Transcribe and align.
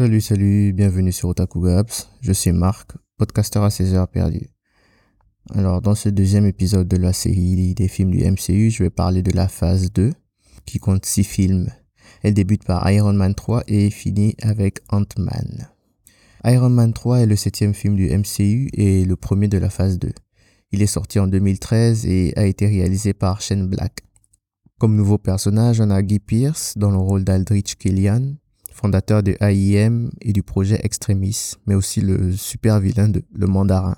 Salut, 0.00 0.22
salut, 0.22 0.72
bienvenue 0.72 1.12
sur 1.12 1.28
Otaku 1.28 1.60
Gabs. 1.60 2.08
Je 2.22 2.32
suis 2.32 2.52
Marc, 2.52 2.92
podcaster 3.18 3.58
à 3.58 3.68
16 3.68 3.92
heures 3.92 4.08
perdues. 4.08 4.48
Alors, 5.50 5.82
dans 5.82 5.94
ce 5.94 6.08
deuxième 6.08 6.46
épisode 6.46 6.88
de 6.88 6.96
la 6.96 7.12
série 7.12 7.74
des 7.74 7.86
films 7.86 8.12
du 8.12 8.24
MCU, 8.24 8.70
je 8.70 8.82
vais 8.82 8.88
parler 8.88 9.22
de 9.22 9.30
la 9.32 9.46
phase 9.46 9.92
2, 9.92 10.14
qui 10.64 10.78
compte 10.78 11.04
6 11.04 11.24
films. 11.24 11.68
Elle 12.22 12.32
débute 12.32 12.64
par 12.64 12.90
Iron 12.90 13.12
Man 13.12 13.34
3 13.34 13.64
et 13.68 13.90
finit 13.90 14.36
avec 14.40 14.80
Ant-Man. 14.88 15.68
Iron 16.44 16.70
Man 16.70 16.94
3 16.94 17.18
est 17.18 17.26
le 17.26 17.36
septième 17.36 17.74
film 17.74 17.94
du 17.94 18.08
MCU 18.08 18.70
et 18.72 19.04
le 19.04 19.16
premier 19.16 19.48
de 19.48 19.58
la 19.58 19.68
phase 19.68 19.98
2. 19.98 20.12
Il 20.72 20.80
est 20.80 20.86
sorti 20.86 21.18
en 21.18 21.26
2013 21.26 22.06
et 22.06 22.32
a 22.36 22.46
été 22.46 22.66
réalisé 22.66 23.12
par 23.12 23.42
Shane 23.42 23.68
Black. 23.68 23.98
Comme 24.78 24.96
nouveau 24.96 25.18
personnage, 25.18 25.78
on 25.78 25.90
a 25.90 26.00
Guy 26.00 26.20
Pierce 26.20 26.78
dans 26.78 26.90
le 26.90 26.96
rôle 26.96 27.22
d'Aldrich 27.22 27.76
Killian, 27.76 28.36
fondateur 28.80 29.22
de 29.22 29.36
AIM 29.40 30.10
et 30.22 30.32
du 30.32 30.42
projet 30.42 30.80
Extremis, 30.82 31.52
mais 31.66 31.74
aussi 31.74 32.00
le 32.00 32.32
super 32.32 32.80
vilain 32.80 33.10
de 33.10 33.22
Le 33.34 33.46
Mandarin. 33.46 33.96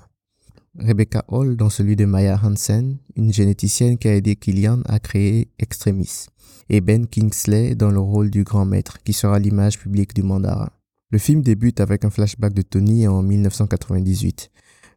Rebecca 0.77 1.23
Hall 1.29 1.55
dans 1.55 1.69
celui 1.69 1.95
de 1.95 2.03
Maya 2.03 2.37
Hansen, 2.43 2.97
une 3.15 3.31
généticienne 3.31 3.97
qui 3.97 4.09
a 4.09 4.15
aidé 4.15 4.35
Killian 4.35 4.81
à 4.85 4.99
créer 4.99 5.47
Extremis. 5.57 6.25
Et 6.69 6.81
Ben 6.81 7.07
Kingsley 7.07 7.75
dans 7.75 7.91
le 7.91 7.99
rôle 7.99 8.29
du 8.29 8.43
grand 8.43 8.65
maître, 8.65 9.01
qui 9.03 9.13
sera 9.13 9.39
l'image 9.39 9.79
publique 9.79 10.13
du 10.13 10.23
Mandarin. 10.23 10.69
Le 11.11 11.17
film 11.17 11.41
débute 11.41 11.79
avec 11.79 12.03
un 12.03 12.09
flashback 12.09 12.53
de 12.53 12.61
Tony 12.61 13.07
en 13.07 13.21
1998, 13.21 14.51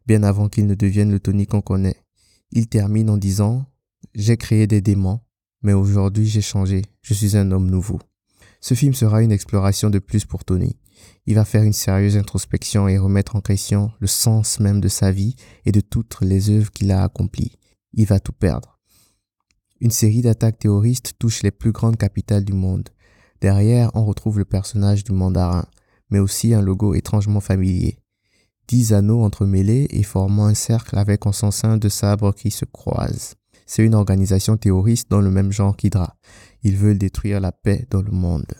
bien 0.05 0.23
avant 0.23 0.49
qu'il 0.49 0.67
ne 0.67 0.75
devienne 0.75 1.11
le 1.11 1.19
Tony 1.21 1.47
qu'on 1.47 1.61
connaît. 1.61 1.97
Il 2.51 2.67
termine 2.67 3.09
en 3.09 3.17
disant 3.17 3.65
J'ai 4.15 4.35
créé 4.35 4.67
des 4.67 4.81
démons, 4.81 5.21
mais 5.61 5.73
aujourd'hui 5.73 6.27
j'ai 6.27 6.41
changé, 6.41 6.81
je 7.01 7.13
suis 7.13 7.37
un 7.37 7.51
homme 7.51 7.69
nouveau. 7.69 7.99
Ce 8.59 8.73
film 8.73 8.93
sera 8.93 9.21
une 9.21 9.31
exploration 9.31 9.89
de 9.89 9.99
plus 9.99 10.25
pour 10.25 10.43
Tony. 10.43 10.77
Il 11.25 11.35
va 11.35 11.45
faire 11.45 11.63
une 11.63 11.73
sérieuse 11.73 12.17
introspection 12.17 12.87
et 12.87 12.97
remettre 12.97 13.35
en 13.35 13.41
question 13.41 13.91
le 13.99 14.07
sens 14.07 14.59
même 14.59 14.81
de 14.81 14.87
sa 14.87 15.11
vie 15.11 15.35
et 15.65 15.71
de 15.71 15.81
toutes 15.81 16.17
les 16.21 16.49
œuvres 16.49 16.71
qu'il 16.71 16.91
a 16.91 17.03
accomplies. 17.03 17.57
Il 17.93 18.05
va 18.05 18.19
tout 18.19 18.33
perdre. 18.33 18.79
Une 19.79 19.91
série 19.91 20.21
d'attaques 20.21 20.59
terroristes 20.59 21.13
touche 21.19 21.43
les 21.43 21.51
plus 21.51 21.71
grandes 21.71 21.97
capitales 21.97 22.45
du 22.45 22.53
monde. 22.53 22.89
Derrière, 23.41 23.91
on 23.93 24.05
retrouve 24.05 24.39
le 24.39 24.45
personnage 24.45 25.03
du 25.03 25.11
mandarin, 25.11 25.67
mais 26.09 26.19
aussi 26.19 26.53
un 26.53 26.61
logo 26.61 26.95
étrangement 26.95 27.41
familier 27.41 27.99
dix 28.67 28.93
anneaux 28.93 29.23
entremêlés 29.23 29.87
et 29.89 30.03
formant 30.03 30.45
un 30.45 30.53
cercle 30.53 30.97
avec 30.97 31.25
en 31.25 31.31
son 31.31 31.51
sein 31.51 31.77
deux 31.77 31.89
sabres 31.89 32.33
qui 32.33 32.51
se 32.51 32.65
croisent. 32.65 33.35
C'est 33.65 33.83
une 33.83 33.95
organisation 33.95 34.57
terroriste 34.57 35.09
dans 35.09 35.21
le 35.21 35.31
même 35.31 35.51
genre 35.51 35.75
qu'Hydra. 35.75 36.15
Ils 36.67 36.75
veulent 36.75 36.97
détruire 36.97 37.39
la 37.39 37.53
paix 37.53 37.87
dans 37.89 38.01
le 38.01 38.11
monde. 38.11 38.51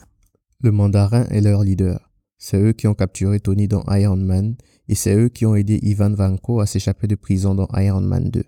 Le 0.62 0.72
mandarin 0.72 1.26
est 1.26 1.42
leur 1.42 1.66
leader. 1.66 2.10
C'est 2.38 2.58
eux 2.58 2.72
qui 2.72 2.88
ont 2.88 2.94
capturé 2.94 3.42
Tony 3.42 3.68
dans 3.68 3.84
Iron 3.90 4.16
Man 4.16 4.56
et 4.88 4.96
c'est 4.96 5.14
eux 5.14 5.28
qui 5.28 5.46
ont 5.46 5.56
aidé 5.56 5.78
Ivan 5.82 6.14
Vanko 6.14 6.62
à 6.62 6.66
s'échapper 6.68 7.08
de 7.08 7.16
prison 7.16 7.54
dans 7.54 7.68
Iron 7.76 8.00
Man 8.00 8.30
2. 8.30 8.46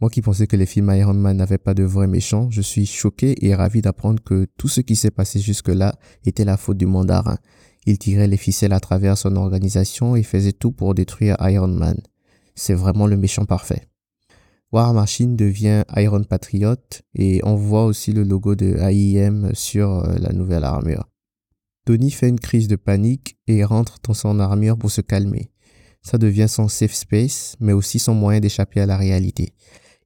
Moi 0.00 0.08
qui 0.08 0.22
pensais 0.22 0.46
que 0.46 0.56
les 0.56 0.64
films 0.64 0.90
Iron 0.94 1.12
Man 1.12 1.36
n'avaient 1.36 1.58
pas 1.58 1.74
de 1.74 1.82
vrais 1.82 2.06
méchants, 2.06 2.48
je 2.50 2.62
suis 2.62 2.86
choqué 2.86 3.34
et 3.46 3.54
ravi 3.54 3.82
d'apprendre 3.82 4.22
que 4.22 4.46
tout 4.56 4.68
ce 4.68 4.80
qui 4.80 4.96
s'est 4.96 5.10
passé 5.10 5.38
jusque-là 5.38 5.98
était 6.24 6.46
la 6.46 6.56
faute 6.56 6.78
du 6.78 6.86
mandarin 6.86 7.36
il 7.84 7.98
tirait 7.98 8.26
les 8.26 8.38
ficelles 8.38 8.72
à 8.72 8.80
travers 8.80 9.18
son 9.18 9.36
organisation 9.36 10.16
et 10.16 10.22
faisait 10.22 10.54
tout 10.54 10.72
pour 10.72 10.94
détruire 10.94 11.36
Iron 11.40 11.68
Man. 11.68 12.00
C'est 12.54 12.72
vraiment 12.72 13.06
le 13.06 13.18
méchant 13.18 13.44
parfait. 13.44 13.82
War 14.74 14.92
Machine 14.92 15.36
devient 15.36 15.84
Iron 15.94 16.24
Patriot 16.24 16.74
et 17.14 17.40
on 17.44 17.54
voit 17.54 17.84
aussi 17.84 18.12
le 18.12 18.24
logo 18.24 18.56
de 18.56 18.74
AIM 18.76 19.54
sur 19.54 20.00
euh, 20.00 20.16
la 20.18 20.32
nouvelle 20.32 20.64
armure. 20.64 21.08
Tony 21.86 22.10
fait 22.10 22.28
une 22.28 22.40
crise 22.40 22.66
de 22.66 22.74
panique 22.74 23.38
et 23.46 23.62
rentre 23.62 23.98
dans 24.02 24.14
son 24.14 24.40
armure 24.40 24.76
pour 24.76 24.90
se 24.90 25.00
calmer. 25.00 25.52
Ça 26.02 26.18
devient 26.18 26.48
son 26.48 26.66
safe 26.66 26.92
space, 26.92 27.54
mais 27.60 27.72
aussi 27.72 28.00
son 28.00 28.14
moyen 28.14 28.40
d'échapper 28.40 28.80
à 28.80 28.86
la 28.86 28.96
réalité. 28.96 29.54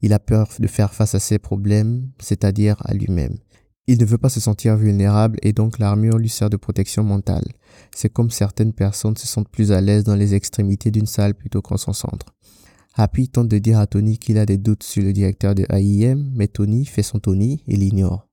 Il 0.02 0.12
a 0.12 0.18
peur 0.18 0.50
de 0.58 0.66
faire 0.66 0.92
face 0.92 1.14
à 1.14 1.18
ses 1.18 1.38
problèmes, 1.38 2.10
c'est-à-dire 2.20 2.76
à, 2.84 2.92
lui-même. 2.92 3.38
Il 3.86 3.98
ne 3.98 4.04
veut 4.04 4.18
pas 4.18 4.28
se 4.28 4.38
sentir 4.38 4.76
vulnérable 4.76 5.38
et 5.40 5.54
donc 5.54 5.78
l'armure 5.78 6.18
lui 6.18 6.28
sert 6.28 6.50
de 6.50 6.58
protection 6.58 7.02
mentale. 7.02 7.46
C'est 7.94 8.12
comme 8.12 8.30
certaines 8.30 8.74
personnes 8.74 9.16
se 9.16 9.26
sentent 9.26 9.48
plus 9.48 9.72
à 9.72 9.80
l'aise 9.80 10.04
dans 10.04 10.14
les 10.14 10.34
extrémités 10.34 10.90
d'une 10.90 11.06
salle 11.06 11.34
plutôt 11.34 11.62
qu'en 11.62 11.78
son 11.78 11.94
centre. 11.94 12.34
Happy 13.00 13.28
tente 13.28 13.46
de 13.46 13.58
dire 13.58 13.78
à 13.78 13.86
Tony 13.86 14.18
qu'il 14.18 14.38
a 14.38 14.44
des 14.44 14.58
doutes 14.58 14.82
sur 14.82 15.04
le 15.04 15.12
directeur 15.12 15.54
de 15.54 15.64
AIM, 15.70 16.32
mais 16.34 16.48
Tony 16.48 16.84
fait 16.84 17.04
son 17.04 17.20
Tony 17.20 17.62
et 17.68 17.76
l'ignore. 17.76 18.26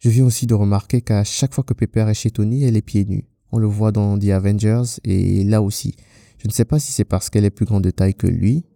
Je 0.00 0.10
viens 0.10 0.26
aussi 0.26 0.46
de 0.46 0.52
remarquer 0.52 1.00
qu'à 1.00 1.24
chaque 1.24 1.54
fois 1.54 1.64
que 1.64 1.72
Pepper 1.72 2.04
est 2.10 2.12
chez 2.12 2.30
Tony, 2.30 2.62
elle 2.62 2.76
est 2.76 2.82
pieds 2.82 3.06
nus. 3.06 3.24
On 3.52 3.58
le 3.58 3.66
voit 3.66 3.90
dans 3.90 4.18
The 4.18 4.28
Avengers 4.28 5.00
et 5.04 5.44
là 5.44 5.62
aussi. 5.62 5.94
Je 6.36 6.46
ne 6.46 6.52
sais 6.52 6.66
pas 6.66 6.78
si 6.78 6.92
c'est 6.92 7.06
parce 7.06 7.30
qu'elle 7.30 7.46
est 7.46 7.50
plus 7.50 7.64
grande 7.64 7.82
de 7.82 7.90
taille 7.90 8.14
que 8.14 8.26
lui, 8.26 8.66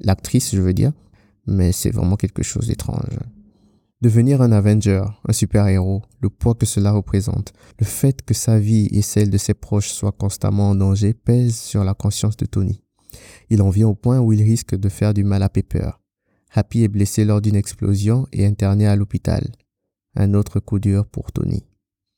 l'actrice 0.00 0.54
je 0.54 0.60
veux 0.60 0.74
dire, 0.74 0.92
mais 1.46 1.72
c'est 1.72 1.90
vraiment 1.90 2.16
quelque 2.16 2.42
chose 2.42 2.66
d'étrange. 2.66 3.18
Devenir 4.02 4.42
un 4.42 4.52
Avenger, 4.52 5.04
un 5.26 5.32
super-héros, 5.32 6.02
le 6.20 6.28
poids 6.28 6.56
que 6.56 6.66
cela 6.66 6.92
représente, 6.92 7.54
le 7.78 7.86
fait 7.86 8.20
que 8.20 8.34
sa 8.34 8.58
vie 8.58 8.88
et 8.92 9.00
celle 9.00 9.30
de 9.30 9.38
ses 9.38 9.54
proches 9.54 9.92
soient 9.92 10.12
constamment 10.12 10.68
en 10.70 10.74
danger 10.74 11.14
pèse 11.14 11.56
sur 11.56 11.84
la 11.84 11.94
conscience 11.94 12.36
de 12.36 12.44
Tony. 12.44 12.82
Il 13.52 13.60
en 13.60 13.68
vient 13.68 13.88
au 13.88 13.94
point 13.94 14.18
où 14.18 14.32
il 14.32 14.42
risque 14.42 14.74
de 14.74 14.88
faire 14.88 15.12
du 15.12 15.24
mal 15.24 15.42
à 15.42 15.50
Pepper. 15.50 15.90
Happy 16.54 16.84
est 16.84 16.88
blessé 16.88 17.26
lors 17.26 17.42
d'une 17.42 17.54
explosion 17.54 18.26
et 18.32 18.46
interné 18.46 18.86
à 18.86 18.96
l'hôpital. 18.96 19.46
Un 20.16 20.32
autre 20.32 20.58
coup 20.58 20.78
dur 20.78 21.04
pour 21.04 21.32
Tony. 21.32 21.62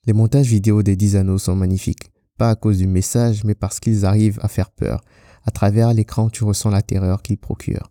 Les 0.06 0.12
montages 0.12 0.46
vidéo 0.46 0.84
des 0.84 0.94
10 0.94 1.16
anneaux 1.16 1.38
sont 1.38 1.56
magnifiques, 1.56 2.12
pas 2.38 2.50
à 2.50 2.54
cause 2.54 2.78
du 2.78 2.86
message, 2.86 3.42
mais 3.42 3.56
parce 3.56 3.80
qu'ils 3.80 4.04
arrivent 4.04 4.38
à 4.42 4.48
faire 4.48 4.70
peur. 4.70 5.00
À 5.44 5.50
travers 5.50 5.92
l'écran, 5.92 6.30
tu 6.30 6.44
ressens 6.44 6.70
la 6.70 6.82
terreur 6.82 7.20
qu'ils 7.20 7.38
procurent. 7.38 7.90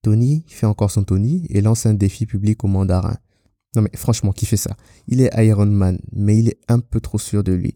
Tony 0.00 0.46
fait 0.48 0.64
encore 0.64 0.90
son 0.90 1.04
Tony 1.04 1.46
et 1.50 1.60
lance 1.60 1.84
un 1.84 1.92
défi 1.92 2.24
public 2.24 2.64
au 2.64 2.68
mandarin. 2.68 3.18
Non 3.76 3.82
mais 3.82 3.94
franchement, 3.94 4.32
qui 4.32 4.46
fait 4.46 4.56
ça? 4.56 4.74
Il 5.06 5.20
est 5.20 5.30
Iron 5.44 5.66
Man, 5.66 5.98
mais 6.12 6.38
il 6.38 6.48
est 6.48 6.60
un 6.68 6.80
peu 6.80 7.02
trop 7.02 7.18
sûr 7.18 7.44
de 7.44 7.52
lui. 7.52 7.74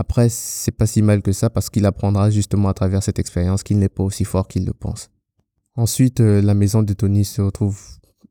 Après, 0.00 0.28
c'est 0.28 0.70
pas 0.70 0.86
si 0.86 1.02
mal 1.02 1.22
que 1.22 1.32
ça 1.32 1.50
parce 1.50 1.70
qu'il 1.70 1.84
apprendra 1.84 2.30
justement 2.30 2.68
à 2.68 2.74
travers 2.74 3.02
cette 3.02 3.18
expérience 3.18 3.64
qu'il 3.64 3.80
n'est 3.80 3.88
pas 3.88 4.04
aussi 4.04 4.24
fort 4.24 4.46
qu'il 4.46 4.64
le 4.64 4.72
pense. 4.72 5.10
Ensuite, 5.74 6.20
euh, 6.20 6.40
la 6.40 6.54
maison 6.54 6.84
de 6.84 6.92
Tony 6.92 7.24
se 7.24 7.42
retrouve 7.42 7.76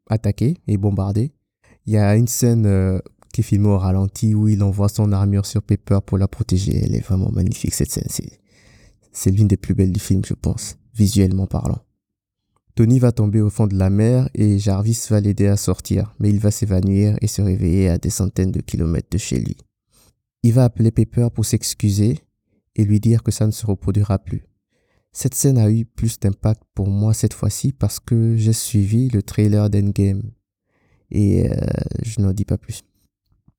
attaquée 0.09 0.55
et 0.65 0.77
bombardée. 0.77 1.33
Il 1.85 1.91
y 1.91 1.97
a 1.97 2.15
une 2.15 2.29
scène 2.29 2.65
euh, 2.65 2.99
qui 3.33 3.41
est 3.41 3.43
filmée 3.43 3.67
au 3.67 3.77
ralenti 3.77 4.33
où 4.33 4.47
il 4.47 4.63
envoie 4.63 4.87
son 4.87 5.11
armure 5.11 5.45
sur 5.45 5.61
Pepper 5.61 5.99
pour 6.05 6.17
la 6.17 6.29
protéger. 6.29 6.85
Elle 6.85 6.95
est 6.95 7.05
vraiment 7.05 7.31
magnifique 7.33 7.73
cette 7.73 7.91
scène. 7.91 8.07
C'est 9.11 9.31
l'une 9.31 9.49
des 9.49 9.57
plus 9.57 9.75
belles 9.75 9.91
du 9.91 9.99
film, 9.99 10.23
je 10.23 10.35
pense, 10.35 10.77
visuellement 10.95 11.47
parlant. 11.47 11.79
Tony 12.75 12.97
va 12.97 13.11
tomber 13.11 13.41
au 13.41 13.49
fond 13.49 13.67
de 13.67 13.75
la 13.75 13.89
mer 13.89 14.29
et 14.33 14.57
Jarvis 14.57 15.07
va 15.09 15.19
l'aider 15.19 15.47
à 15.47 15.57
sortir, 15.57 16.15
mais 16.19 16.29
il 16.29 16.39
va 16.39 16.49
s'évanouir 16.49 17.17
et 17.19 17.27
se 17.27 17.41
réveiller 17.41 17.89
à 17.89 17.97
des 17.97 18.09
centaines 18.09 18.51
de 18.51 18.61
kilomètres 18.61 19.09
de 19.11 19.17
chez 19.17 19.39
lui. 19.39 19.57
Il 20.43 20.53
va 20.53 20.63
appeler 20.63 20.91
Pepper 20.91 21.27
pour 21.33 21.45
s'excuser 21.45 22.19
et 22.75 22.85
lui 22.85 22.99
dire 22.99 23.23
que 23.23 23.31
ça 23.31 23.45
ne 23.45 23.51
se 23.51 23.65
reproduira 23.65 24.19
plus. 24.19 24.43
Cette 25.11 25.33
scène 25.33 25.57
a 25.57 25.71
eu 25.71 25.85
plus 25.85 26.19
d'impact 26.19 26.61
pour 26.75 26.89
moi 26.89 27.13
cette 27.13 27.33
fois-ci 27.33 27.73
parce 27.73 27.99
que 27.99 28.35
j'ai 28.35 28.53
suivi 28.53 29.09
le 29.09 29.23
trailer 29.23 29.69
d'Endgame. 29.69 30.21
Et 31.09 31.49
euh, 31.49 31.55
je 32.03 32.21
n'en 32.21 32.33
dis 32.33 32.45
pas 32.45 32.57
plus. 32.57 32.83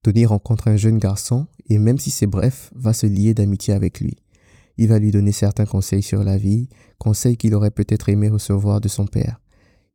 Tony 0.02 0.24
rencontre 0.24 0.68
un 0.68 0.76
jeune 0.76 0.98
garçon 0.98 1.46
et 1.68 1.78
même 1.78 1.98
si 1.98 2.10
c'est 2.10 2.26
bref, 2.26 2.70
va 2.74 2.92
se 2.92 3.06
lier 3.06 3.34
d'amitié 3.34 3.74
avec 3.74 4.00
lui. 4.00 4.16
Il 4.76 4.86
va 4.86 5.00
lui 5.00 5.10
donner 5.10 5.32
certains 5.32 5.66
conseils 5.66 6.04
sur 6.04 6.22
la 6.22 6.38
vie, 6.38 6.68
conseils 6.98 7.36
qu'il 7.36 7.54
aurait 7.54 7.72
peut-être 7.72 8.08
aimé 8.08 8.28
recevoir 8.28 8.80
de 8.80 8.86
son 8.86 9.06
père. 9.06 9.40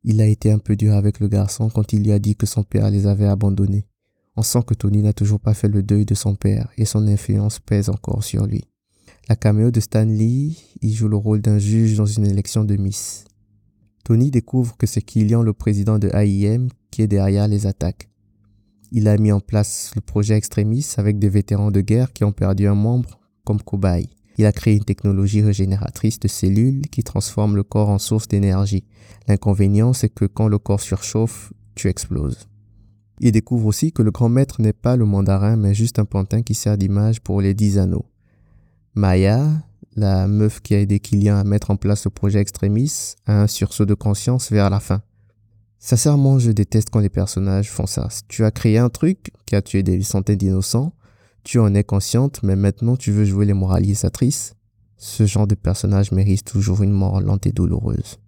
Il 0.04 0.20
a 0.20 0.28
été 0.28 0.52
un 0.52 0.60
peu 0.60 0.76
dur 0.76 0.94
avec 0.94 1.22
le 1.22 1.30
garçon 1.30 1.70
quand 1.70 1.94
il 1.94 2.04
lui 2.04 2.12
a 2.12 2.20
dit 2.20 2.36
que 2.36 2.46
son 2.46 2.64
père 2.64 2.92
les 2.92 3.08
avait 3.08 3.26
abandonnés. 3.26 3.88
On 4.36 4.42
sent 4.42 4.64
que 4.66 4.74
Tony 4.74 5.04
n'a 5.04 5.14
toujours 5.14 5.40
pas 5.40 5.54
fait 5.54 5.68
le 5.68 5.84
deuil 5.84 6.06
de 6.06 6.16
son 6.16 6.36
père 6.36 6.70
et 6.78 6.86
son 6.86 7.08
influence 7.08 7.60
pèse 7.60 7.90
encore 7.90 8.24
sur 8.24 8.46
lui. 8.46 8.66
La 9.30 9.36
caméo 9.36 9.72
de 9.72 9.80
Stan 9.80 10.06
Lee, 10.06 10.58
il 10.82 10.94
joue 10.94 11.08
le 11.08 11.16
rôle 11.16 11.42
d'un 11.42 11.60
juge 11.60 11.96
dans 11.96 12.06
une 12.06 12.26
élection 12.26 12.64
de 12.64 12.76
Miss. 12.76 13.26
Tony 14.04 14.32
découvre 14.32 14.76
que 14.76 14.88
c'est 14.88 15.02
Killian, 15.02 15.44
le 15.44 15.54
président 15.54 15.98
de 15.98 16.10
AIM, 16.10 16.68
qui 16.92 17.04
est 17.04 17.08
derrière 17.08 17.48
les 17.48 17.68
attaques. 17.68 18.10
Il 18.92 19.08
a 19.08 19.18
mis 19.18 19.32
en 19.32 19.40
place 19.40 19.92
le 19.96 20.02
projet 20.02 20.36
Extremis 20.36 20.86
avec 20.98 21.20
des 21.20 21.30
vétérans 21.30 21.72
de 21.72 21.82
guerre 21.82 22.12
qui 22.12 22.24
ont 22.24 22.32
perdu 22.32 22.68
un 22.68 22.76
membre 22.76 23.20
comme 23.46 23.62
cobaye. 23.62 24.10
Il 24.38 24.46
a 24.46 24.52
créé 24.52 24.76
une 24.76 24.84
technologie 24.84 25.42
régénératrice 25.42 26.20
de 26.20 26.28
cellules 26.28 26.88
qui 26.90 27.04
transforme 27.04 27.56
le 27.56 27.64
corps 27.64 27.90
en 27.90 28.00
source 28.00 28.28
d'énergie. 28.28 28.84
L'inconvénient, 29.28 29.94
c'est 29.94 30.10
que 30.10 30.26
quand 30.26 30.48
le 30.48 30.58
corps 30.58 30.82
surchauffe, 30.82 31.54
tu 31.76 31.88
exploses. 31.88 32.48
Il 33.26 33.32
découvre 33.32 33.68
aussi 33.68 33.94
que 33.94 34.02
le 34.02 34.12
grand 34.12 34.28
maître 34.28 34.62
n'est 34.62 34.74
pas 34.74 34.98
le 34.98 35.06
mandarin, 35.06 35.56
mais 35.56 35.74
juste 35.74 35.98
un 35.98 36.04
pantin 36.04 36.42
qui 36.42 36.54
sert 36.54 36.78
d'image 36.78 37.22
pour 37.22 37.40
les 37.40 37.54
dix 37.54 37.78
anneaux. 37.78 38.06
Maya, 38.96 39.48
la 39.96 40.28
meuf 40.28 40.60
qui 40.60 40.76
a 40.76 40.82
aidé 40.82 41.00
Killian 41.00 41.38
à 41.38 41.46
mettre 41.46 41.72
en 41.72 41.78
place 41.78 42.04
le 42.04 42.12
projet 42.12 42.42
Extremis, 42.42 43.16
a 43.26 43.44
un 43.44 43.48
sursaut 43.48 43.86
de 43.86 43.94
conscience 43.94 44.52
vers 44.52 44.70
la 44.70 44.82
fin. 44.82 45.04
Sincèrement, 45.80 46.38
je 46.38 46.52
déteste 46.52 46.90
quand 46.90 47.00
les 47.00 47.08
personnages 47.08 47.72
font 47.72 47.86
ça. 47.86 48.10
tu 48.28 48.44
as 48.44 48.52
créé 48.52 48.78
un 48.78 48.90
truc 48.90 49.32
qui 49.46 49.56
a 49.56 49.62
tué 49.62 49.84
des 49.84 50.04
centaines 50.04 50.36
d'innocents, 50.36 50.94
Tu 51.46 51.60
en 51.60 51.74
es 51.76 51.86
consciente, 51.86 52.44
mais 52.44 52.58
maintenant 52.58 52.98
tu 52.98 53.14
veux 53.14 53.24
jouer 53.24 53.46
les 53.46 53.54
moralisatrices 53.54 54.56
Ce 54.98 55.26
genre 55.26 55.48
de 55.48 55.56
personnage 55.56 56.12
mérite 56.12 56.44
toujours 56.44 56.84
une 56.84 56.92
mort 56.92 57.22
lente 57.22 57.48
et 57.48 57.54
douloureuse. 57.54 58.20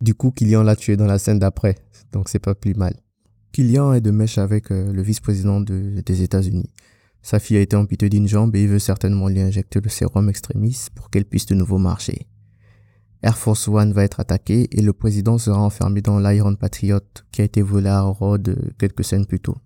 Du 0.00 0.14
coup, 0.14 0.30
Kylian 0.30 0.62
l'a 0.62 0.76
tué 0.76 0.96
dans 0.96 1.06
la 1.06 1.18
scène 1.18 1.40
d'après, 1.40 1.74
donc 2.12 2.28
c'est 2.28 2.38
pas 2.38 2.54
plus 2.54 2.74
mal. 2.74 2.94
Kylian 3.54 3.92
est 3.92 4.00
de 4.00 4.10
mèche 4.10 4.38
avec 4.38 4.72
euh, 4.72 4.92
le 4.92 5.00
vice-président 5.00 5.60
des 5.60 6.22
États-Unis. 6.22 6.68
Sa 7.22 7.38
fille 7.38 7.56
a 7.56 7.60
été 7.60 7.76
amputée 7.76 8.08
d'une 8.08 8.26
jambe 8.26 8.56
et 8.56 8.64
il 8.64 8.68
veut 8.68 8.80
certainement 8.80 9.28
lui 9.28 9.40
injecter 9.40 9.80
le 9.80 9.88
sérum 9.88 10.28
extrémiste 10.28 10.90
pour 10.90 11.08
qu'elle 11.08 11.24
puisse 11.24 11.46
de 11.46 11.54
nouveau 11.54 11.78
marcher. 11.78 12.26
Air 13.22 13.38
Force 13.38 13.68
One 13.68 13.92
va 13.92 14.02
être 14.02 14.18
attaqué 14.18 14.66
et 14.76 14.82
le 14.82 14.92
président 14.92 15.38
sera 15.38 15.60
enfermé 15.60 16.02
dans 16.02 16.18
l'Iron 16.18 16.56
Patriot 16.56 16.98
qui 17.30 17.42
a 17.42 17.44
été 17.44 17.62
volé 17.62 17.90
à 17.90 18.00
Rhodes 18.02 18.74
quelques 18.76 19.04
scènes 19.04 19.24
plus 19.24 19.38
tôt. 19.38 19.56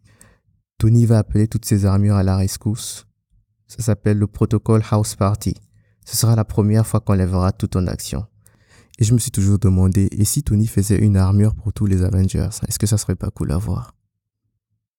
Tony 0.77 1.07
va 1.07 1.17
appeler 1.17 1.49
toutes 1.49 1.65
ses 1.65 1.87
armures 1.87 2.17
à 2.17 2.23
la 2.23 2.37
rescousse. 2.37 3.07
Ça 3.69 3.83
s'appelle 3.83 4.19
le 4.19 4.27
protocole 4.27 4.83
House 4.91 5.17
Party. 5.17 5.55
Ce 6.05 6.15
sera 6.15 6.37
la 6.37 6.45
première 6.45 6.87
fois 6.87 7.01
qu'on 7.01 7.15
lèvera 7.15 7.53
tout 7.53 7.75
en 7.79 7.87
action. 7.87 8.27
Et 8.99 9.05
je 9.05 9.15
me 9.15 9.19
suis 9.19 9.31
toujours 9.31 9.59
demandé, 9.59 10.09
et 10.11 10.25
si 10.25 10.43
Tony 10.43 10.67
faisait 10.67 10.99
une 10.99 11.17
armure 11.17 11.55
pour 11.55 11.73
tous 11.73 11.87
les 11.87 12.03
Avengers, 12.03 12.49
est-ce 12.67 12.79
que 12.79 12.87
ça 12.87 12.99
serait 12.99 13.15
pas 13.15 13.31
cool 13.31 13.53
à 13.53 13.59
voir? 13.59 13.95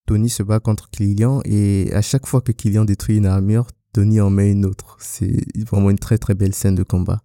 Tony 0.06 0.30
se 0.30 0.42
bat 0.42 0.60
contre 0.60 0.90
Killian 0.90 1.42
et 1.46 1.92
à 1.94 2.02
chaque 2.02 2.26
fois 2.26 2.42
que 2.42 2.52
Killian 2.52 2.86
détruit 2.86 3.18
une 3.18 3.28
armure, 3.28 3.68
Tony 3.94 4.22
en 4.22 4.30
met 4.30 4.52
une 4.52 4.66
autre. 4.66 4.98
C'est 5.00 5.46
vraiment 5.66 5.90
une 5.90 6.00
très 6.00 6.18
très 6.18 6.34
belle 6.34 6.56
scène 6.56 6.76
de 6.76 6.84
combat. 6.84 7.22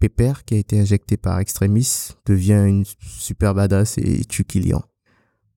Pepper, 0.00 0.32
qui 0.46 0.54
a 0.54 0.58
été 0.58 0.80
injecté 0.80 1.16
par 1.16 1.38
Extremis, 1.38 2.10
devient 2.26 2.64
une 2.66 2.84
super 3.00 3.54
badass 3.54 3.98
et 3.98 4.24
tue 4.24 4.44
Killian. 4.44 4.82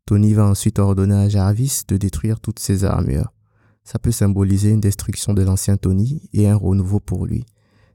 Tony 0.05 0.33
va 0.33 0.45
ensuite 0.45 0.79
ordonner 0.79 1.15
à 1.15 1.29
Jarvis 1.29 1.81
de 1.87 1.97
détruire 1.97 2.39
toutes 2.39 2.59
ses 2.59 2.83
armures. 2.83 3.33
Ça 3.83 3.97
peut 3.97 4.11
symboliser 4.11 4.69
une 4.69 4.81
destruction 4.81 5.33
de 5.33 5.41
l'ancien 5.41 5.77
Tony 5.77 6.29
et 6.33 6.47
un 6.47 6.55
renouveau 6.55 6.99
pour 6.99 7.25
lui. 7.25 7.45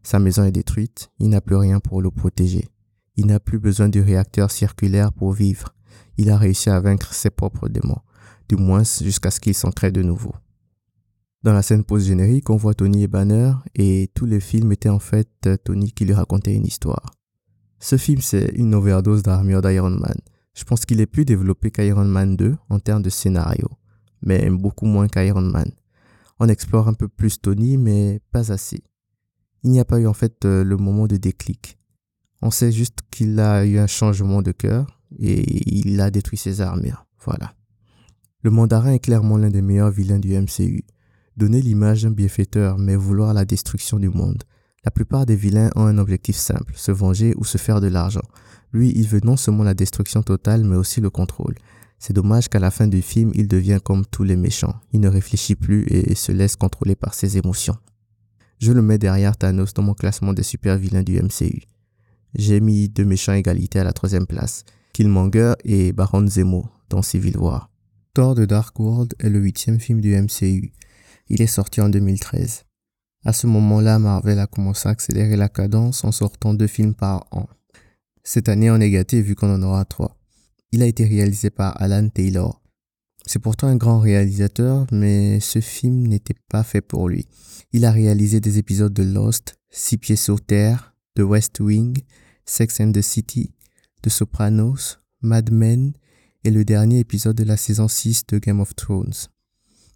Sa 0.06 0.20
maison 0.20 0.44
est 0.44 0.52
détruite, 0.52 1.10
il 1.18 1.30
n'a 1.30 1.40
plus 1.40 1.56
rien 1.56 1.80
pour 1.80 2.00
le 2.00 2.12
protéger. 2.12 2.68
Il 3.16 3.26
n'a 3.26 3.40
plus 3.40 3.58
besoin 3.58 3.88
du 3.88 4.00
réacteur 4.00 4.52
circulaire 4.52 5.12
pour 5.12 5.32
vivre. 5.32 5.74
Il 6.16 6.30
a 6.30 6.38
réussi 6.38 6.70
à 6.70 6.78
vaincre 6.78 7.12
ses 7.12 7.30
propres 7.30 7.68
démons, 7.68 7.98
du 8.48 8.54
moins 8.54 8.84
jusqu'à 8.84 9.32
ce 9.32 9.40
qu'il 9.40 9.52
s'en 9.52 9.70
de 9.70 10.02
nouveau. 10.02 10.32
Dans 11.42 11.52
la 11.52 11.62
scène 11.62 11.82
post-générique, 11.82 12.50
on 12.50 12.56
voit 12.56 12.74
Tony 12.74 13.02
et 13.02 13.08
Banner, 13.08 13.54
et 13.74 14.08
tous 14.14 14.26
les 14.26 14.38
films 14.38 14.70
étaient 14.70 14.88
en 14.88 15.00
fait 15.00 15.48
Tony 15.64 15.90
qui 15.90 16.04
lui 16.04 16.14
racontait 16.14 16.54
une 16.54 16.66
histoire. 16.66 17.10
Ce 17.80 17.96
film, 17.96 18.20
c'est 18.20 18.52
une 18.54 18.76
overdose 18.76 19.24
d'armure 19.24 19.60
d'Iron 19.60 19.90
Man. 19.90 20.20
Je 20.54 20.62
pense 20.62 20.84
qu'il 20.84 21.00
est 21.00 21.06
plus 21.06 21.24
développé 21.24 21.72
qu'Iron 21.72 22.04
Man 22.04 22.36
2 22.36 22.56
en 22.70 22.78
termes 22.78 23.02
de 23.02 23.10
scénario, 23.10 23.68
mais 24.22 24.48
beaucoup 24.50 24.86
moins 24.86 25.08
qu'Iron 25.08 25.40
Man. 25.40 25.72
On 26.38 26.48
explore 26.48 26.86
un 26.86 26.94
peu 26.94 27.08
plus 27.08 27.40
Tony, 27.40 27.76
mais 27.76 28.20
pas 28.30 28.52
assez 28.52 28.84
il 29.66 29.72
n'y 29.72 29.80
a 29.80 29.84
pas 29.84 29.98
eu 29.98 30.06
en 30.06 30.12
fait 30.12 30.44
euh, 30.44 30.62
le 30.62 30.76
moment 30.76 31.08
de 31.08 31.16
déclic. 31.16 31.76
On 32.40 32.52
sait 32.52 32.70
juste 32.70 33.00
qu'il 33.10 33.38
a 33.40 33.66
eu 33.66 33.78
un 33.78 33.88
changement 33.88 34.40
de 34.40 34.52
cœur 34.52 35.00
et 35.18 35.42
il 35.76 36.00
a 36.00 36.12
détruit 36.12 36.38
ses 36.38 36.60
armures. 36.60 37.04
Voilà. 37.24 37.52
Le 38.42 38.52
mandarin 38.52 38.92
est 38.92 39.00
clairement 39.00 39.36
l'un 39.36 39.50
des 39.50 39.62
meilleurs 39.62 39.90
vilains 39.90 40.20
du 40.20 40.38
MCU. 40.38 40.84
Donner 41.36 41.60
l'image 41.60 42.04
d'un 42.04 42.12
bienfaiteur 42.12 42.78
mais 42.78 42.94
vouloir 42.94 43.34
la 43.34 43.44
destruction 43.44 43.98
du 43.98 44.08
monde. 44.08 44.44
La 44.84 44.92
plupart 44.92 45.26
des 45.26 45.34
vilains 45.34 45.70
ont 45.74 45.86
un 45.86 45.98
objectif 45.98 46.36
simple, 46.36 46.74
se 46.76 46.92
venger 46.92 47.34
ou 47.36 47.44
se 47.44 47.58
faire 47.58 47.80
de 47.80 47.88
l'argent. 47.88 48.22
Lui, 48.72 48.92
il 48.94 49.08
veut 49.08 49.20
non 49.24 49.36
seulement 49.36 49.64
la 49.64 49.74
destruction 49.74 50.22
totale 50.22 50.62
mais 50.62 50.76
aussi 50.76 51.00
le 51.00 51.10
contrôle. 51.10 51.56
C'est 51.98 52.12
dommage 52.12 52.48
qu'à 52.48 52.60
la 52.60 52.70
fin 52.70 52.86
du 52.86 53.02
film, 53.02 53.32
il 53.34 53.48
devient 53.48 53.80
comme 53.82 54.06
tous 54.06 54.22
les 54.22 54.36
méchants. 54.36 54.76
Il 54.92 55.00
ne 55.00 55.08
réfléchit 55.08 55.56
plus 55.56 55.86
et 55.88 56.14
se 56.14 56.30
laisse 56.30 56.54
contrôler 56.54 56.94
par 56.94 57.14
ses 57.14 57.36
émotions 57.36 57.76
je 58.58 58.72
le 58.72 58.82
mets 58.82 58.98
derrière 58.98 59.36
Thanos 59.36 59.74
dans 59.74 59.82
mon 59.82 59.94
classement 59.94 60.32
des 60.32 60.42
super 60.42 60.78
vilains 60.78 61.02
du 61.02 61.20
MCU. 61.20 61.62
J'ai 62.34 62.60
mis 62.60 62.88
deux 62.88 63.04
méchants 63.04 63.32
égalité 63.32 63.80
à 63.80 63.84
la 63.84 63.92
troisième 63.92 64.26
place, 64.26 64.64
Killmonger 64.92 65.54
et 65.64 65.92
Baron 65.92 66.26
Zemo 66.26 66.66
dans 66.88 67.02
Civil 67.02 67.36
War. 67.36 67.70
Thor 68.14 68.34
de 68.34 68.46
Dark 68.46 68.78
World 68.78 69.14
est 69.18 69.28
le 69.28 69.38
huitième 69.38 69.78
film 69.78 70.00
du 70.00 70.16
MCU. 70.16 70.72
Il 71.28 71.42
est 71.42 71.46
sorti 71.46 71.80
en 71.80 71.88
2013. 71.88 72.64
À 73.24 73.32
ce 73.32 73.46
moment-là, 73.46 73.98
Marvel 73.98 74.38
a 74.38 74.46
commencé 74.46 74.88
à 74.88 74.92
accélérer 74.92 75.36
la 75.36 75.48
cadence 75.48 76.04
en 76.04 76.12
sortant 76.12 76.54
deux 76.54 76.66
films 76.66 76.94
par 76.94 77.26
an. 77.32 77.48
Cette 78.22 78.48
année 78.48 78.70
en 78.70 78.78
négatif 78.78 79.24
vu 79.24 79.34
qu'on 79.34 79.52
en 79.52 79.62
aura 79.62 79.84
trois. 79.84 80.16
Il 80.72 80.82
a 80.82 80.86
été 80.86 81.04
réalisé 81.04 81.50
par 81.50 81.80
Alan 81.80 82.08
Taylor. 82.08 82.62
C'est 83.26 83.38
pourtant 83.38 83.66
un 83.66 83.76
grand 83.76 83.98
réalisateur, 83.98 84.86
mais 84.92 85.40
ce 85.40 85.60
film 85.60 86.06
n'était 86.06 86.36
pas 86.48 86.62
fait 86.62 86.80
pour 86.80 87.08
lui. 87.08 87.26
Il 87.76 87.84
a 87.84 87.92
réalisé 87.92 88.40
des 88.40 88.56
épisodes 88.56 88.94
de 88.94 89.02
Lost, 89.02 89.58
Six 89.68 89.98
pieds 89.98 90.16
sur 90.16 90.40
terre, 90.40 90.94
The 91.14 91.20
West 91.20 91.60
Wing, 91.60 91.98
Sex 92.46 92.80
and 92.80 92.92
the 92.92 93.02
City, 93.02 93.52
The 94.00 94.08
Sopranos, 94.08 94.96
Mad 95.20 95.52
Men 95.52 95.92
et 96.42 96.50
le 96.50 96.64
dernier 96.64 97.00
épisode 97.00 97.36
de 97.36 97.44
la 97.44 97.58
saison 97.58 97.86
6 97.86 98.28
de 98.28 98.38
Game 98.38 98.60
of 98.60 98.74
Thrones. 98.76 99.28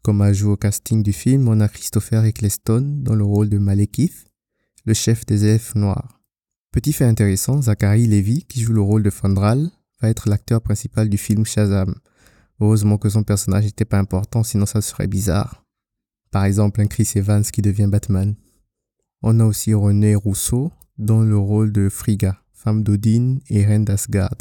Comme 0.03 0.21
ajout 0.21 0.51
au 0.51 0.57
casting 0.59 1.03
du 1.03 1.15
film, 1.15 1.49
on 1.49 1.59
a 1.61 1.69
Christopher 1.69 2.23
Eccleston 2.27 2.99
dans 2.99 3.15
le 3.15 3.25
rôle 3.25 3.49
de 3.49 3.57
Malekith, 3.57 4.27
le 4.85 4.93
chef 4.93 5.25
des 5.25 5.47
elfes 5.47 5.75
noirs. 5.75 6.21
Petit 6.73 6.93
fait 6.93 7.07
intéressant, 7.07 7.63
Zachary 7.63 8.07
Levy, 8.07 8.45
qui 8.45 8.61
joue 8.61 8.75
le 8.75 8.83
rôle 8.83 9.03
de 9.03 9.09
Fandral, 9.09 9.71
va 10.03 10.11
être 10.11 10.29
l'acteur 10.29 10.61
principal 10.61 11.09
du 11.09 11.17
film 11.17 11.47
Shazam. 11.47 11.95
Heureusement 12.61 12.99
que 12.99 13.09
son 13.09 13.23
personnage 13.23 13.65
n'était 13.65 13.87
pas 13.87 13.99
important, 13.99 14.43
sinon 14.43 14.67
ça 14.67 14.83
serait 14.83 15.07
bizarre. 15.07 15.65
Par 16.31 16.45
exemple, 16.45 16.81
un 16.81 16.87
Chris 16.87 17.11
Evans 17.17 17.43
qui 17.43 17.61
devient 17.61 17.89
Batman. 17.89 18.37
On 19.23 19.41
a 19.41 19.45
aussi 19.45 19.75
René 19.75 20.15
Rousseau 20.15 20.71
dans 20.97 21.23
le 21.23 21.37
rôle 21.37 21.73
de 21.73 21.89
Frigga, 21.89 22.41
femme 22.53 22.85
d'Odin 22.85 23.39
et 23.49 23.65
reine 23.65 23.85
d'Asgard. 23.85 24.37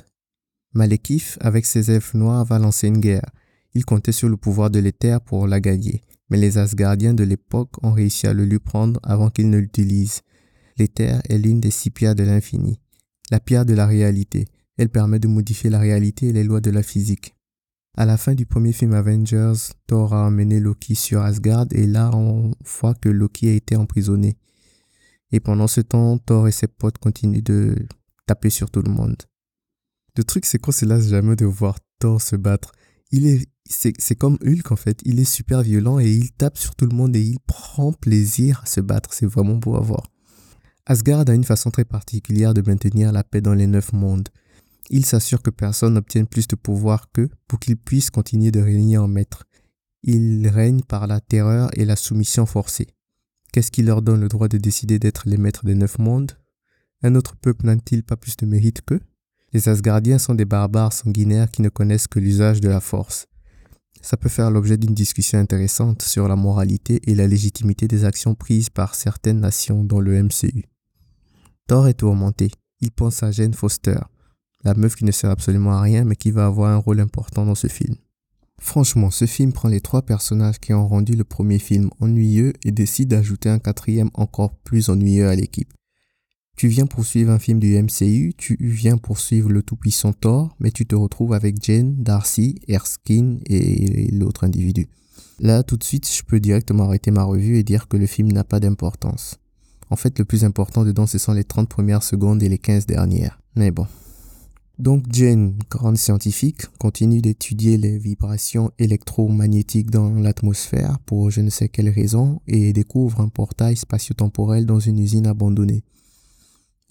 Malekith, 0.74 1.38
avec 1.42 1.66
ses 1.66 1.90
elfes 1.90 2.14
noirs, 2.14 2.46
va 2.46 2.60
lancer 2.60 2.88
une 2.88 3.00
guerre. 3.00 3.32
Il 3.74 3.86
comptait 3.86 4.12
sur 4.12 4.30
le 4.30 4.38
pouvoir 4.38 4.70
de 4.70 4.80
l'éther 4.80 5.20
pour 5.22 5.48
la 5.48 5.60
gagner, 5.60 6.04
mais 6.30 6.38
les 6.38 6.60
Asgardiens 6.60 7.16
de 7.16 7.24
l'époque 7.24 7.84
ont 7.84 7.92
réussi 7.92 8.28
à 8.28 8.34
le 8.34 8.46
lui 8.46 8.60
prendre 8.60 9.00
avant 9.04 9.32
qu'il 9.32 9.50
ne 9.50 9.58
l'utilise. 9.58 10.22
L'éther 10.78 11.22
est 11.28 11.40
l'une 11.40 11.60
des 11.60 11.72
six 11.72 11.90
pierres 11.90 12.16
de 12.16 12.24
l'infini, 12.24 12.80
la 13.32 13.40
pierre 13.40 13.66
de 13.66 13.74
la 13.74 13.88
réalité. 13.88 14.46
Elle 14.78 14.90
permet 14.90 15.20
de 15.20 15.28
modifier 15.28 15.70
la 15.70 15.80
réalité 15.80 16.28
et 16.28 16.34
les 16.34 16.44
lois 16.44 16.62
de 16.62 16.72
la 16.72 16.84
physique. 16.84 17.36
À 18.00 18.06
la 18.06 18.16
fin 18.16 18.34
du 18.34 18.46
premier 18.46 18.72
film 18.72 18.94
Avengers, 18.94 19.74
Thor 19.86 20.14
a 20.14 20.26
emmené 20.26 20.62
Loki 20.62 20.96
sur 20.96 21.20
Asgard 21.20 21.66
et 21.72 21.86
là 21.86 22.12
on 22.14 22.54
voit 22.64 22.94
que 22.94 23.10
Loki 23.10 23.50
a 23.50 23.52
été 23.52 23.76
emprisonné. 23.76 24.38
Et 25.34 25.42
pendant 25.42 25.68
ce 25.68 25.82
temps, 25.82 26.18
Thor 26.18 26.48
et 26.48 26.54
ses 26.54 26.70
potes 26.70 26.98
continuent 26.98 27.44
de 27.44 27.76
taper 28.26 28.50
sur 28.50 28.72
tout 28.72 28.82
le 28.82 28.90
monde. 28.90 29.18
Le 30.16 30.24
truc 30.24 30.46
c'est 30.46 30.60
qu'on 30.60 30.72
se 30.72 30.86
lasse 30.86 31.10
jamais 31.10 31.36
de 31.36 31.44
voir 31.44 31.78
Thor 32.00 32.22
se 32.22 32.38
battre. 32.38 32.72
Il 33.12 33.28
est, 33.28 33.46
c'est 33.68 34.16
comme 34.16 34.38
Hulk 34.46 34.72
en 34.72 34.78
fait. 34.78 35.02
Il 35.04 35.20
est 35.20 35.30
super 35.30 35.62
violent 35.62 36.00
et 36.00 36.10
il 36.10 36.32
tape 36.32 36.58
sur 36.58 36.76
tout 36.76 36.86
le 36.86 36.96
monde 36.96 37.18
et 37.18 37.22
il 37.22 37.40
prend 37.42 37.92
plaisir 37.92 38.62
à 38.64 38.66
se 38.66 38.80
battre. 38.80 39.14
C'est 39.14 39.26
vraiment 39.26 39.58
beau 39.58 39.76
à 39.76 39.82
voir. 39.82 40.08
Asgard 40.86 41.26
a 41.28 41.34
une 41.34 41.44
façon 41.44 41.70
très 41.70 41.84
particulière 41.84 42.54
de 42.54 42.62
maintenir 42.62 43.12
la 43.12 43.26
paix 43.26 43.42
dans 43.42 43.54
les 43.54 43.68
neuf 43.68 43.92
mondes. 43.92 44.30
Il 44.90 45.06
s'assure 45.06 45.42
que 45.42 45.50
personne 45.50 45.94
n'obtienne 45.94 46.28
plus 46.28 46.48
de 46.48 46.56
pouvoir 46.56 47.12
qu'eux 47.12 47.30
pour 47.48 47.60
qu'ils 47.60 47.78
puissent 47.78 48.10
continuer 48.10 48.52
de 48.52 48.60
régner 48.60 48.98
en 48.98 49.08
maître. 49.08 49.46
Il 50.04 50.48
règne 50.48 50.82
par 50.82 51.06
la 51.06 51.20
terreur 51.20 51.70
et 51.74 51.86
la 51.86 51.96
soumission 51.96 52.46
forcée. 52.46 52.88
Qu'est-ce 53.52 53.72
qui 53.72 53.84
leur 53.84 54.02
donne 54.02 54.22
le 54.22 54.30
droit 54.30 54.48
de 54.48 54.58
décider 54.58 55.00
d'être 55.00 55.24
les 55.28 55.38
maîtres 55.38 55.66
des 55.66 55.76
neuf 55.76 56.00
mondes? 56.00 56.32
Un 57.04 57.16
autre 57.16 57.36
peuple 57.36 57.66
n'a-t-il 57.66 58.04
pas 58.04 58.18
plus 58.18 58.36
de 58.38 58.46
mérite 58.46 58.82
qu'eux? 58.82 59.02
Les 59.54 59.70
Asgardiens 59.70 60.20
sont 60.20 60.36
des 60.36 60.46
barbares 60.46 60.94
sanguinaires 60.94 61.50
qui 61.50 61.62
ne 61.62 61.70
connaissent 61.70 62.08
que 62.08 62.20
l'usage 62.20 62.62
de 62.62 62.70
la 62.70 62.80
force. 62.80 63.28
Ça 64.02 64.16
peut 64.16 64.30
faire 64.30 64.52
l'objet 64.52 64.78
d'une 64.78 64.94
discussion 64.94 65.40
intéressante 65.40 66.02
sur 66.04 66.28
la 66.28 66.36
moralité 66.36 67.02
et 67.10 67.16
la 67.16 67.28
légitimité 67.28 67.88
des 67.88 68.06
actions 68.06 68.36
prises 68.36 68.70
par 68.70 68.96
certaines 68.96 69.40
nations 69.40 69.84
dans 69.84 70.00
le 70.00 70.24
MCU. 70.24 70.66
Thor 71.68 71.88
est 71.88 71.96
tourmenté. 71.96 72.52
Il 72.82 72.92
pense 72.92 73.24
à 73.24 73.32
Jane 73.32 73.54
Foster, 73.54 74.00
la 74.64 74.74
meuf 74.74 74.96
qui 74.96 75.06
ne 75.06 75.12
sert 75.12 75.30
absolument 75.30 75.74
à 75.74 75.82
rien 75.82 76.04
mais 76.04 76.16
qui 76.16 76.32
va 76.32 76.46
avoir 76.46 76.72
un 76.72 76.78
rôle 76.78 77.00
important 77.00 77.46
dans 77.46 77.56
ce 77.56 77.68
film. 77.68 77.96
Franchement, 78.60 79.10
ce 79.10 79.26
film 79.26 79.54
prend 79.54 79.70
les 79.70 79.80
trois 79.80 80.02
personnages 80.02 80.60
qui 80.60 80.74
ont 80.74 80.88
rendu 80.88 81.16
le 81.16 81.24
premier 81.24 81.60
film 81.60 81.90
ennuyeux 82.00 82.54
et 82.64 82.72
décide 82.72 83.10
d'ajouter 83.10 83.50
un 83.50 83.60
quatrième 83.60 84.10
encore 84.14 84.54
plus 84.54 84.90
ennuyeux 84.90 85.30
à 85.30 85.36
l'équipe. 85.36 85.72
Tu 86.58 86.68
viens 86.68 86.88
poursuivre 86.88 87.32
un 87.32 87.40
film 87.40 87.60
du 87.60 87.82
MCU, 87.82 88.34
tu 88.38 88.58
viens 88.60 88.98
poursuivre 88.98 89.50
le 89.50 89.64
tout-puissant 89.64 90.12
Thor, 90.12 90.58
mais 90.60 90.72
tu 90.72 90.86
te 90.86 90.94
retrouves 90.94 91.32
avec 91.32 91.64
Jane, 91.64 91.96
Darcy, 92.04 92.60
Erskine 92.68 93.40
et 93.46 94.12
l'autre 94.12 94.44
individu. 94.44 94.90
Là, 95.40 95.64
tout 95.64 95.78
de 95.78 95.86
suite, 95.86 96.12
je 96.12 96.22
peux 96.22 96.42
directement 96.42 96.84
arrêter 96.84 97.12
ma 97.12 97.24
revue 97.24 97.56
et 97.56 97.64
dire 97.64 97.88
que 97.88 97.96
le 97.96 98.08
film 98.08 98.30
n'a 98.34 98.44
pas 98.44 98.60
d'importance. 98.60 99.40
En 99.90 99.96
fait, 99.96 100.20
le 100.20 100.26
plus 100.26 100.44
important 100.44 100.84
dedans, 100.84 101.08
ce 101.08 101.18
sont 101.18 101.32
les 101.32 101.46
30 101.46 101.70
premières 101.70 102.04
secondes 102.04 102.44
et 102.44 102.50
les 102.50 102.58
15 102.58 102.86
dernières. 102.86 103.40
Mais 103.56 103.72
bon, 103.72 103.88
Donc 104.80 105.04
Jane, 105.12 105.56
grande 105.70 105.98
scientifique, 105.98 106.68
continue 106.78 107.22
d'étudier 107.22 107.76
les 107.76 107.98
vibrations 107.98 108.72
électromagnétiques 108.80 109.92
dans 109.92 110.14
l'atmosphère 110.14 111.00
pour 111.00 111.32
je 111.32 111.42
ne 111.42 111.50
sais 111.50 111.68
quelle 111.68 111.90
raison 111.90 112.40
et 112.48 112.72
découvre 112.72 113.20
un 113.20 113.28
portail 113.28 113.76
spatio-temporel 113.76 114.66
dans 114.66 114.80
une 114.80 115.00
usine 115.00 115.28
abandonnée. 115.28 115.84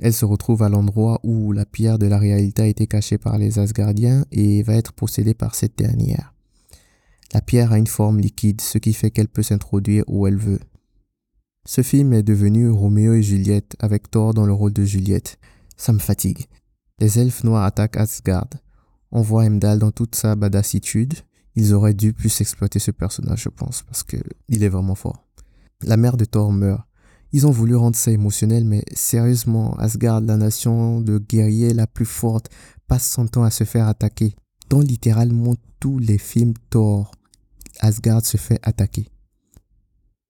Elle 0.00 0.12
se 0.12 0.26
retrouve 0.26 0.62
à 0.62 0.68
l'endroit 0.68 1.18
où 1.23 1.50
la 1.52 1.64
pierre 1.64 1.99
de 1.99 2.04
la 2.04 2.18
réalité 2.18 2.61
a 2.61 2.66
été 2.66 2.87
cachée 2.87 3.16
par 3.16 3.38
les 3.38 3.59
Asgardiens 3.59 4.26
et 4.33 4.62
va 4.62 4.75
être 4.75 4.92
possédée 4.92 5.33
par 5.33 5.54
cette 5.54 5.78
dernière. 5.78 6.35
La 7.33 7.40
pierre 7.40 7.73
a 7.73 7.78
une 7.78 7.87
forme 7.87 8.21
liquide, 8.21 8.61
ce 8.61 8.76
qui 8.76 8.92
fait 8.92 9.11
qu'elle 9.11 9.28
peut 9.28 9.42
s'introduire 9.42 10.04
où 10.09 10.26
elle 10.26 10.37
veut. 10.37 10.61
Ce 11.64 11.83
film 11.83 12.12
est 12.12 12.23
devenu 12.23 12.68
Roméo 12.68 13.14
et 13.14 13.23
Juliette 13.23 13.76
avec 13.78 14.11
Thor 14.11 14.35
dans 14.35 14.45
le 14.45 14.52
rôle 14.52 14.75
de 14.75 14.85
Juliette. 14.85 15.38
Ça 15.78 15.95
me 15.95 15.99
fatigue. 15.99 16.47
Les 17.00 17.19
elfes 17.19 17.45
noirs 17.45 17.64
attaquent 17.64 17.97
Asgard. 17.97 18.49
On 19.12 19.23
voit 19.23 19.45
Heimdall 19.45 19.78
dans 19.78 19.93
toute 19.93 20.14
sa 20.14 20.35
badassitude. 20.35 21.14
Ils 21.55 21.73
auraient 21.73 21.95
dû 21.95 22.12
plus 22.12 22.40
exploiter 22.40 22.78
ce 22.78 22.90
personnage, 22.90 23.43
je 23.43 23.49
pense, 23.49 23.83
parce 23.83 24.02
que 24.02 24.17
il 24.49 24.62
est 24.64 24.69
vraiment 24.69 24.95
fort. 24.95 25.26
La 25.83 25.97
mère 25.97 26.17
de 26.17 26.25
Thor 26.25 26.52
meurt. 26.52 26.83
Ils 27.33 27.47
ont 27.47 27.50
voulu 27.50 27.76
rendre 27.76 27.97
ça 27.97 28.11
émotionnel, 28.11 28.64
mais 28.64 28.83
sérieusement, 28.95 29.76
Asgard, 29.76 30.23
la 30.23 30.37
nation 30.37 31.00
de 31.00 31.19
guerriers 31.19 31.75
la 31.75 31.87
plus 31.87 32.07
forte, 32.07 32.49
passe 32.87 33.09
son 33.09 33.26
temps 33.26 33.45
à 33.45 33.50
se 33.50 33.64
faire 33.64 33.87
attaquer. 33.87 34.35
Dans 34.71 34.81
littéralement 34.81 35.55
tous 35.78 35.99
les 35.99 36.19
films 36.19 36.55
Thor, 36.71 37.12
Asgard 37.81 38.25
se 38.25 38.38
fait 38.38 38.59
attaquer. 38.62 39.09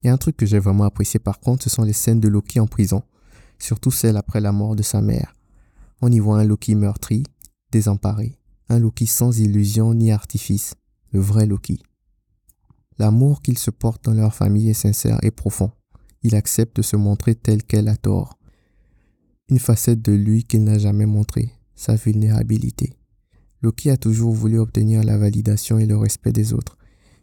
Il 0.03 0.09
y 0.09 0.11
a 0.11 0.13
un 0.13 0.19
truc 0.19 0.37
que 0.37 0.47
j'ai 0.47 0.59
vraiment 0.59 0.85
apprécié 0.85 1.19
par 1.19 1.41
contre, 1.41 1.65
ce 1.65 1.71
sont 1.71 1.83
les 1.83 1.93
scènes 1.93 2.21
de 2.21 2.29
Loki 2.29 2.61
en 2.61 2.67
prison, 2.67 3.03
surtout 3.59 3.91
celles 3.91 4.17
après 4.17 4.41
la 4.41 4.53
mort 4.53 4.77
de 4.77 4.83
sa 4.83 5.01
mère. 5.01 5.35
On 6.01 6.13
y 6.13 6.21
voit 6.21 6.39
un 6.39 6.45
Loki 6.45 6.77
meurtri, 6.77 7.25
désemparé, 7.73 8.39
un 8.69 8.79
Loki 8.79 9.07
sans 9.07 9.39
illusion 9.41 9.95
ni 9.95 10.13
artifice, 10.13 10.75
le 11.13 11.19
vrai 11.19 11.47
Loki. 11.47 11.83
L'amour 12.99 13.43
qu'ils 13.43 13.59
se 13.59 13.71
portent 13.71 14.05
dans 14.05 14.15
leur 14.15 14.33
famille 14.33 14.71
est 14.71 14.75
sincère 14.75 15.19
et 15.23 15.33
profond. 15.33 15.73
Il 16.23 16.37
accepte 16.37 16.77
de 16.77 16.83
se 16.83 16.97
montrer 16.97 17.35
tel 17.35 17.65
qu'elle 17.65 17.89
a 17.89 17.97
tort. 17.97 18.39
Une 19.49 19.59
facette 19.59 20.03
de 20.03 20.13
lui 20.13 20.45
qu'il 20.45 20.63
n'a 20.63 20.79
jamais 20.79 21.07
montrée, 21.07 21.53
sa 21.75 21.97
vulnérabilité. 21.97 22.95
Loki 23.63 23.91
a 23.91 23.97
toujours 23.97 24.33
voulu 24.33 24.59
obtenir 24.59 25.03
la 25.03 25.19
validation 25.19 25.79
et 25.79 25.87
le 25.87 25.97
respect 25.97 26.33
des 26.33 26.53
autres. 26.53 26.79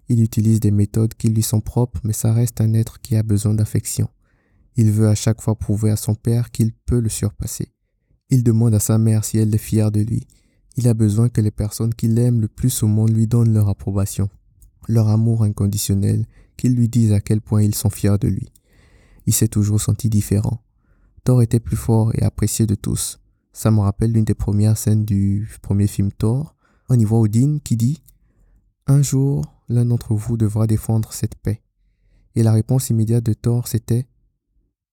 Il 0.10 0.22
utilise 0.22 0.60
des 0.60 0.72
méthodes 0.72 1.13
qui 1.13 1.29
lui 1.29 1.44
sont 1.44 1.62
propres, 1.62 2.01
mais 2.03 2.13
ça 2.13 2.34
reste 2.34 2.60
un 2.60 2.74
être 2.74 3.00
qui 3.00 3.15
a 3.15 3.24
besoin 3.24 3.53
d'affection. 3.53 4.10
Il 4.75 4.91
veut 4.91 5.08
à 5.08 5.15
chaque 5.15 5.41
fois 5.41 5.55
prouver 5.55 5.91
à 5.91 5.96
son 5.96 6.15
père 6.15 6.51
qu'il 6.51 6.74
peut 6.74 7.00
le 7.00 7.10
surpasser. 7.10 7.70
Il 8.29 8.44
demande 8.44 8.74
à 8.74 8.79
sa 8.79 8.98
mère 8.98 9.24
si 9.24 9.38
elle 9.38 9.53
est 9.53 9.60
fière 9.60 9.91
de 9.91 10.01
lui. 10.01 10.25
Il 10.77 10.88
a 10.88 10.94
besoin 10.94 11.29
que 11.29 11.41
les 11.41 11.51
personnes 11.51 11.94
qu'il 11.94 12.17
aime 12.17 12.41
le 12.41 12.48
plus 12.48 12.84
au 12.84 12.88
monde 12.88 13.12
lui 13.12 13.27
donnent 13.27 13.53
leur 13.53 13.70
approbation, 13.70 14.29
leur 14.88 15.10
amour 15.10 15.44
inconditionnel, 15.44 16.25
qu'ils 16.58 16.75
lui 16.75 16.89
disent 16.89 17.13
à 17.13 17.22
quel 17.22 17.41
point 17.41 17.62
ils 17.62 17.75
sont 17.75 17.89
fiers 17.89 18.17
de 18.20 18.27
lui. 18.27 18.51
Il 19.25 19.34
s'est 19.34 19.48
toujours 19.48 19.82
senti 19.82 20.10
différent. 20.10 20.62
Thor 21.24 21.41
était 21.41 21.60
plus 21.60 21.77
fort 21.77 22.12
et 22.15 22.24
apprécié 22.24 22.65
de 22.65 22.75
tous. 22.75 23.20
Ça 23.53 23.72
me 23.72 23.79
rappelle 23.79 24.12
l'une 24.12 24.25
des 24.25 24.34
premières 24.34 24.77
scènes 24.77 25.05
du 25.05 25.50
premier 25.62 25.88
film 25.88 26.12
Thor. 26.12 26.55
On 26.89 27.00
y 27.00 27.05
voit 27.05 27.20
Odin 27.20 27.60
qui 27.63 27.77
dit 27.77 28.03
Un 28.86 29.01
jour, 29.01 29.46
l'un 29.70 29.86
d'entre 29.86 30.13
vous 30.13 30.38
devra 30.38 30.67
défendre 30.67 31.13
cette 31.13 31.36
paix. 31.36 31.62
Et 32.36 32.44
la 32.44 32.51
réponse 32.51 32.89
immédiate 32.89 33.24
de 33.24 33.34
Thor, 33.34 33.67
c'était 33.67 34.08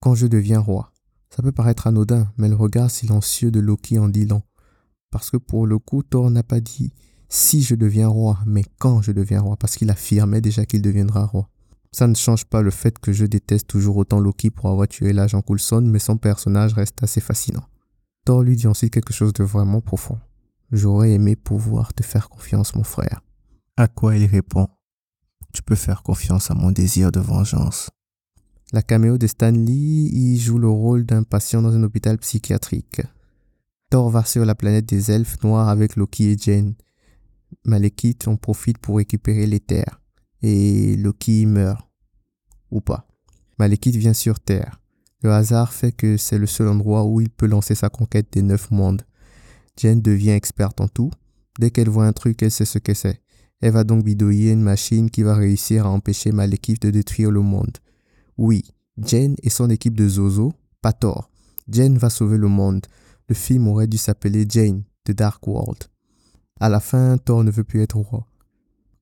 Quand 0.00 0.14
je 0.14 0.26
deviens 0.26 0.60
roi. 0.60 0.91
Ça 1.34 1.42
peut 1.42 1.52
paraître 1.52 1.86
anodin, 1.86 2.30
mais 2.36 2.48
le 2.48 2.54
regard 2.54 2.90
silencieux 2.90 3.50
de 3.50 3.58
Loki 3.58 3.98
en 3.98 4.08
dit 4.08 4.26
long. 4.26 4.42
Parce 5.10 5.30
que 5.30 5.38
pour 5.38 5.66
le 5.66 5.78
coup, 5.78 6.02
Thor 6.02 6.30
n'a 6.30 6.42
pas 6.42 6.60
dit 6.60 6.92
si 7.30 7.62
je 7.62 7.74
deviens 7.74 8.08
roi, 8.08 8.38
mais 8.44 8.64
quand 8.78 9.00
je 9.00 9.12
deviens 9.12 9.40
roi, 9.40 9.56
parce 9.56 9.76
qu'il 9.76 9.88
affirmait 9.88 10.42
déjà 10.42 10.66
qu'il 10.66 10.82
deviendra 10.82 11.24
roi. 11.24 11.48
Ça 11.90 12.06
ne 12.06 12.14
change 12.14 12.44
pas 12.44 12.60
le 12.60 12.70
fait 12.70 12.98
que 12.98 13.12
je 13.14 13.24
déteste 13.24 13.66
toujours 13.66 13.96
autant 13.96 14.20
Loki 14.20 14.50
pour 14.50 14.68
avoir 14.68 14.88
tué 14.88 15.14
l'agent 15.14 15.40
Coulson, 15.40 15.80
mais 15.80 15.98
son 15.98 16.18
personnage 16.18 16.74
reste 16.74 17.02
assez 17.02 17.22
fascinant. 17.22 17.64
Thor 18.26 18.42
lui 18.42 18.56
dit 18.56 18.66
ensuite 18.66 18.92
quelque 18.92 19.14
chose 19.14 19.32
de 19.32 19.42
vraiment 19.42 19.80
profond. 19.80 20.18
J'aurais 20.70 21.12
aimé 21.12 21.34
pouvoir 21.34 21.94
te 21.94 22.02
faire 22.02 22.28
confiance, 22.28 22.74
mon 22.74 22.84
frère. 22.84 23.22
À 23.78 23.88
quoi 23.88 24.16
il 24.16 24.26
répond 24.26 24.68
Tu 25.54 25.62
peux 25.62 25.76
faire 25.76 26.02
confiance 26.02 26.50
à 26.50 26.54
mon 26.54 26.72
désir 26.72 27.10
de 27.10 27.20
vengeance. 27.20 27.88
La 28.74 28.80
caméo 28.80 29.18
de 29.18 29.26
Stan 29.26 29.50
Lee 29.50 30.08
y 30.10 30.38
joue 30.38 30.58
le 30.58 30.68
rôle 30.68 31.04
d'un 31.04 31.24
patient 31.24 31.60
dans 31.60 31.74
un 31.74 31.82
hôpital 31.82 32.16
psychiatrique. 32.16 33.02
Thor 33.90 34.08
va 34.08 34.24
sur 34.24 34.46
la 34.46 34.54
planète 34.54 34.86
des 34.86 35.10
elfes 35.10 35.42
noirs 35.42 35.68
avec 35.68 35.96
Loki 35.96 36.30
et 36.30 36.38
Jane. 36.38 36.74
Malekith 37.66 38.26
en 38.28 38.36
profite 38.36 38.78
pour 38.78 38.96
récupérer 38.96 39.46
les 39.46 39.60
terres. 39.60 40.00
Et 40.40 40.96
Loki 40.96 41.44
meurt. 41.44 41.86
Ou 42.70 42.80
pas. 42.80 43.06
Malekith 43.58 43.96
vient 43.96 44.14
sur 44.14 44.40
Terre. 44.40 44.80
Le 45.22 45.30
hasard 45.30 45.74
fait 45.74 45.92
que 45.92 46.16
c'est 46.16 46.38
le 46.38 46.46
seul 46.46 46.68
endroit 46.68 47.04
où 47.04 47.20
il 47.20 47.28
peut 47.28 47.46
lancer 47.46 47.74
sa 47.74 47.90
conquête 47.90 48.32
des 48.32 48.40
neuf 48.40 48.70
mondes. 48.70 49.02
Jane 49.76 50.00
devient 50.00 50.30
experte 50.30 50.80
en 50.80 50.88
tout. 50.88 51.10
Dès 51.58 51.70
qu'elle 51.70 51.90
voit 51.90 52.06
un 52.06 52.14
truc, 52.14 52.42
elle 52.42 52.50
sait 52.50 52.64
ce 52.64 52.78
que 52.78 52.94
c'est. 52.94 53.20
Elle 53.60 53.72
va 53.72 53.84
donc 53.84 54.02
bidouiller 54.02 54.52
une 54.52 54.62
machine 54.62 55.10
qui 55.10 55.22
va 55.22 55.34
réussir 55.34 55.84
à 55.84 55.90
empêcher 55.90 56.32
Malekith 56.32 56.80
de 56.80 56.90
détruire 56.90 57.30
le 57.30 57.42
monde. 57.42 57.76
Oui, 58.38 58.64
Jane 58.98 59.36
et 59.42 59.50
son 59.50 59.70
équipe 59.70 59.94
de 59.94 60.08
Zozo, 60.08 60.52
pas 60.80 60.92
tort. 60.92 61.30
Jane 61.68 61.98
va 61.98 62.10
sauver 62.10 62.38
le 62.38 62.48
monde. 62.48 62.86
Le 63.28 63.34
film 63.34 63.68
aurait 63.68 63.86
dû 63.86 63.98
s'appeler 63.98 64.46
Jane, 64.48 64.82
The 65.04 65.12
Dark 65.12 65.46
World. 65.46 65.84
À 66.60 66.68
la 66.68 66.80
fin, 66.80 67.18
Thor 67.18 67.44
ne 67.44 67.50
veut 67.50 67.64
plus 67.64 67.82
être 67.82 67.96
roi. 67.96 68.26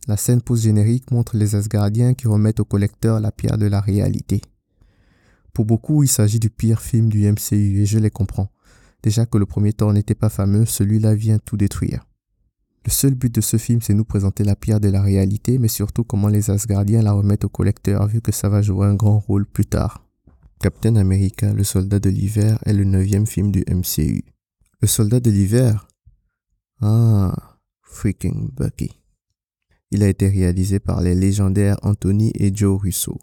La 0.08 0.16
scène 0.16 0.40
post-générique 0.40 1.10
montre 1.10 1.36
les 1.36 1.54
Asgardiens 1.54 2.14
qui 2.14 2.26
remettent 2.26 2.60
au 2.60 2.64
collecteur 2.64 3.20
la 3.20 3.32
pierre 3.32 3.58
de 3.58 3.66
la 3.66 3.80
réalité. 3.80 4.40
Pour 5.52 5.64
beaucoup, 5.64 6.02
il 6.02 6.08
s'agit 6.08 6.38
du 6.38 6.50
pire 6.50 6.80
film 6.80 7.08
du 7.08 7.30
MCU 7.30 7.82
et 7.82 7.86
je 7.86 7.98
les 7.98 8.10
comprends. 8.10 8.50
Déjà 9.02 9.26
que 9.26 9.38
le 9.38 9.46
premier 9.46 9.72
Thor 9.72 9.92
n'était 9.92 10.14
pas 10.14 10.28
fameux, 10.28 10.64
celui-là 10.64 11.14
vient 11.14 11.38
tout 11.38 11.56
détruire. 11.56 12.06
Le 12.84 12.90
seul 12.90 13.14
but 13.14 13.34
de 13.34 13.40
ce 13.40 13.58
film, 13.58 13.82
c'est 13.82 13.94
nous 13.94 14.04
présenter 14.04 14.42
la 14.42 14.56
pierre 14.56 14.80
de 14.80 14.88
la 14.88 15.02
réalité, 15.02 15.58
mais 15.58 15.68
surtout 15.68 16.02
comment 16.02 16.28
les 16.28 16.50
Asgardiens 16.50 17.02
la 17.02 17.12
remettent 17.12 17.44
au 17.44 17.48
collecteur, 17.48 18.06
vu 18.06 18.20
que 18.20 18.32
ça 18.32 18.48
va 18.48 18.62
jouer 18.62 18.86
un 18.86 18.94
grand 18.94 19.18
rôle 19.18 19.44
plus 19.46 19.66
tard. 19.66 20.06
Captain 20.60 20.96
America, 20.96 21.52
le 21.52 21.64
soldat 21.64 21.98
de 21.98 22.10
l'hiver, 22.10 22.58
est 22.64 22.72
le 22.72 22.84
neuvième 22.84 23.26
film 23.26 23.50
du 23.50 23.64
MCU. 23.68 24.24
Le 24.80 24.88
soldat 24.88 25.20
de 25.20 25.30
l'hiver? 25.30 25.88
Ah, 26.80 27.58
freaking 27.82 28.50
Bucky. 28.52 28.90
Il 29.90 30.02
a 30.02 30.08
été 30.08 30.28
réalisé 30.28 30.78
par 30.78 31.00
les 31.02 31.14
légendaires 31.14 31.78
Anthony 31.82 32.32
et 32.34 32.54
Joe 32.54 32.80
Russo, 32.80 33.18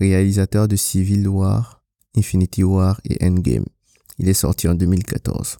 réalisateurs 0.00 0.68
de 0.68 0.76
Civil 0.76 1.28
War, 1.28 1.82
Infinity 2.16 2.64
War 2.64 3.00
et 3.04 3.24
Endgame. 3.24 3.64
Il 4.18 4.28
est 4.28 4.34
sorti 4.34 4.68
en 4.68 4.74
2014. 4.74 5.58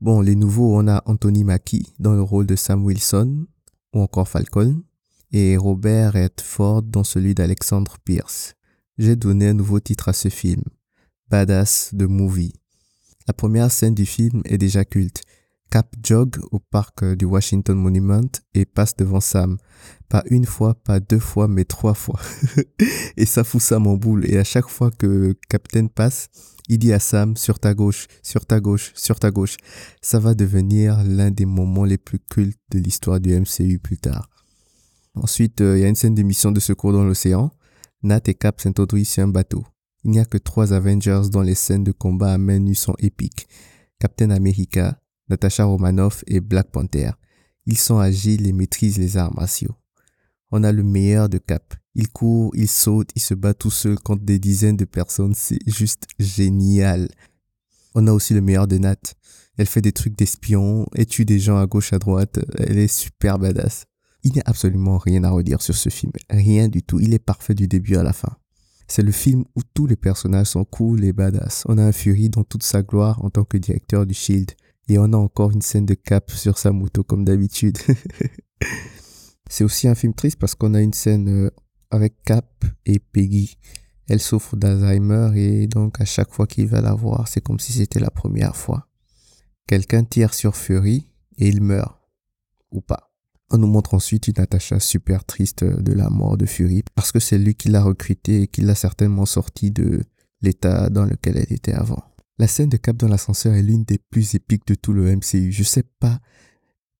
Bon, 0.00 0.20
les 0.20 0.34
nouveaux, 0.34 0.76
on 0.76 0.88
a 0.88 1.02
Anthony 1.06 1.44
Mackie 1.44 1.94
dans 1.98 2.12
le 2.12 2.22
rôle 2.22 2.46
de 2.46 2.56
Sam 2.56 2.84
Wilson 2.84 3.46
ou 3.94 4.00
encore 4.00 4.28
Falcon 4.28 4.82
et 5.32 5.56
Robert 5.56 6.12
Redford 6.12 6.82
dans 6.82 7.04
celui 7.04 7.34
d'Alexandre 7.34 7.96
Pierce. 8.04 8.54
J'ai 8.98 9.16
donné 9.16 9.48
un 9.48 9.54
nouveau 9.54 9.80
titre 9.80 10.08
à 10.08 10.12
ce 10.12 10.28
film, 10.28 10.62
Badass 11.28 11.90
the 11.98 12.02
Movie. 12.02 12.54
La 13.26 13.34
première 13.34 13.70
scène 13.70 13.94
du 13.94 14.04
film 14.04 14.42
est 14.44 14.58
déjà 14.58 14.84
culte. 14.84 15.22
Cap 15.70 15.94
jog 16.02 16.36
au 16.52 16.58
parc 16.58 17.04
du 17.04 17.24
Washington 17.24 17.76
Monument 17.76 18.30
et 18.54 18.64
passe 18.64 18.96
devant 18.96 19.20
Sam. 19.20 19.56
Pas 20.08 20.22
une 20.30 20.44
fois, 20.44 20.74
pas 20.74 21.00
deux 21.00 21.18
fois, 21.18 21.48
mais 21.48 21.64
trois 21.64 21.94
fois. 21.94 22.20
et 23.16 23.26
ça 23.26 23.42
fout 23.42 23.60
Sam 23.60 23.86
en 23.86 23.96
boule. 23.96 24.30
Et 24.30 24.38
à 24.38 24.44
chaque 24.44 24.68
fois 24.68 24.90
que 24.90 25.34
Captain 25.48 25.86
passe, 25.86 26.28
il 26.68 26.78
dit 26.78 26.92
à 26.92 26.98
Sam, 26.98 27.36
sur 27.36 27.58
ta 27.58 27.74
gauche, 27.74 28.06
sur 28.22 28.46
ta 28.46 28.60
gauche, 28.60 28.92
sur 28.94 29.18
ta 29.18 29.30
gauche. 29.30 29.56
Ça 30.00 30.18
va 30.18 30.34
devenir 30.34 31.02
l'un 31.04 31.30
des 31.30 31.44
moments 31.44 31.84
les 31.84 31.98
plus 31.98 32.18
cultes 32.18 32.58
de 32.70 32.78
l'histoire 32.78 33.20
du 33.20 33.38
MCU 33.38 33.78
plus 33.78 33.98
tard. 33.98 34.30
Ensuite, 35.14 35.60
euh, 35.60 35.76
il 35.76 35.82
y 35.82 35.84
a 35.84 35.88
une 35.88 35.94
scène 35.94 36.14
de 36.14 36.22
mission 36.22 36.52
de 36.52 36.60
secours 36.60 36.92
dans 36.92 37.04
l'océan. 37.04 37.52
Nat 38.02 38.22
et 38.26 38.34
Cap 38.34 38.60
s'introduisent 38.60 39.10
sur 39.10 39.22
un 39.22 39.28
bateau. 39.28 39.64
Il 40.04 40.10
n'y 40.10 40.20
a 40.20 40.24
que 40.24 40.38
trois 40.38 40.72
Avengers 40.72 41.22
dont 41.30 41.40
les 41.42 41.54
scènes 41.54 41.84
de 41.84 41.92
combat 41.92 42.32
à 42.32 42.38
main 42.38 42.58
nue 42.58 42.74
sont 42.74 42.96
épiques. 42.98 43.46
Captain 43.98 44.30
America, 44.30 45.00
Natasha 45.28 45.64
Romanoff 45.64 46.24
et 46.26 46.40
Black 46.40 46.70
Panther. 46.70 47.12
Ils 47.66 47.78
sont 47.78 47.98
agiles 47.98 48.46
et 48.46 48.52
maîtrisent 48.52 48.98
les 48.98 49.16
arts 49.16 49.34
martiaux. 49.34 49.74
On 50.50 50.64
a 50.64 50.72
le 50.72 50.82
meilleur 50.82 51.28
de 51.28 51.38
Cap. 51.38 51.74
Il 51.94 52.08
court, 52.08 52.50
il 52.54 52.68
saute, 52.68 53.10
il 53.14 53.22
se 53.22 53.34
bat 53.34 53.54
tout 53.54 53.70
seul 53.70 53.98
contre 53.98 54.24
des 54.24 54.38
dizaines 54.38 54.76
de 54.76 54.84
personnes. 54.84 55.34
C'est 55.34 55.58
juste 55.66 56.06
génial. 56.18 57.08
On 57.94 58.06
a 58.06 58.12
aussi 58.12 58.34
le 58.34 58.40
meilleur 58.40 58.66
de 58.66 58.78
Nat. 58.78 59.14
Elle 59.56 59.66
fait 59.66 59.80
des 59.80 59.92
trucs 59.92 60.16
d'espion, 60.16 60.86
elle 60.94 61.06
tue 61.06 61.24
des 61.24 61.38
gens 61.38 61.58
à 61.58 61.66
gauche, 61.66 61.92
à 61.92 61.98
droite. 61.98 62.40
Elle 62.58 62.78
est 62.78 62.88
super 62.88 63.38
badass. 63.38 63.84
Il 64.24 64.32
n'y 64.32 64.40
a 64.40 64.44
absolument 64.46 64.98
rien 64.98 65.22
à 65.22 65.30
redire 65.30 65.62
sur 65.62 65.76
ce 65.76 65.90
film. 65.90 66.10
Rien 66.28 66.68
du 66.68 66.82
tout. 66.82 66.98
Il 66.98 67.14
est 67.14 67.18
parfait 67.20 67.54
du 67.54 67.68
début 67.68 67.96
à 67.96 68.02
la 68.02 68.12
fin. 68.12 68.36
C'est 68.88 69.02
le 69.02 69.12
film 69.12 69.44
où 69.54 69.60
tous 69.74 69.86
les 69.86 69.96
personnages 69.96 70.48
sont 70.48 70.64
cool 70.64 71.04
et 71.04 71.12
badass. 71.12 71.64
On 71.68 71.78
a 71.78 71.84
un 71.84 71.92
Fury 71.92 72.30
dans 72.30 72.42
toute 72.42 72.62
sa 72.62 72.82
gloire 72.82 73.24
en 73.24 73.30
tant 73.30 73.44
que 73.44 73.56
directeur 73.56 74.06
du 74.06 74.14
Shield. 74.14 74.52
Et 74.88 74.98
on 74.98 75.12
a 75.12 75.16
encore 75.16 75.52
une 75.52 75.62
scène 75.62 75.86
de 75.86 75.94
Cap 75.94 76.30
sur 76.30 76.58
sa 76.58 76.72
moto 76.72 77.04
comme 77.04 77.24
d'habitude. 77.24 77.78
c'est 79.48 79.64
aussi 79.64 79.88
un 79.88 79.94
film 79.94 80.14
triste 80.14 80.38
parce 80.38 80.54
qu'on 80.54 80.74
a 80.74 80.80
une 80.80 80.92
scène 80.92 81.28
euh, 81.28 81.50
avec 81.94 82.22
Cap 82.24 82.64
et 82.86 82.98
Peggy. 82.98 83.58
Elle 84.08 84.20
souffre 84.20 84.56
d'Alzheimer 84.56 85.30
et 85.34 85.66
donc 85.66 86.00
à 86.00 86.04
chaque 86.04 86.30
fois 86.30 86.46
qu'il 86.46 86.66
va 86.66 86.80
la 86.80 86.94
voir, 86.94 87.28
c'est 87.28 87.40
comme 87.40 87.58
si 87.58 87.72
c'était 87.72 88.00
la 88.00 88.10
première 88.10 88.56
fois. 88.56 88.88
Quelqu'un 89.66 90.04
tire 90.04 90.34
sur 90.34 90.56
Fury 90.56 91.08
et 91.38 91.48
il 91.48 91.62
meurt. 91.62 91.98
Ou 92.70 92.80
pas. 92.80 93.10
On 93.50 93.58
nous 93.58 93.66
montre 93.66 93.94
ensuite 93.94 94.28
une 94.28 94.34
Natasha 94.36 94.80
super 94.80 95.24
triste 95.24 95.64
de 95.64 95.92
la 95.92 96.10
mort 96.10 96.36
de 96.36 96.44
Fury 96.44 96.82
parce 96.94 97.12
que 97.12 97.20
c'est 97.20 97.38
lui 97.38 97.54
qui 97.54 97.68
l'a 97.68 97.82
recruté 97.82 98.42
et 98.42 98.46
qui 98.48 98.60
l'a 98.60 98.74
certainement 98.74 99.26
sorti 99.26 99.70
de 99.70 100.02
l'état 100.42 100.90
dans 100.90 101.04
lequel 101.04 101.36
elle 101.36 101.52
était 101.52 101.72
avant. 101.72 102.02
La 102.38 102.48
scène 102.48 102.68
de 102.68 102.76
Cap 102.76 102.96
dans 102.96 103.08
l'ascenseur 103.08 103.54
est 103.54 103.62
l'une 103.62 103.84
des 103.84 103.98
plus 103.98 104.34
épiques 104.34 104.66
de 104.66 104.74
tout 104.74 104.92
le 104.92 105.14
MCU. 105.14 105.52
Je 105.52 105.62
sais 105.62 105.84
pas, 106.00 106.20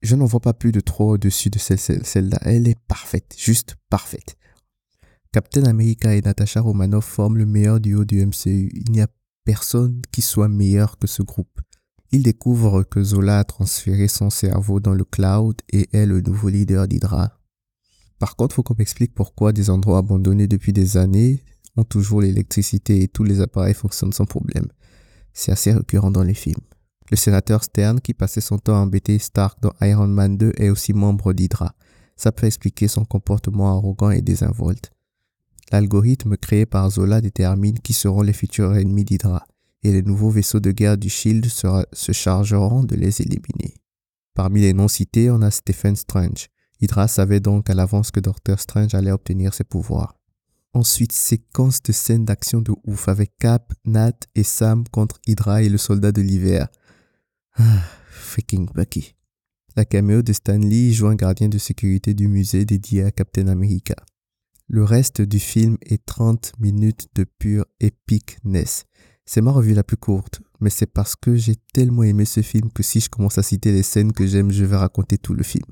je 0.01 0.15
n'en 0.15 0.27
vois 0.27 0.41
pas 0.41 0.55
plus 0.55 0.71
de 0.71 0.81
trop 0.81 1.15
au-dessus 1.15 1.51
de 1.51 1.59
celle-là. 1.59 2.39
Elle 2.43 2.69
est 2.69 2.79
parfaite, 2.87 3.35
juste 3.37 3.77
parfaite. 3.91 4.37
Captain 5.35 5.65
America 5.65 6.15
et 6.15 6.21
Natasha 6.21 6.61
Romanoff 6.61 7.07
forment 7.07 7.39
le 7.39 7.45
meilleur 7.45 7.81
duo 7.81 8.05
du 8.05 8.25
MCU. 8.25 8.71
Il 8.73 8.93
n'y 8.93 9.01
a 9.01 9.09
personne 9.45 10.01
qui 10.13 10.23
soit 10.23 10.47
meilleur 10.47 10.97
que 10.97 11.09
ce 11.09 11.25
groupe. 11.25 11.61
Ils 12.13 12.23
découvrent 12.23 12.85
que 12.85 13.03
Zola 13.03 13.41
a 13.41 13.45
transféré 13.45 14.07
son 14.07 14.31
cerveau 14.31 14.79
dans 14.79 14.95
le 14.95 15.03
cloud 15.03 15.57
et 15.71 15.89
est 15.93 16.07
le 16.07 16.21
nouveau 16.21 16.51
leader 16.51 16.87
d'Hydra. 16.87 17.33
Par 18.21 18.37
contre, 18.37 18.55
faut 18.55 18.63
qu'on 18.63 18.77
m'explique 18.79 19.13
pourquoi 19.13 19.53
des 19.53 19.71
endroits 19.71 19.99
abandonnés 19.99 20.47
depuis 20.47 20.73
des 20.73 20.97
années 20.97 21.43
ont 21.77 21.83
toujours 21.83 22.23
l'électricité 22.23 23.03
et 23.03 23.09
tous 23.09 23.25
les 23.25 23.41
appareils 23.41 23.75
fonctionnent 23.75 24.13
sans 24.13 24.27
problème. 24.27 24.69
C'est 25.33 25.51
assez 25.51 25.73
récurrent 25.73 26.13
dans 26.13 26.23
les 26.23 26.35
films. 26.35 26.63
Le 27.11 27.17
sénateur 27.17 27.65
Stern, 27.65 28.01
qui 28.01 28.15
passait 28.15 28.41
son 28.41 28.59
temps 28.59 28.77
à 28.77 28.83
embêter 28.83 29.19
Stark 29.19 29.61
dans 29.61 29.73
Iron 29.81 30.07
Man 30.07 30.37
2, 30.37 30.53
est 30.59 30.71
aussi 30.71 30.93
membre 30.93 31.33
d'Hydra. 31.33 31.75
Ça 32.15 32.31
peut 32.31 32.47
expliquer 32.47 32.87
son 32.87 33.05
comportement 33.05 33.77
arrogant 33.77 34.11
et 34.11 34.23
désinvolte. 34.23 34.94
L'algorithme 35.75 36.37
créé 36.37 36.67
par 36.67 36.89
Zola 36.89 37.21
détermine 37.21 37.81
qui 37.81 37.95
seront 37.95 38.23
les 38.23 38.33
futurs 38.33 38.77
ennemis 38.77 39.05
d'Hydra, 39.05 39.45
et 39.83 39.91
les 39.91 40.03
nouveaux 40.03 40.31
vaisseaux 40.31 40.61
de 40.61 40.71
guerre 40.71 40.97
du 40.97 41.09
Shield 41.09 41.47
se 41.47 42.13
chargeront 42.13 42.85
de 42.85 42.95
les 42.95 43.21
éliminer. 43.21 43.75
Parmi 44.35 44.61
les 44.61 44.73
noms 44.73 44.87
cités, 44.87 45.33
on 45.33 45.43
a 45.43 45.51
Stephen 45.51 45.97
Strange. 45.97 46.47
Hydra 46.81 47.09
savait 47.09 47.41
donc 47.41 47.71
à 47.71 47.75
l'avance 47.75 48.13
que 48.13 48.21
Doctor 48.21 48.61
Strange 48.61 48.95
allait 48.95 49.11
obtenir 49.11 49.53
ses 49.53 49.65
pouvoirs. 49.65 50.15
Ensuite, 50.75 51.11
séquence 51.11 51.83
de 51.83 51.91
scènes 51.91 52.25
d'action 52.25 52.61
de 52.61 52.73
ouf 52.87 53.09
avec 53.09 53.33
Cap, 53.41 53.73
Nat 53.85 54.17
et 54.37 54.45
Sam 54.45 54.85
contre 54.93 55.21
Hydra 55.27 55.65
et 55.65 55.69
le 55.69 55.79
soldat 55.79 56.13
de 56.13 56.23
l'hiver. 56.23 56.69
Ah, 57.57 57.83
freaking 58.11 58.69
Bucky. 58.73 59.17
La 59.75 59.85
caméo 59.85 60.23
de 60.23 60.33
Stan 60.33 60.57
Lee 60.57 60.95
joue 60.95 61.09
un 61.09 61.17
gardien 61.17 61.49
de 61.49 61.59
sécurité 61.59 62.15
du 62.15 62.29
musée 62.29 62.65
dédié 62.65 63.03
à 63.03 63.11
Captain 63.11 63.49
America. 63.49 63.97
Le 64.69 64.83
reste 64.83 65.21
du 65.21 65.39
film 65.39 65.77
est 65.83 66.05
30 66.07 66.53
minutes 66.59 67.09
de 67.15 67.25
pure 67.25 67.67
epicness. 67.81 68.87
C'est 69.27 69.43
ma 69.43 69.53
revue 69.53 69.75
la 69.75 69.85
plus 69.85 69.99
courte, 69.99 70.41
mais 70.61 70.71
c'est 70.71 70.87
parce 70.87 71.17
que 71.17 71.37
j'ai 71.37 71.57
tellement 71.75 72.03
aimé 72.03 72.25
ce 72.25 72.41
film 72.41 72.71
que 72.73 72.83
si 72.83 73.01
je 73.01 73.11
commence 73.11 73.37
à 73.37 73.43
citer 73.43 73.73
les 73.73 73.83
scènes 73.83 74.13
que 74.13 74.27
j'aime, 74.27 74.51
je 74.51 74.65
vais 74.65 74.77
raconter 74.77 75.19
tout 75.19 75.35
le 75.35 75.43
film. 75.43 75.67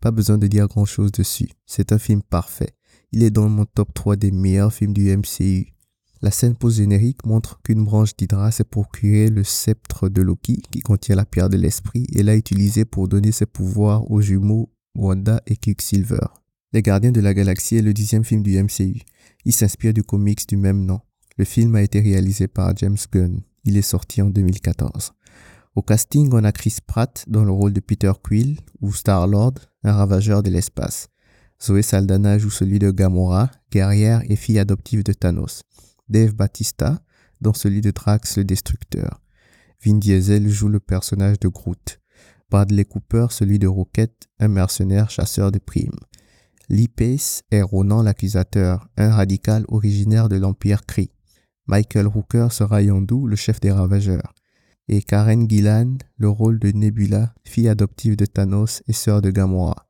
Pas 0.00 0.12
besoin 0.12 0.38
de 0.38 0.46
dire 0.46 0.68
grand 0.68 0.84
chose 0.84 1.10
dessus. 1.10 1.50
C'est 1.66 1.92
un 1.92 1.98
film 1.98 2.22
parfait. 2.22 2.74
Il 3.10 3.24
est 3.24 3.30
dans 3.30 3.48
mon 3.48 3.64
top 3.64 3.92
3 3.92 4.16
des 4.16 4.30
meilleurs 4.30 4.72
films 4.72 4.92
du 4.92 5.16
MCU. 5.16 5.72
La 6.22 6.30
scène 6.30 6.54
post-générique 6.54 7.26
montre 7.26 7.60
qu'une 7.62 7.84
branche 7.84 8.16
d'Hydra 8.16 8.52
s'est 8.52 8.62
procuré 8.62 9.30
le 9.30 9.42
sceptre 9.42 10.08
de 10.08 10.22
Loki 10.22 10.62
qui 10.70 10.80
contient 10.80 11.16
la 11.16 11.26
pierre 11.26 11.48
de 11.48 11.56
l'esprit 11.56 12.06
et 12.12 12.22
l'a 12.22 12.36
utilisé 12.36 12.84
pour 12.84 13.08
donner 13.08 13.32
ses 13.32 13.46
pouvoirs 13.46 14.08
aux 14.10 14.20
jumeaux 14.20 14.70
Wanda 14.94 15.42
et 15.46 15.56
Quicksilver. 15.56 16.41
Les 16.74 16.80
Gardiens 16.80 17.12
de 17.12 17.20
la 17.20 17.34
Galaxie 17.34 17.76
est 17.76 17.82
le 17.82 17.92
dixième 17.92 18.24
film 18.24 18.42
du 18.42 18.58
MCU. 18.62 19.02
Il 19.44 19.52
s'inspire 19.52 19.92
du 19.92 20.02
comics 20.02 20.48
du 20.48 20.56
même 20.56 20.86
nom. 20.86 21.00
Le 21.36 21.44
film 21.44 21.74
a 21.74 21.82
été 21.82 22.00
réalisé 22.00 22.48
par 22.48 22.74
James 22.78 22.96
Gunn. 23.12 23.42
Il 23.64 23.76
est 23.76 23.82
sorti 23.82 24.22
en 24.22 24.30
2014. 24.30 25.12
Au 25.76 25.82
casting, 25.82 26.30
on 26.32 26.44
a 26.44 26.52
Chris 26.52 26.78
Pratt 26.86 27.26
dans 27.28 27.44
le 27.44 27.50
rôle 27.52 27.74
de 27.74 27.80
Peter 27.80 28.12
Quill 28.22 28.58
ou 28.80 28.90
Star-Lord, 28.90 29.54
un 29.84 29.92
ravageur 29.92 30.42
de 30.42 30.48
l'espace. 30.48 31.08
Zoé 31.62 31.82
Saldana 31.82 32.38
joue 32.38 32.50
celui 32.50 32.78
de 32.78 32.90
Gamora, 32.90 33.50
guerrière 33.70 34.22
et 34.30 34.36
fille 34.36 34.58
adoptive 34.58 35.04
de 35.04 35.12
Thanos. 35.12 35.64
Dave 36.08 36.34
Batista 36.34 37.02
dans 37.42 37.52
celui 37.52 37.82
de 37.82 37.90
Drax 37.90 38.38
le 38.38 38.44
Destructeur. 38.44 39.20
Vin 39.84 39.98
Diesel 39.98 40.48
joue 40.48 40.68
le 40.68 40.80
personnage 40.80 41.38
de 41.38 41.48
Groot. 41.48 42.00
Bradley 42.50 42.86
Cooper 42.86 43.26
celui 43.30 43.58
de 43.58 43.66
Rocket, 43.66 44.28
un 44.38 44.48
mercenaire 44.48 45.10
chasseur 45.10 45.52
de 45.52 45.58
primes. 45.58 46.00
Pace 46.96 47.42
est 47.50 47.62
Ronan 47.62 48.02
l'accusateur, 48.02 48.88
un 48.96 49.10
radical 49.10 49.64
originaire 49.68 50.28
de 50.28 50.36
l'Empire 50.36 50.86
Kree. 50.86 51.10
Michael 51.66 52.06
Rooker 52.06 52.48
sera 52.50 52.82
Yondu, 52.82 53.26
le 53.26 53.36
chef 53.36 53.60
des 53.60 53.70
ravageurs. 53.70 54.32
Et 54.88 55.02
Karen 55.02 55.48
Gillan, 55.48 55.98
le 56.16 56.28
rôle 56.28 56.58
de 56.58 56.72
Nebula, 56.72 57.34
fille 57.44 57.68
adoptive 57.68 58.16
de 58.16 58.24
Thanos 58.24 58.82
et 58.88 58.92
sœur 58.92 59.20
de 59.20 59.30
Gamora. 59.30 59.86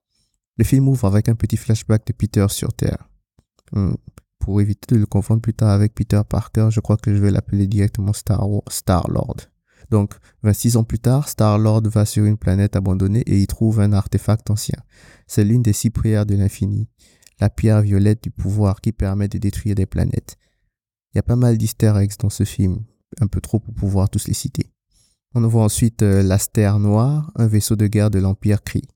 Le 0.58 0.64
film 0.64 0.88
ouvre 0.88 1.06
avec 1.06 1.28
un 1.28 1.34
petit 1.34 1.56
flashback 1.56 2.06
de 2.06 2.12
Peter 2.12 2.46
sur 2.48 2.72
Terre. 2.74 3.08
Hmm. 3.72 3.94
Pour 4.38 4.60
éviter 4.60 4.96
de 4.96 5.00
le 5.00 5.06
confondre 5.06 5.40
plus 5.40 5.54
tard 5.54 5.70
avec 5.70 5.94
Peter 5.94 6.20
Parker, 6.28 6.68
je 6.70 6.80
crois 6.80 6.96
que 6.96 7.14
je 7.14 7.20
vais 7.20 7.30
l'appeler 7.30 7.68
directement 7.68 8.12
Star, 8.12 8.44
Star 8.68 9.08
Lord. 9.08 9.36
Donc, 9.92 10.14
26 10.42 10.78
ans 10.78 10.84
plus 10.84 10.98
tard, 10.98 11.28
Star-Lord 11.28 11.82
va 11.90 12.06
sur 12.06 12.24
une 12.24 12.38
planète 12.38 12.76
abandonnée 12.76 13.20
et 13.26 13.38
y 13.38 13.46
trouve 13.46 13.78
un 13.78 13.92
artefact 13.92 14.48
ancien. 14.48 14.78
C'est 15.26 15.44
l'une 15.44 15.62
des 15.62 15.74
six 15.74 15.90
prières 15.90 16.24
de 16.24 16.34
l'infini, 16.34 16.88
la 17.40 17.50
pierre 17.50 17.82
violette 17.82 18.22
du 18.22 18.30
pouvoir 18.30 18.80
qui 18.80 18.92
permet 18.92 19.28
de 19.28 19.36
détruire 19.36 19.74
des 19.74 19.84
planètes. 19.84 20.38
Il 21.12 21.16
y 21.16 21.20
a 21.20 21.22
pas 21.22 21.36
mal 21.36 21.58
d'easter 21.58 21.92
dans 22.20 22.30
ce 22.30 22.44
film, 22.44 22.78
un 23.20 23.26
peu 23.26 23.42
trop 23.42 23.60
pour 23.60 23.74
pouvoir 23.74 24.08
tous 24.08 24.28
les 24.28 24.32
citer. 24.32 24.72
On 25.34 25.46
voit 25.46 25.64
ensuite 25.64 26.02
euh, 26.02 26.22
l'Astère 26.22 26.78
Noire, 26.78 27.30
un 27.36 27.46
vaisseau 27.46 27.76
de 27.76 27.86
guerre 27.86 28.10
de 28.10 28.18
l'Empire 28.18 28.62
Kree. 28.62 28.88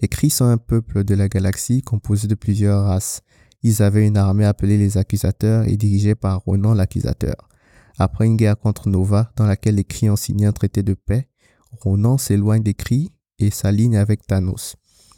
Les 0.00 0.08
Kree 0.08 0.28
sont 0.28 0.44
un 0.44 0.58
peuple 0.58 1.02
de 1.02 1.14
la 1.14 1.30
galaxie 1.30 1.80
composé 1.80 2.28
de 2.28 2.34
plusieurs 2.34 2.84
races. 2.84 3.22
Ils 3.62 3.82
avaient 3.82 4.06
une 4.06 4.18
armée 4.18 4.44
appelée 4.44 4.76
les 4.76 4.98
Accusateurs 4.98 5.66
et 5.66 5.78
dirigée 5.78 6.14
par 6.14 6.40
Ronan 6.40 6.74
l'Accusateur. 6.74 7.48
Après 7.98 8.26
une 8.26 8.36
guerre 8.36 8.58
contre 8.58 8.88
Nova, 8.88 9.32
dans 9.36 9.46
laquelle 9.46 9.76
les 9.76 9.84
Kree 9.84 10.10
ont 10.10 10.16
signé 10.16 10.46
un 10.46 10.52
traité 10.52 10.82
de 10.82 10.94
paix, 10.94 11.28
Ronan 11.70 12.18
s'éloigne 12.18 12.62
des 12.62 12.74
Kree 12.74 13.12
et 13.38 13.50
s'aligne 13.50 13.96
avec 13.96 14.26
Thanos. 14.26 14.76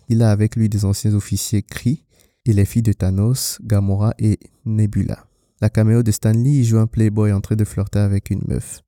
Il 0.09 0.23
a 0.23 0.31
avec 0.31 0.57
lui 0.57 0.69
des 0.69 0.85
anciens 0.85 1.15
officiers 1.15 1.63
Kree 1.63 2.05
et 2.45 2.53
les 2.53 2.65
filles 2.65 2.83
de 2.83 2.93
Thanos, 2.93 3.59
Gamora 3.63 4.15
et 4.19 4.39
Nebula. 4.65 5.27
La 5.61 5.71
caméo 5.71 6.03
de 6.03 6.11
Stanley 6.11 6.63
joue 6.63 6.79
un 6.79 6.87
playboy 6.87 7.33
en 7.33 7.41
train 7.41 7.57
de 7.57 7.65
flirter 7.65 8.01
avec 8.01 8.31
une 8.31 8.43
meuf. 8.47 8.83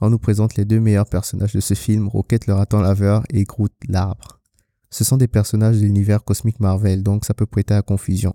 On 0.00 0.10
nous 0.10 0.18
présente 0.18 0.56
les 0.56 0.64
deux 0.64 0.80
meilleurs 0.80 1.08
personnages 1.08 1.54
de 1.54 1.60
ce 1.60 1.74
film, 1.74 2.08
Rocket 2.08 2.46
le 2.46 2.54
raton 2.54 2.80
laveur 2.80 3.22
et 3.30 3.44
Groot 3.44 3.72
l'arbre. 3.88 4.40
Ce 4.90 5.04
sont 5.04 5.16
des 5.16 5.28
personnages 5.28 5.76
de 5.76 5.82
l'univers 5.82 6.24
cosmique 6.24 6.60
Marvel, 6.60 7.02
donc 7.02 7.24
ça 7.24 7.34
peut 7.34 7.46
prêter 7.46 7.74
à 7.74 7.82
confusion. 7.82 8.34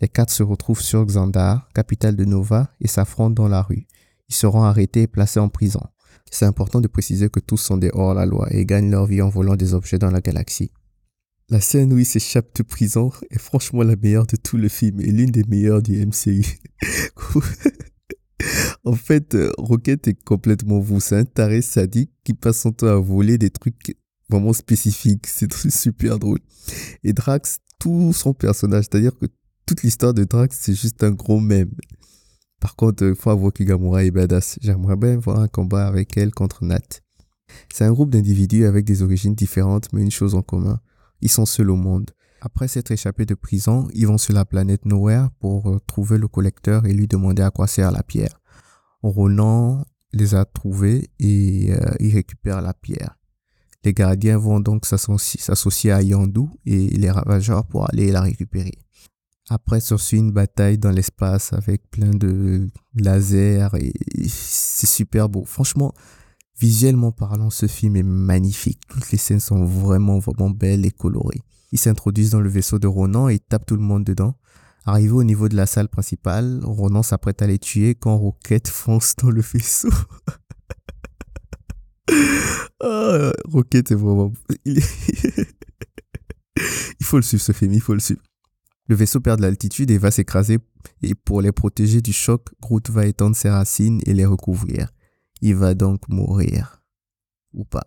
Les 0.00 0.08
quatre 0.08 0.32
se 0.32 0.42
retrouvent 0.42 0.80
sur 0.80 1.04
Xandar, 1.04 1.68
capitale 1.74 2.16
de 2.16 2.24
Nova, 2.24 2.68
et 2.80 2.88
s'affrontent 2.88 3.42
dans 3.42 3.48
la 3.48 3.62
rue. 3.62 3.86
Ils 4.32 4.34
seront 4.34 4.62
arrêtés 4.62 5.02
et 5.02 5.06
placés 5.06 5.40
en 5.40 5.50
prison. 5.50 5.82
C'est 6.30 6.46
important 6.46 6.80
de 6.80 6.88
préciser 6.88 7.28
que 7.28 7.38
tous 7.38 7.58
sont 7.58 7.76
des 7.76 7.90
hors-la-loi 7.92 8.48
et 8.50 8.64
gagnent 8.64 8.90
leur 8.90 9.04
vie 9.04 9.20
en 9.20 9.28
volant 9.28 9.56
des 9.56 9.74
objets 9.74 9.98
dans 9.98 10.10
la 10.10 10.22
galaxie. 10.22 10.70
La 11.50 11.60
scène 11.60 11.92
où 11.92 11.98
ils 11.98 12.06
s'échappent 12.06 12.56
de 12.56 12.62
prison 12.62 13.12
est 13.30 13.38
franchement 13.38 13.82
la 13.82 13.94
meilleure 13.94 14.26
de 14.26 14.36
tout 14.36 14.56
le 14.56 14.70
film 14.70 15.02
et 15.02 15.12
l'une 15.12 15.30
des 15.30 15.44
meilleures 15.44 15.82
du 15.82 16.06
MCU. 16.06 16.46
en 18.84 18.94
fait, 18.94 19.36
Rocket 19.58 20.08
est 20.08 20.24
complètement 20.24 20.80
vous, 20.80 20.98
c'est 20.98 21.16
un 21.16 21.26
taré 21.26 21.60
sadique 21.60 22.12
qui 22.24 22.32
passe 22.32 22.60
son 22.60 22.72
temps 22.72 22.86
à 22.86 22.96
voler 22.96 23.36
des 23.36 23.50
trucs 23.50 23.98
vraiment 24.30 24.54
spécifique. 24.54 25.26
C'est 25.26 25.52
super 25.70 26.18
drôle. 26.18 26.40
Et 27.04 27.12
Drax, 27.12 27.58
tout 27.78 28.14
son 28.14 28.32
personnage, 28.32 28.86
c'est-à-dire 28.90 29.12
que 29.18 29.26
toute 29.66 29.82
l'histoire 29.82 30.14
de 30.14 30.24
Drax, 30.24 30.56
c'est 30.58 30.74
juste 30.74 31.04
un 31.04 31.10
gros 31.10 31.38
mème. 31.38 31.74
Par 32.62 32.76
contre, 32.76 33.04
il 33.04 33.16
faut 33.16 33.30
avouer 33.30 33.50
que 33.50 33.64
Gamora 33.64 34.04
est 34.04 34.12
badass. 34.12 34.56
J'aimerais 34.62 34.94
bien 34.94 35.16
voir 35.16 35.40
un 35.40 35.48
combat 35.48 35.88
avec 35.88 36.16
elle 36.16 36.32
contre 36.32 36.64
Nat. 36.64 37.00
C'est 37.74 37.84
un 37.84 37.90
groupe 37.90 38.10
d'individus 38.10 38.66
avec 38.66 38.84
des 38.84 39.02
origines 39.02 39.34
différentes, 39.34 39.92
mais 39.92 40.00
une 40.00 40.12
chose 40.12 40.36
en 40.36 40.42
commun. 40.42 40.78
Ils 41.20 41.28
sont 41.28 41.44
seuls 41.44 41.70
au 41.70 41.76
monde. 41.76 42.12
Après 42.40 42.68
s'être 42.68 42.92
échappés 42.92 43.26
de 43.26 43.34
prison, 43.34 43.88
ils 43.94 44.06
vont 44.06 44.16
sur 44.16 44.32
la 44.32 44.44
planète 44.44 44.84
Nowhere 44.84 45.30
pour 45.40 45.70
euh, 45.70 45.80
trouver 45.88 46.18
le 46.18 46.28
collecteur 46.28 46.86
et 46.86 46.92
lui 46.92 47.08
demander 47.08 47.42
à 47.42 47.50
quoi 47.50 47.66
sert 47.66 47.90
la 47.90 48.04
pierre. 48.04 48.40
Ronan 49.02 49.84
les 50.12 50.36
a 50.36 50.44
trouvés 50.44 51.10
et 51.18 51.72
euh, 51.72 51.94
il 51.98 52.14
récupère 52.14 52.62
la 52.62 52.74
pierre. 52.74 53.16
Les 53.84 53.92
gardiens 53.92 54.38
vont 54.38 54.60
donc 54.60 54.86
s'associer 54.86 55.90
à 55.90 56.00
Yandu 56.00 56.42
et 56.64 56.90
les 56.90 57.10
ravageurs 57.10 57.66
pour 57.66 57.88
aller 57.90 58.12
la 58.12 58.20
récupérer. 58.20 58.78
Après, 59.50 59.80
suit 59.80 60.18
une 60.18 60.32
bataille 60.32 60.78
dans 60.78 60.90
l'espace 60.90 61.52
avec 61.52 61.90
plein 61.90 62.10
de 62.10 62.68
lasers 62.94 63.68
et 63.78 63.92
c'est 64.28 64.86
super 64.86 65.28
beau. 65.28 65.44
Franchement, 65.44 65.92
Visuellement 66.62 67.10
parlant, 67.10 67.50
ce 67.50 67.66
film 67.66 67.96
est 67.96 68.04
magnifique. 68.04 68.78
Toutes 68.86 69.10
les 69.10 69.18
scènes 69.18 69.40
sont 69.40 69.64
vraiment, 69.64 70.20
vraiment 70.20 70.48
belles 70.48 70.86
et 70.86 70.92
colorées. 70.92 71.42
Ils 71.72 71.78
s'introduisent 71.80 72.30
dans 72.30 72.40
le 72.40 72.48
vaisseau 72.48 72.78
de 72.78 72.86
Ronan 72.86 73.26
et 73.28 73.40
tapent 73.40 73.66
tout 73.66 73.74
le 73.74 73.82
monde 73.82 74.04
dedans. 74.04 74.36
Arrivé 74.84 75.10
au 75.10 75.24
niveau 75.24 75.48
de 75.48 75.56
la 75.56 75.66
salle 75.66 75.88
principale, 75.88 76.60
Ronan 76.62 77.02
s'apprête 77.02 77.42
à 77.42 77.48
les 77.48 77.58
tuer 77.58 77.96
quand 77.96 78.16
Rocket 78.16 78.68
fonce 78.68 79.16
dans 79.16 79.30
le 79.30 79.40
vaisseau. 79.40 79.90
ah, 82.80 83.32
Rocket 83.46 83.90
est 83.90 83.96
vraiment... 83.96 84.32
Il 84.66 84.82
faut 87.02 87.16
le 87.16 87.22
suivre 87.22 87.42
ce 87.42 87.50
film, 87.50 87.72
il 87.72 87.80
faut 87.80 87.94
le 87.94 87.98
suivre. 88.00 88.20
Le 88.88 88.94
vaisseau 88.94 89.20
perd 89.20 89.38
de 89.38 89.42
l'altitude 89.42 89.90
et 89.90 89.98
va 89.98 90.10
s'écraser 90.10 90.58
et 91.02 91.14
pour 91.14 91.42
les 91.42 91.52
protéger 91.52 92.00
du 92.00 92.12
choc, 92.12 92.48
Groot 92.60 92.90
va 92.90 93.06
étendre 93.06 93.36
ses 93.36 93.50
racines 93.50 94.00
et 94.06 94.14
les 94.14 94.26
recouvrir. 94.26 94.90
Il 95.40 95.56
va 95.56 95.74
donc 95.74 96.08
mourir. 96.08 96.82
Ou 97.52 97.64
pas. 97.64 97.86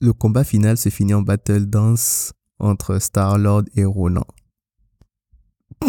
Le 0.00 0.12
combat 0.12 0.44
final 0.44 0.76
se 0.78 0.88
finit 0.88 1.14
en 1.14 1.22
battle 1.22 1.66
dance 1.66 2.32
entre 2.58 2.98
Star-Lord 2.98 3.64
et 3.74 3.84
Ronan. 3.84 4.26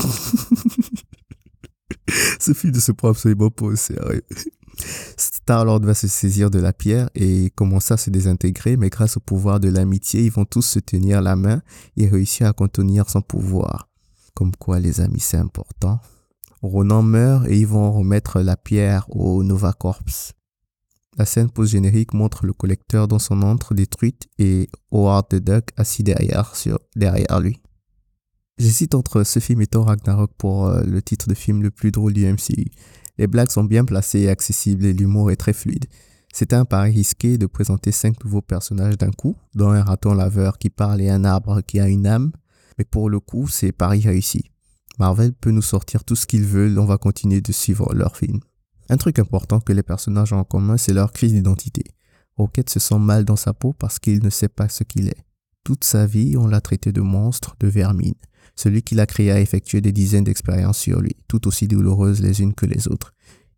Ce 2.40 2.54
film 2.54 2.74
ne 2.74 2.80
se 2.80 2.92
prend 2.92 3.10
absolument 3.10 3.50
pas 3.50 3.66
au 3.66 3.76
sérieux. 3.76 4.24
Star-Lord 5.18 5.82
va 5.82 5.94
se 5.94 6.08
saisir 6.08 6.50
de 6.50 6.60
la 6.60 6.74
pierre 6.74 7.10
et 7.14 7.52
commencer 7.56 7.94
à 7.94 7.98
se 7.98 8.10
désintégrer, 8.10 8.78
mais 8.78 8.90
grâce 8.90 9.18
au 9.18 9.20
pouvoir 9.20 9.60
de 9.60 9.70
l'amitié, 9.70 10.24
ils 10.24 10.32
vont 10.32 10.46
tous 10.46 10.64
se 10.64 10.80
tenir 10.80 11.22
la 11.22 11.36
main 11.36 11.62
et 11.98 12.08
réussir 12.08 12.48
à 12.48 12.54
contenir 12.54 13.10
son 13.10 13.22
pouvoir. 13.22 13.91
Comme 14.34 14.56
quoi, 14.56 14.80
les 14.80 15.02
amis, 15.02 15.20
c'est 15.20 15.38
important. 15.38 16.00
Ronan 16.62 17.02
meurt 17.02 17.48
et 17.48 17.58
ils 17.58 17.68
vont 17.68 17.92
remettre 17.92 18.42
la 18.42 18.56
pierre 18.56 19.06
au 19.10 19.44
Nova 19.44 19.74
Corps. 19.74 20.02
La 21.18 21.26
scène 21.26 21.50
post-générique 21.50 22.14
montre 22.14 22.46
le 22.46 22.54
collecteur 22.54 23.08
dans 23.08 23.20
son 23.20 23.42
antre 23.42 23.74
détruite 23.74 24.28
et 24.40 24.70
Howard 24.92 25.28
the 25.30 25.36
Duck 25.36 25.70
assis 25.76 26.04
derrière, 26.04 26.56
sur, 26.56 26.80
derrière 26.96 27.40
lui. 27.40 27.60
J'hésite 28.58 28.96
entre 28.96 29.24
ce 29.24 29.40
film 29.40 29.62
et 29.62 29.68
Thor 29.68 29.88
Ragnarok 29.88 30.32
pour 30.38 30.68
euh, 30.68 30.84
le 30.84 31.02
titre 31.02 31.28
de 31.28 31.34
film 31.34 31.64
le 31.64 31.72
plus 31.72 31.92
drôle 31.92 32.14
du 32.14 32.26
MCU. 32.26 32.70
Les 33.18 33.28
blagues 33.28 33.50
sont 33.50 33.64
bien 33.64 33.84
placées 33.84 34.20
et 34.20 34.30
accessibles 34.30 34.86
et 34.86 34.94
l'humour 34.94 35.32
est 35.32 35.36
très 35.36 35.54
fluide. 35.54 35.86
C'était 36.34 36.56
un 36.56 36.64
pari 36.64 36.92
risqué 36.92 37.38
de 37.38 37.46
présenter 37.46 37.92
cinq 37.92 38.24
nouveaux 38.24 38.42
personnages 38.42 38.98
d'un 38.98 39.12
coup, 39.12 39.36
dont 39.54 39.72
un 39.72 39.84
raton 39.84 40.14
laveur 40.14 40.58
qui 40.58 40.70
parle 40.70 41.02
et 41.02 41.10
un 41.10 41.26
arbre 41.26 41.62
qui 41.62 41.80
a 41.80 41.90
une 41.90 42.08
âme, 42.08 42.32
mais 42.82 42.86
pour 42.86 43.12
le 43.12 43.20
coup, 43.20 43.48
c'est 43.48 43.72
pari 43.72 44.02
réussi. 44.02 44.44
Marvel 44.98 45.34
peut 45.34 45.52
nous 45.52 45.62
sortir 45.62 46.04
tout 46.04 46.16
ce 46.16 46.26
qu'ils 46.26 46.46
veulent, 46.46 46.80
on 46.80 46.86
va 46.86 46.98
continuer 46.98 47.40
de 47.40 47.52
suivre 47.52 47.94
leur 47.94 48.18
film. 48.18 48.40
Un 48.90 48.98
truc 48.98 49.20
important 49.20 49.60
que 49.60 49.72
les 49.72 49.84
personnages 49.84 50.34
ont 50.34 50.40
en 50.40 50.44
commun, 50.44 50.78
c'est 50.78 50.94
leur 50.94 51.14
crise 51.14 51.32
d'identité. 51.32 51.84
Rocket 52.38 52.72
se 52.72 52.80
sent 52.80 52.98
mal 52.98 53.24
dans 53.24 53.36
sa 53.36 53.54
peau 53.54 53.74
parce 53.74 54.00
qu'il 54.00 54.24
ne 54.24 54.32
sait 54.32 54.48
pas 54.48 54.68
ce 54.68 54.84
qu'il 54.84 55.10
est. 55.10 55.24
Toute 55.64 55.84
sa 55.84 56.08
vie, 56.08 56.36
on 56.38 56.48
l'a 56.48 56.60
traité 56.60 56.92
de 56.92 57.02
monstre, 57.02 57.56
de 57.60 57.68
vermine. 57.68 58.16
Celui 58.56 58.82
qui 58.82 58.96
l'a 58.96 59.06
créé 59.06 59.30
a 59.30 59.40
effectué 59.40 59.80
des 59.80 59.92
dizaines 59.92 60.24
d'expériences 60.24 60.80
sur 60.80 61.02
lui, 61.02 61.16
tout 61.28 61.48
aussi 61.48 61.68
douloureuses 61.68 62.22
les 62.22 62.42
unes 62.42 62.56
que 62.56 62.66
les 62.66 62.88
autres. 62.88 63.14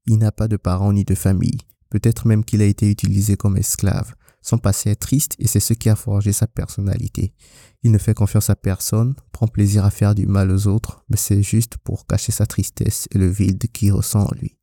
Il 0.05 0.17
n'a 0.17 0.33
pas 0.33 0.49
de 0.49 0.57
parents 0.57 0.91
ni 0.91 1.05
de 1.05 1.15
famille. 1.15 1.59
Peut-être 1.89 2.27
même 2.27 2.43
qu'il 2.43 2.61
a 2.61 2.65
été 2.65 2.91
utilisé 2.91 3.37
comme 3.37 3.55
esclave. 3.55 4.15
Son 4.43 4.57
passé 4.57 4.91
est 4.91 4.95
triste 4.95 5.35
et 5.39 5.47
c'est 5.47 5.61
ce 5.61 5.73
qui 5.73 5.89
a 5.89 5.95
forgé 5.95 6.33
sa 6.33 6.47
personnalité. 6.47 7.33
Il 7.81 7.91
ne 7.91 7.97
fait 7.97 8.13
confiance 8.13 8.49
à 8.49 8.57
personne, 8.57 9.15
prend 9.31 9.47
plaisir 9.47 9.85
à 9.85 9.89
faire 9.89 10.13
du 10.13 10.27
mal 10.27 10.51
aux 10.51 10.67
autres, 10.67 11.05
mais 11.09 11.15
c'est 11.15 11.41
juste 11.41 11.77
pour 11.77 12.05
cacher 12.05 12.33
sa 12.33 12.45
tristesse 12.45 13.07
et 13.11 13.17
le 13.17 13.29
vide 13.29 13.63
qu'il 13.71 13.93
ressent 13.93 14.27
en 14.27 14.35
lui. 14.35 14.57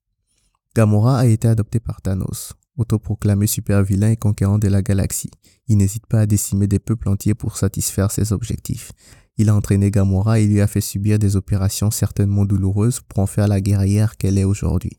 Gamora 0.77 1.21
a 1.21 1.27
été 1.27 1.49
adopté 1.49 1.81
par 1.81 2.03
Thanos, 2.03 2.53
autoproclamé 2.77 3.47
super 3.47 3.83
vilain 3.83 4.11
et 4.11 4.17
conquérant 4.17 4.59
de 4.59 4.69
la 4.69 4.83
galaxie. 4.83 5.31
Il 5.67 5.79
n'hésite 5.79 6.07
pas 6.07 6.21
à 6.21 6.27
décimer 6.27 6.67
des 6.67 6.79
peuples 6.79 7.09
entiers 7.09 7.35
pour 7.35 7.57
satisfaire 7.57 8.11
ses 8.11 8.35
objectifs. 8.35 8.93
Il 9.39 9.49
a 9.49 9.57
entraîné 9.57 9.91
Gamora 9.91 10.41
et 10.41 10.47
lui 10.47 10.61
a 10.61 10.67
fait 10.67 10.83
subir 10.83 11.19
des 11.19 11.37
opérations 11.37 11.91
certainement 11.91 12.45
douloureuses 12.45 13.01
pour 13.01 13.21
en 13.21 13.27
faire 13.27 13.49
la 13.49 13.63
guerrière 13.63 14.19
qu'elle 14.19 14.37
est 14.37 14.45
aujourd'hui. 14.45 14.99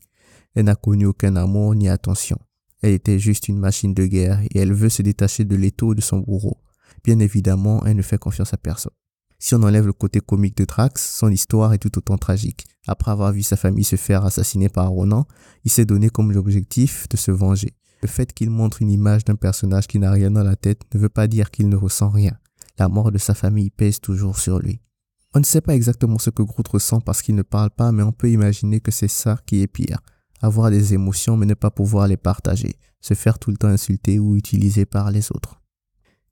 Elle 0.56 0.64
n'a 0.64 0.74
connu 0.74 1.06
aucun 1.06 1.36
amour 1.36 1.76
ni 1.76 1.88
attention. 1.88 2.38
Elle 2.82 2.92
était 2.92 3.18
juste 3.18 3.48
une 3.48 3.58
machine 3.58 3.94
de 3.94 4.06
guerre 4.06 4.40
et 4.42 4.58
elle 4.58 4.72
veut 4.72 4.88
se 4.88 5.02
détacher 5.02 5.44
de 5.44 5.56
l'étau 5.56 5.94
de 5.94 6.00
son 6.00 6.18
bourreau. 6.18 6.58
Bien 7.04 7.18
évidemment, 7.18 7.84
elle 7.86 7.96
ne 7.96 8.02
fait 8.02 8.18
confiance 8.18 8.52
à 8.52 8.56
personne. 8.56 8.92
Si 9.38 9.54
on 9.54 9.62
enlève 9.62 9.86
le 9.86 9.92
côté 9.92 10.20
comique 10.20 10.56
de 10.56 10.64
Drax, 10.64 11.16
son 11.18 11.28
histoire 11.28 11.72
est 11.72 11.78
tout 11.78 11.96
autant 11.98 12.18
tragique. 12.18 12.66
Après 12.86 13.10
avoir 13.10 13.32
vu 13.32 13.42
sa 13.42 13.56
famille 13.56 13.84
se 13.84 13.96
faire 13.96 14.24
assassiner 14.24 14.68
par 14.68 14.90
Ronan, 14.90 15.26
il 15.64 15.70
s'est 15.70 15.84
donné 15.84 16.10
comme 16.10 16.32
l'objectif 16.32 17.08
de 17.08 17.16
se 17.16 17.30
venger. 17.30 17.74
Le 18.02 18.08
fait 18.08 18.32
qu'il 18.32 18.50
montre 18.50 18.82
une 18.82 18.90
image 18.90 19.24
d'un 19.24 19.36
personnage 19.36 19.86
qui 19.86 19.98
n'a 19.98 20.10
rien 20.10 20.30
dans 20.30 20.44
la 20.44 20.56
tête 20.56 20.82
ne 20.94 21.00
veut 21.00 21.08
pas 21.08 21.26
dire 21.26 21.50
qu'il 21.50 21.68
ne 21.68 21.76
ressent 21.76 22.10
rien 22.10 22.36
la 22.78 22.88
mort 22.88 23.12
de 23.12 23.18
sa 23.18 23.34
famille 23.34 23.70
pèse 23.70 24.00
toujours 24.00 24.38
sur 24.38 24.58
lui. 24.58 24.80
On 25.34 25.40
ne 25.40 25.44
sait 25.44 25.60
pas 25.60 25.74
exactement 25.74 26.18
ce 26.18 26.30
que 26.30 26.42
Groot 26.42 26.66
ressent 26.68 27.00
parce 27.00 27.22
qu'il 27.22 27.34
ne 27.34 27.42
parle 27.42 27.70
pas, 27.70 27.92
mais 27.92 28.02
on 28.02 28.12
peut 28.12 28.30
imaginer 28.30 28.80
que 28.80 28.90
c'est 28.90 29.08
ça 29.08 29.38
qui 29.46 29.62
est 29.62 29.66
pire. 29.66 30.00
Avoir 30.42 30.70
des 30.70 30.92
émotions 30.92 31.36
mais 31.36 31.46
ne 31.46 31.54
pas 31.54 31.70
pouvoir 31.70 32.08
les 32.08 32.16
partager, 32.16 32.76
se 33.00 33.14
faire 33.14 33.38
tout 33.38 33.50
le 33.50 33.56
temps 33.56 33.68
insulter 33.68 34.18
ou 34.18 34.36
utiliser 34.36 34.84
par 34.84 35.10
les 35.10 35.30
autres. 35.32 35.62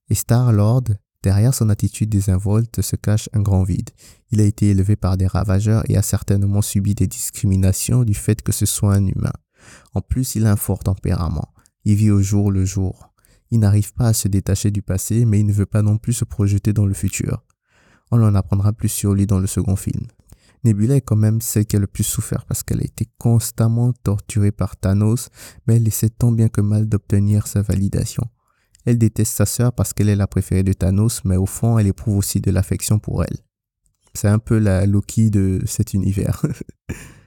Et 0.08 0.14
Star-Lord, 0.14 0.84
derrière 1.22 1.54
son 1.54 1.68
attitude 1.68 2.10
désinvolte 2.10 2.82
se 2.82 2.96
cache 2.96 3.28
un 3.32 3.40
grand 3.40 3.62
vide. 3.62 3.90
Il 4.32 4.40
a 4.40 4.44
été 4.44 4.70
élevé 4.70 4.96
par 4.96 5.16
des 5.16 5.28
ravageurs 5.28 5.84
et 5.88 5.96
a 5.96 6.02
certainement 6.02 6.62
subi 6.62 6.94
des 6.94 7.06
discriminations 7.06 8.04
du 8.04 8.14
fait 8.14 8.42
que 8.42 8.52
ce 8.52 8.66
soit 8.66 8.94
un 8.94 9.06
humain. 9.06 9.32
En 9.94 10.00
plus, 10.00 10.34
il 10.34 10.46
a 10.46 10.52
un 10.52 10.56
fort 10.56 10.80
tempérament. 10.80 11.54
Il 11.84 11.94
vit 11.94 12.10
au 12.10 12.20
jour 12.20 12.50
le 12.50 12.64
jour. 12.64 13.12
Il 13.50 13.60
n'arrive 13.60 13.92
pas 13.94 14.08
à 14.08 14.12
se 14.12 14.28
détacher 14.28 14.70
du 14.70 14.82
passé, 14.82 15.24
mais 15.24 15.40
il 15.40 15.46
ne 15.46 15.52
veut 15.52 15.66
pas 15.66 15.82
non 15.82 15.98
plus 15.98 16.12
se 16.12 16.24
projeter 16.24 16.72
dans 16.72 16.86
le 16.86 16.94
futur. 16.94 17.44
On 18.10 18.22
en 18.22 18.34
apprendra 18.34 18.72
plus 18.72 18.88
sur 18.88 19.14
lui 19.14 19.26
dans 19.26 19.38
le 19.38 19.46
second 19.46 19.76
film. 19.76 20.06
Nebula 20.64 20.96
est 20.96 21.00
quand 21.00 21.16
même 21.16 21.40
celle 21.40 21.66
qui 21.66 21.76
a 21.76 21.78
le 21.78 21.86
plus 21.86 22.04
souffert 22.04 22.44
parce 22.44 22.62
qu'elle 22.62 22.80
a 22.80 22.84
été 22.84 23.08
constamment 23.18 23.92
torturée 24.04 24.52
par 24.52 24.76
Thanos, 24.76 25.28
mais 25.66 25.76
elle 25.76 25.88
essaie 25.88 26.10
tant 26.10 26.32
bien 26.32 26.48
que 26.48 26.60
mal 26.60 26.88
d'obtenir 26.88 27.46
sa 27.46 27.62
validation. 27.62 28.24
Elle 28.84 28.98
déteste 28.98 29.34
sa 29.34 29.46
sœur 29.46 29.72
parce 29.72 29.92
qu'elle 29.92 30.08
est 30.08 30.16
la 30.16 30.26
préférée 30.26 30.62
de 30.62 30.72
Thanos, 30.72 31.24
mais 31.24 31.36
au 31.36 31.46
fond, 31.46 31.78
elle 31.78 31.86
éprouve 31.86 32.18
aussi 32.18 32.40
de 32.40 32.50
l'affection 32.50 32.98
pour 32.98 33.24
elle. 33.24 33.36
C'est 34.14 34.28
un 34.28 34.38
peu 34.38 34.58
la 34.58 34.86
Loki 34.86 35.30
de 35.30 35.60
cet 35.66 35.94
univers. 35.94 36.44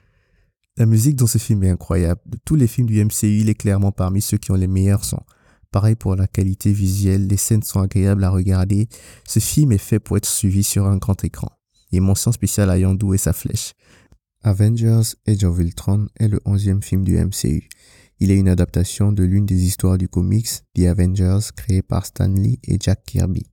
la 0.78 0.86
musique 0.86 1.16
dans 1.16 1.28
ce 1.28 1.38
film 1.38 1.64
est 1.64 1.70
incroyable. 1.70 2.22
De 2.26 2.38
tous 2.44 2.56
les 2.56 2.68
films 2.68 2.88
du 2.88 3.04
MCU, 3.04 3.40
il 3.40 3.50
est 3.50 3.56
clairement 3.56 3.92
parmi 3.92 4.22
ceux 4.22 4.38
qui 4.38 4.52
ont 4.52 4.56
les 4.56 4.68
meilleurs 4.68 5.06
sons. 5.06 5.24
Pareil 5.72 5.96
pour 5.96 6.16
la 6.16 6.28
qualité 6.28 6.72
visuelle, 6.72 7.26
les 7.28 7.38
scènes 7.38 7.64
sont 7.64 7.82
agréables 7.82 8.24
à 8.24 8.30
regarder. 8.30 8.88
Ce 9.28 9.40
film 9.40 9.72
est 9.72 9.80
fait 9.80 10.00
pour 10.00 10.18
être 10.18 10.28
suivi 10.28 10.64
sur 10.64 10.86
un 10.86 10.98
grand 10.98 11.24
écran. 11.24 11.50
Et 11.94 12.00
mention 12.00 12.32
spéciale 12.32 12.72
à 12.72 12.78
Yondu 12.80 13.14
et 13.14 13.20
sa 13.20 13.34
flèche. 13.34 13.74
Avengers 14.42 15.14
Age 15.28 15.44
of 15.44 15.60
Ultron 15.60 16.08
est 16.20 16.28
le 16.28 16.42
onzième 16.44 16.82
film 16.82 17.04
du 17.04 17.16
MCU. 17.18 17.70
Il 18.20 18.32
est 18.32 18.38
une 18.38 18.50
adaptation 18.50 19.12
de 19.12 19.24
l'une 19.24 19.46
des 19.46 19.64
histoires 19.64 20.00
du 20.00 20.10
comics 20.10 20.50
The 20.76 20.86
Avengers 20.86 21.52
créé 21.56 21.84
par 21.84 22.08
Stan 22.08 22.28
Lee 22.28 22.60
et 22.64 22.78
Jack 22.80 23.04
Kirby. 23.06 23.46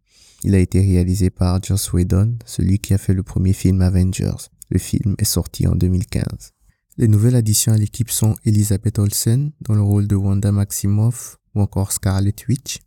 Il 0.42 0.54
a 0.54 0.58
été 0.58 0.80
réalisé 0.80 1.28
par 1.28 1.62
Joss 1.62 1.92
Whedon, 1.92 2.38
celui 2.46 2.78
qui 2.78 2.94
a 2.94 2.98
fait 2.98 3.12
le 3.12 3.22
premier 3.22 3.52
film 3.52 3.82
Avengers. 3.82 4.48
Le 4.70 4.78
film 4.78 5.16
est 5.18 5.24
sorti 5.24 5.66
en 5.66 5.74
2015. 5.74 6.52
Les 6.96 7.08
nouvelles 7.08 7.36
additions 7.36 7.72
à 7.72 7.76
l'équipe 7.76 8.10
sont 8.10 8.36
Elizabeth 8.46 8.98
Olsen 8.98 9.52
dans 9.60 9.74
le 9.74 9.82
rôle 9.82 10.08
de 10.08 10.16
Wanda 10.16 10.50
Maximoff, 10.50 11.36
ou 11.54 11.60
encore 11.60 11.92
Scarlet 11.92 12.34
Witch. 12.48 12.78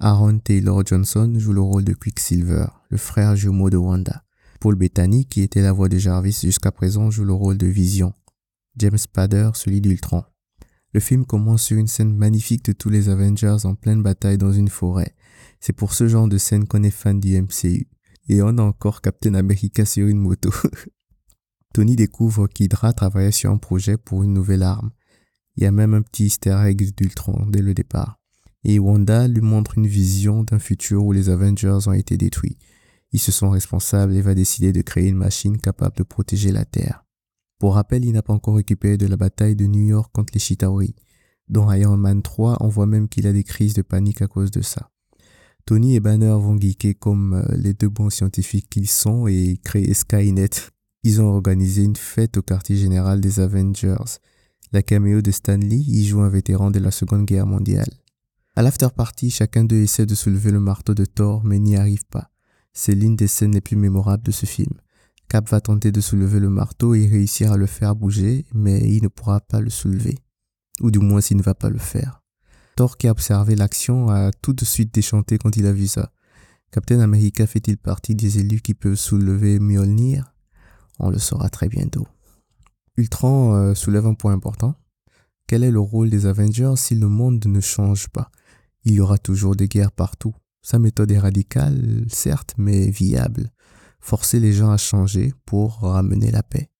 Aaron 0.00 0.40
Taylor 0.40 0.84
Johnson 0.84 1.32
joue 1.36 1.52
le 1.52 1.60
rôle 1.60 1.84
de 1.84 1.94
Quicksilver, 1.94 2.66
le 2.90 2.96
frère 2.96 3.36
jumeau 3.36 3.70
de 3.70 3.76
Wanda. 3.76 4.25
Paul 4.66 4.74
Bettany, 4.74 5.26
qui 5.26 5.42
était 5.42 5.62
la 5.62 5.70
voix 5.70 5.88
de 5.88 5.96
Jarvis 5.96 6.40
jusqu'à 6.42 6.72
présent, 6.72 7.08
joue 7.08 7.22
le 7.22 7.32
rôle 7.32 7.56
de 7.56 7.68
Vision. 7.68 8.14
James 8.76 8.98
Spader, 8.98 9.50
celui 9.54 9.80
d'Ultron. 9.80 10.24
Le 10.92 10.98
film 10.98 11.24
commence 11.24 11.62
sur 11.62 11.78
une 11.78 11.86
scène 11.86 12.12
magnifique 12.12 12.64
de 12.64 12.72
tous 12.72 12.90
les 12.90 13.08
Avengers 13.08 13.58
en 13.62 13.76
pleine 13.76 14.02
bataille 14.02 14.38
dans 14.38 14.52
une 14.52 14.66
forêt. 14.66 15.14
C'est 15.60 15.72
pour 15.72 15.94
ce 15.94 16.08
genre 16.08 16.26
de 16.26 16.36
scène 16.36 16.66
qu'on 16.66 16.82
est 16.82 16.90
fan 16.90 17.20
du 17.20 17.40
MCU. 17.40 17.86
Et 18.28 18.42
on 18.42 18.58
a 18.58 18.62
encore 18.62 19.02
Captain 19.02 19.34
America 19.34 19.84
sur 19.84 20.08
une 20.08 20.18
moto. 20.18 20.50
Tony 21.72 21.94
découvre 21.94 22.48
qu'Hydra 22.48 22.92
travaillait 22.92 23.30
sur 23.30 23.52
un 23.52 23.58
projet 23.58 23.96
pour 23.96 24.24
une 24.24 24.32
nouvelle 24.32 24.64
arme. 24.64 24.90
Il 25.54 25.62
y 25.62 25.66
a 25.66 25.70
même 25.70 25.94
un 25.94 26.02
petit 26.02 26.24
easter 26.24 26.58
egg 26.66 26.92
d'Ultron 26.96 27.46
dès 27.46 27.62
le 27.62 27.72
départ. 27.72 28.18
Et 28.64 28.80
Wanda 28.80 29.28
lui 29.28 29.42
montre 29.42 29.78
une 29.78 29.86
vision 29.86 30.42
d'un 30.42 30.58
futur 30.58 31.04
où 31.04 31.12
les 31.12 31.28
Avengers 31.28 31.86
ont 31.86 31.92
été 31.92 32.16
détruits. 32.16 32.58
Ils 33.12 33.20
se 33.20 33.32
sont 33.32 33.50
responsables 33.50 34.14
et 34.14 34.20
va 34.20 34.34
décider 34.34 34.72
de 34.72 34.82
créer 34.82 35.08
une 35.08 35.16
machine 35.16 35.58
capable 35.58 35.96
de 35.96 36.02
protéger 36.02 36.52
la 36.52 36.64
Terre. 36.64 37.04
Pour 37.58 37.74
rappel, 37.74 38.04
il 38.04 38.12
n'a 38.12 38.22
pas 38.22 38.34
encore 38.34 38.56
récupéré 38.56 38.98
de 38.98 39.06
la 39.06 39.16
bataille 39.16 39.56
de 39.56 39.66
New 39.66 39.86
York 39.86 40.10
contre 40.12 40.34
les 40.34 40.40
Chitauri. 40.40 40.94
Dans 41.48 41.72
Iron 41.72 41.96
Man 41.96 42.22
3, 42.22 42.58
on 42.60 42.68
voit 42.68 42.86
même 42.86 43.08
qu'il 43.08 43.26
a 43.26 43.32
des 43.32 43.44
crises 43.44 43.74
de 43.74 43.82
panique 43.82 44.20
à 44.22 44.26
cause 44.26 44.50
de 44.50 44.62
ça. 44.62 44.90
Tony 45.64 45.96
et 45.96 46.00
Banner 46.00 46.36
vont 46.38 46.58
geeker 46.58 46.94
comme 46.98 47.34
euh, 47.34 47.56
les 47.56 47.74
deux 47.74 47.88
bons 47.88 48.10
scientifiques 48.10 48.68
qu'ils 48.68 48.90
sont 48.90 49.26
et 49.26 49.58
créer 49.64 49.94
Skynet. 49.94 50.50
Ils 51.02 51.20
ont 51.20 51.28
organisé 51.28 51.82
une 51.82 51.96
fête 51.96 52.36
au 52.36 52.42
quartier 52.42 52.76
général 52.76 53.20
des 53.20 53.40
Avengers 53.40 54.18
la 54.72 54.82
caméo 54.82 55.22
de 55.22 55.30
Stanley 55.30 55.78
y 55.86 56.06
joue 56.06 56.20
un 56.20 56.28
vétéran 56.28 56.70
de 56.70 56.78
la 56.78 56.90
Seconde 56.90 57.24
Guerre 57.24 57.46
mondiale. 57.46 57.90
À 58.56 58.62
l'after 58.62 58.88
party, 58.94 59.30
chacun 59.30 59.64
d'eux 59.64 59.82
essaie 59.82 60.06
de 60.06 60.14
soulever 60.14 60.50
le 60.50 60.60
marteau 60.60 60.94
de 60.94 61.04
Thor, 61.04 61.44
mais 61.44 61.58
n'y 61.58 61.76
arrive 61.76 62.04
pas. 62.06 62.30
C'est 62.78 62.94
l'une 62.94 63.16
des 63.16 63.26
scènes 63.26 63.54
les 63.54 63.62
plus 63.62 63.74
mémorables 63.74 64.22
de 64.22 64.30
ce 64.30 64.44
film. 64.44 64.74
Cap 65.28 65.48
va 65.48 65.62
tenter 65.62 65.92
de 65.92 66.02
soulever 66.02 66.38
le 66.38 66.50
marteau 66.50 66.94
et 66.94 67.06
réussir 67.06 67.52
à 67.52 67.56
le 67.56 67.64
faire 67.64 67.96
bouger, 67.96 68.44
mais 68.52 68.78
il 68.80 69.02
ne 69.02 69.08
pourra 69.08 69.40
pas 69.40 69.62
le 69.62 69.70
soulever. 69.70 70.18
Ou 70.82 70.90
du 70.90 70.98
moins 70.98 71.22
s'il 71.22 71.38
ne 71.38 71.42
va 71.42 71.54
pas 71.54 71.70
le 71.70 71.78
faire. 71.78 72.22
Thor 72.76 72.98
qui 72.98 73.08
a 73.08 73.12
observé 73.12 73.56
l'action 73.56 74.10
a 74.10 74.30
tout 74.30 74.52
de 74.52 74.66
suite 74.66 74.92
déchanté 74.92 75.38
quand 75.38 75.56
il 75.56 75.64
a 75.64 75.72
vu 75.72 75.86
ça. 75.86 76.12
Captain 76.70 77.00
America 77.00 77.46
fait-il 77.46 77.78
partie 77.78 78.14
des 78.14 78.40
élus 78.40 78.60
qui 78.60 78.74
peuvent 78.74 78.94
soulever 78.94 79.58
Mjolnir? 79.58 80.34
On 80.98 81.08
le 81.08 81.18
saura 81.18 81.48
très 81.48 81.70
bientôt. 81.70 82.06
Ultron 82.98 83.54
euh, 83.54 83.74
soulève 83.74 84.06
un 84.06 84.14
point 84.14 84.34
important. 84.34 84.74
Quel 85.46 85.64
est 85.64 85.70
le 85.70 85.80
rôle 85.80 86.10
des 86.10 86.26
Avengers 86.26 86.74
si 86.76 86.94
le 86.94 87.08
monde 87.08 87.42
ne 87.46 87.60
change 87.60 88.08
pas? 88.08 88.30
Il 88.84 88.92
y 88.92 89.00
aura 89.00 89.16
toujours 89.16 89.56
des 89.56 89.66
guerres 89.66 89.92
partout. 89.92 90.34
Sa 90.68 90.80
méthode 90.80 91.12
est 91.12 91.18
radicale, 91.20 92.06
certes, 92.08 92.54
mais 92.58 92.90
viable 92.90 93.52
forcer 94.00 94.40
les 94.40 94.52
gens 94.52 94.70
à 94.70 94.76
changer 94.76 95.32
pour 95.44 95.78
ramener 95.82 96.32
la 96.32 96.42
paix. 96.42 96.70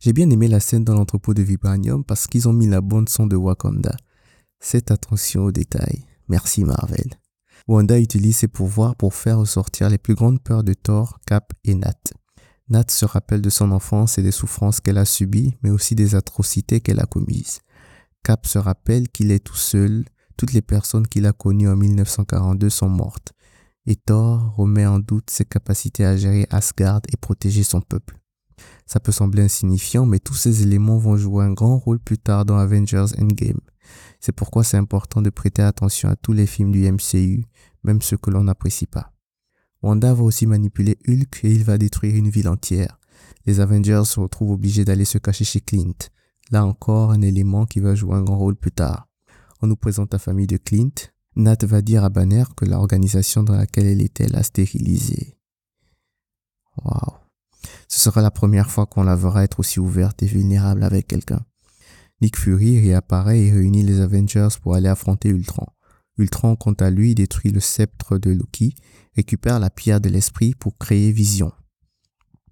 J'ai 0.00 0.14
bien 0.14 0.30
aimé 0.30 0.48
la 0.48 0.58
scène 0.58 0.84
dans 0.84 0.94
l'entrepôt 0.94 1.34
de 1.34 1.42
Vibranium 1.42 2.02
parce 2.02 2.26
qu'ils 2.28 2.48
ont 2.48 2.54
mis 2.54 2.66
la 2.66 2.80
bande 2.80 3.10
son 3.10 3.26
de 3.26 3.36
Wakanda. 3.36 3.94
Cette 4.58 4.90
attention 4.90 5.44
aux 5.44 5.52
détails. 5.52 6.06
Merci 6.28 6.64
Marvel. 6.64 7.10
Wanda 7.68 8.00
utilise 8.00 8.38
ses 8.38 8.48
pouvoirs 8.48 8.96
pour 8.96 9.12
faire 9.12 9.40
ressortir 9.40 9.90
les 9.90 9.98
plus 9.98 10.14
grandes 10.14 10.42
peurs 10.42 10.64
de 10.64 10.72
Thor, 10.72 11.18
Cap 11.26 11.52
et 11.64 11.74
Nat. 11.74 12.00
Nat 12.70 12.86
se 12.88 13.04
rappelle 13.04 13.42
de 13.42 13.50
son 13.50 13.70
enfance 13.70 14.16
et 14.16 14.22
des 14.22 14.32
souffrances 14.32 14.80
qu'elle 14.80 14.96
a 14.96 15.04
subies, 15.04 15.58
mais 15.62 15.68
aussi 15.68 15.94
des 15.94 16.14
atrocités 16.14 16.80
qu'elle 16.80 17.00
a 17.00 17.06
commises. 17.06 17.60
Cap 18.22 18.46
se 18.46 18.58
rappelle 18.58 19.08
qu'il 19.08 19.30
est 19.30 19.44
tout 19.44 19.56
seul, 19.56 20.06
toutes 20.36 20.52
les 20.52 20.62
personnes 20.62 21.06
qu'il 21.06 21.26
a 21.26 21.32
connues 21.32 21.68
en 21.68 21.76
1942 21.76 22.70
sont 22.70 22.88
mortes 22.88 23.32
et 23.86 23.96
Thor 23.96 24.54
remet 24.56 24.86
en 24.86 24.98
doute 24.98 25.30
ses 25.30 25.44
capacités 25.44 26.04
à 26.04 26.16
gérer 26.16 26.46
Asgard 26.50 27.00
et 27.12 27.16
protéger 27.16 27.62
son 27.62 27.80
peuple. 27.80 28.18
Ça 28.86 29.00
peut 29.00 29.12
sembler 29.12 29.42
insignifiant, 29.42 30.06
mais 30.06 30.18
tous 30.18 30.34
ces 30.34 30.62
éléments 30.62 30.98
vont 30.98 31.16
jouer 31.16 31.44
un 31.44 31.52
grand 31.52 31.78
rôle 31.78 31.98
plus 31.98 32.18
tard 32.18 32.44
dans 32.44 32.58
Avengers 32.58 33.06
Endgame. 33.18 33.60
C'est 34.20 34.32
pourquoi 34.32 34.64
c'est 34.64 34.76
important 34.76 35.22
de 35.22 35.30
prêter 35.30 35.62
attention 35.62 36.08
à 36.08 36.16
tous 36.16 36.32
les 36.32 36.46
films 36.46 36.72
du 36.72 36.90
MCU, 36.90 37.44
même 37.84 38.02
ceux 38.02 38.16
que 38.16 38.30
l'on 38.30 38.44
n'apprécie 38.44 38.86
pas. 38.86 39.12
Wanda 39.82 40.14
va 40.14 40.24
aussi 40.24 40.46
manipuler 40.46 40.98
Hulk 41.06 41.44
et 41.44 41.52
il 41.52 41.62
va 41.62 41.78
détruire 41.78 42.16
une 42.16 42.30
ville 42.30 42.48
entière. 42.48 42.98
Les 43.44 43.60
Avengers 43.60 44.02
se 44.04 44.18
retrouvent 44.18 44.52
obligés 44.52 44.84
d'aller 44.84 45.04
se 45.04 45.18
cacher 45.18 45.44
chez 45.44 45.60
Clint. 45.60 45.94
Là 46.50 46.64
encore, 46.64 47.12
un 47.12 47.22
élément 47.22 47.66
qui 47.66 47.78
va 47.80 47.94
jouer 47.94 48.14
un 48.14 48.22
grand 48.22 48.38
rôle 48.38 48.56
plus 48.56 48.72
tard. 48.72 49.05
On 49.62 49.66
nous 49.66 49.76
présente 49.76 50.12
la 50.12 50.18
famille 50.18 50.46
de 50.46 50.58
Clint, 50.58 50.92
Nat 51.36 51.58
va 51.62 51.82
dire 51.82 52.04
à 52.04 52.08
Banner 52.08 52.44
que 52.56 52.64
l'organisation 52.64 53.42
dans 53.42 53.56
laquelle 53.56 53.86
elle 53.86 54.02
était 54.02 54.28
l'a 54.28 54.42
stérilisée. 54.42 55.36
Waouh. 56.82 57.18
Ce 57.88 58.00
sera 58.00 58.22
la 58.22 58.30
première 58.30 58.70
fois 58.70 58.86
qu'on 58.86 59.02
la 59.02 59.16
verra 59.16 59.44
être 59.44 59.60
aussi 59.60 59.80
ouverte 59.80 60.22
et 60.22 60.26
vulnérable 60.26 60.82
avec 60.82 61.06
quelqu'un. 61.06 61.44
Nick 62.20 62.38
Fury 62.38 62.80
réapparaît 62.80 63.40
et 63.40 63.52
réunit 63.52 63.82
les 63.82 64.00
Avengers 64.00 64.48
pour 64.62 64.74
aller 64.74 64.88
affronter 64.88 65.28
Ultron. 65.28 65.66
Ultron, 66.18 66.56
quant 66.56 66.72
à 66.72 66.90
lui, 66.90 67.14
détruit 67.14 67.50
le 67.50 67.60
sceptre 67.60 68.18
de 68.18 68.30
Loki, 68.30 68.74
récupère 69.14 69.60
la 69.60 69.68
pierre 69.68 70.00
de 70.00 70.08
l'esprit 70.08 70.54
pour 70.54 70.78
créer 70.78 71.12
Vision. 71.12 71.52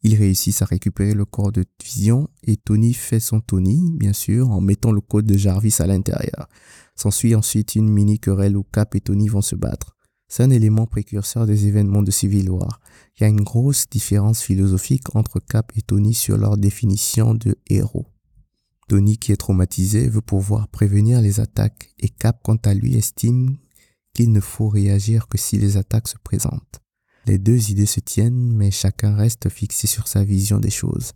Ils 0.05 0.17
réussissent 0.17 0.61
à 0.61 0.67
récupérer 0.67 1.15
le 1.15 1.25
corps 1.25 1.51
de 1.51 1.65
Vision 1.83 2.29
et 2.43 2.59
Tony 2.59 2.93
fait 2.93 3.21
son 3.21 3.41
Tony, 3.41 3.91
bien 3.97 4.13
sûr, 4.13 4.51
en 4.51 4.61
mettant 4.61 4.93
le 4.93 5.01
code 5.01 5.25
de 5.25 5.39
Jarvis 5.39 5.77
à 5.79 5.87
l'intérieur. 5.87 6.47
S'ensuit 6.95 7.35
ensuite 7.35 7.75
une 7.75 7.89
mini 7.89 8.19
querelle 8.19 8.59
où 8.59 8.65
Cap 8.65 8.95
et 8.95 9.01
Tony 9.01 9.29
vont 9.29 9.41
se 9.41 9.57
battre. 9.57 9.97
C'est 10.29 10.43
un 10.43 10.51
élément 10.51 10.87
précurseur 10.87 11.47
des 11.47 11.67
événements 11.67 12.03
de 12.03 12.11
Civil 12.11 12.51
War. 12.51 12.81
Il 13.17 13.23
y 13.23 13.25
a 13.25 13.29
une 13.29 13.41
grosse 13.41 13.89
différence 13.89 14.43
philosophique 14.43 15.15
entre 15.17 15.41
Cap 15.41 15.73
et 15.75 15.83
Tony 15.83 16.13
sur 16.13 16.37
leur 16.37 16.59
définition 16.59 17.33
de 17.33 17.57
héros. 17.71 18.07
Tony, 18.89 19.17
qui 19.17 19.33
est 19.33 19.37
traumatisé, 19.37 20.11
veut 20.11 20.21
pouvoir 20.21 20.69
prévenir 20.69 21.23
les 21.23 21.41
attaques 21.41 21.95
et 21.99 22.11
Cap, 22.11 22.41
quant 22.45 22.59
à 22.67 22.75
lui, 22.75 22.95
estime 22.95 23.57
qu'il 24.13 24.33
ne 24.33 24.41
faut 24.41 24.69
réagir 24.69 25.29
que 25.29 25.39
si 25.39 25.57
les 25.57 25.79
attaques 25.79 26.09
se 26.09 26.19
présentent. 26.23 26.84
Les 27.27 27.39
deux 27.39 27.71
idées 27.71 27.87
se 27.87 28.01
tiennent, 28.01 28.53
mais 28.53 28.71
chacun 28.71 29.15
reste 29.15 29.49
fixé 29.49 29.87
sur 29.87 30.09
sa 30.09 30.25
vision 30.25 30.59
des 30.59 30.71
choses. 30.71 31.13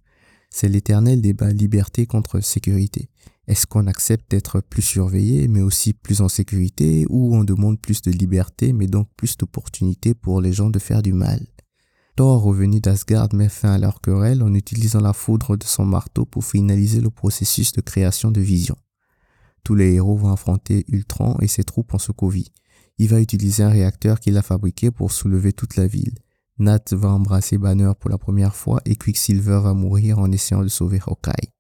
C'est 0.51 0.69
l'éternel 0.69 1.21
débat 1.21 1.53
liberté 1.53 2.07
contre 2.07 2.41
sécurité. 2.41 3.11
Est-ce 3.47 3.67
qu'on 3.67 3.87
accepte 3.87 4.31
d'être 4.31 4.61
plus 4.61 4.83
surveillé, 4.83 5.49
mais 5.49 5.61
aussi 5.61 5.93
plus 5.93 6.21
en 6.21 6.29
sécurité, 6.29 7.07
ou 7.09 7.35
on 7.35 7.45
demande 7.45 7.81
plus 7.81 8.01
de 8.03 8.11
liberté, 8.11 8.73
mais 8.73 8.87
donc 8.87 9.09
plus 9.17 9.37
d'opportunités 9.37 10.15
pour 10.15 10.41
les 10.41 10.53
gens 10.53 10.71
de 10.71 10.79
faire 10.79 11.03
du 11.03 11.13
mal? 11.13 11.47
Thor, 12.17 12.43
revenu 12.43 12.81
d'Asgard, 12.81 13.29
met 13.35 13.49
fin 13.49 13.73
à 13.73 13.79
leur 13.79 14.01
querelle 14.01 14.43
en 14.43 14.53
utilisant 14.55 15.01
la 15.01 15.13
foudre 15.13 15.57
de 15.57 15.65
son 15.65 15.85
marteau 15.85 16.25
pour 16.25 16.45
finaliser 16.45 17.01
le 17.01 17.11
processus 17.11 17.73
de 17.73 17.81
création 17.81 18.31
de 18.31 18.41
vision. 18.41 18.77
Tous 19.63 19.75
les 19.75 19.95
héros 19.95 20.17
vont 20.17 20.33
affronter 20.33 20.85
Ultron 20.89 21.37
et 21.41 21.47
ses 21.47 21.65
troupes 21.65 21.95
en 21.95 21.99
Sokovie. 21.99 22.51
Il 22.99 23.09
va 23.09 23.21
utiliser 23.21 23.63
un 23.63 23.71
réacteur 23.71 24.21
qu'il 24.21 24.37
a 24.37 24.43
fabriqué 24.43 24.91
pour 24.91 25.13
soulever 25.13 25.53
toute 25.53 25.77
la 25.77 25.87
ville. 25.87 26.19
Nat 26.59 26.83
va 26.93 27.11
embrasser 27.11 27.57
Banner 27.57 27.93
pour 27.99 28.11
la 28.11 28.19
première 28.19 28.57
fois 28.57 28.81
et 28.85 28.97
Quicksilver 28.97 29.61
va 29.63 29.75
mourir 29.75 30.19
en 30.19 30.31
essayant 30.33 30.63
de 30.63 30.69
sauver 30.69 31.01
Hawkeye. 31.07 31.53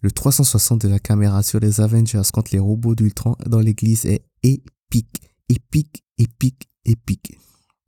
Le 0.00 0.10
360 0.10 0.82
de 0.82 0.88
la 0.88 0.98
caméra 0.98 1.42
sur 1.42 1.60
les 1.60 1.80
Avengers 1.80 2.22
contre 2.32 2.52
les 2.52 2.58
robots 2.58 2.94
d'Ultron 2.94 3.36
dans 3.44 3.60
l'église 3.60 4.06
est 4.06 4.24
épique, 4.42 5.20
épique, 5.48 6.04
épique, 6.16 6.68
épique. 6.84 7.38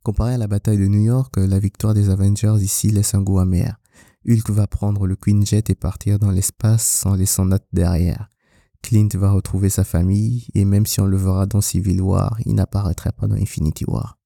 Comparé 0.03 0.35
à 0.35 0.37
la 0.37 0.47
bataille 0.47 0.77
de 0.77 0.87
New 0.87 1.03
York, 1.03 1.35
la 1.37 1.59
victoire 1.59 1.93
des 1.93 2.09
Avengers 2.09 2.57
ici 2.61 2.89
laisse 2.89 3.15
un 3.15 3.21
goût 3.21 3.39
amer. 3.39 3.79
Hulk 4.27 4.49
va 4.51 4.67
prendre 4.67 5.07
le 5.07 5.15
Queen 5.15 5.45
Jet 5.45 5.69
et 5.69 5.75
partir 5.75 6.19
dans 6.19 6.31
l'espace 6.31 6.85
sans 6.85 7.15
laissant 7.15 7.45
Nat 7.45 7.59
derrière. 7.73 8.29
Clint 8.81 9.09
va 9.15 9.31
retrouver 9.31 9.69
sa 9.69 9.83
famille 9.83 10.47
et 10.53 10.65
même 10.65 10.85
si 10.85 10.99
on 10.99 11.05
le 11.05 11.17
verra 11.17 11.45
dans 11.45 11.61
Civil 11.61 12.01
War, 12.01 12.37
il 12.45 12.55
n'apparaîtra 12.55 13.11
pas 13.11 13.27
dans 13.27 13.35
Infinity 13.35 13.85
War. 13.85 14.17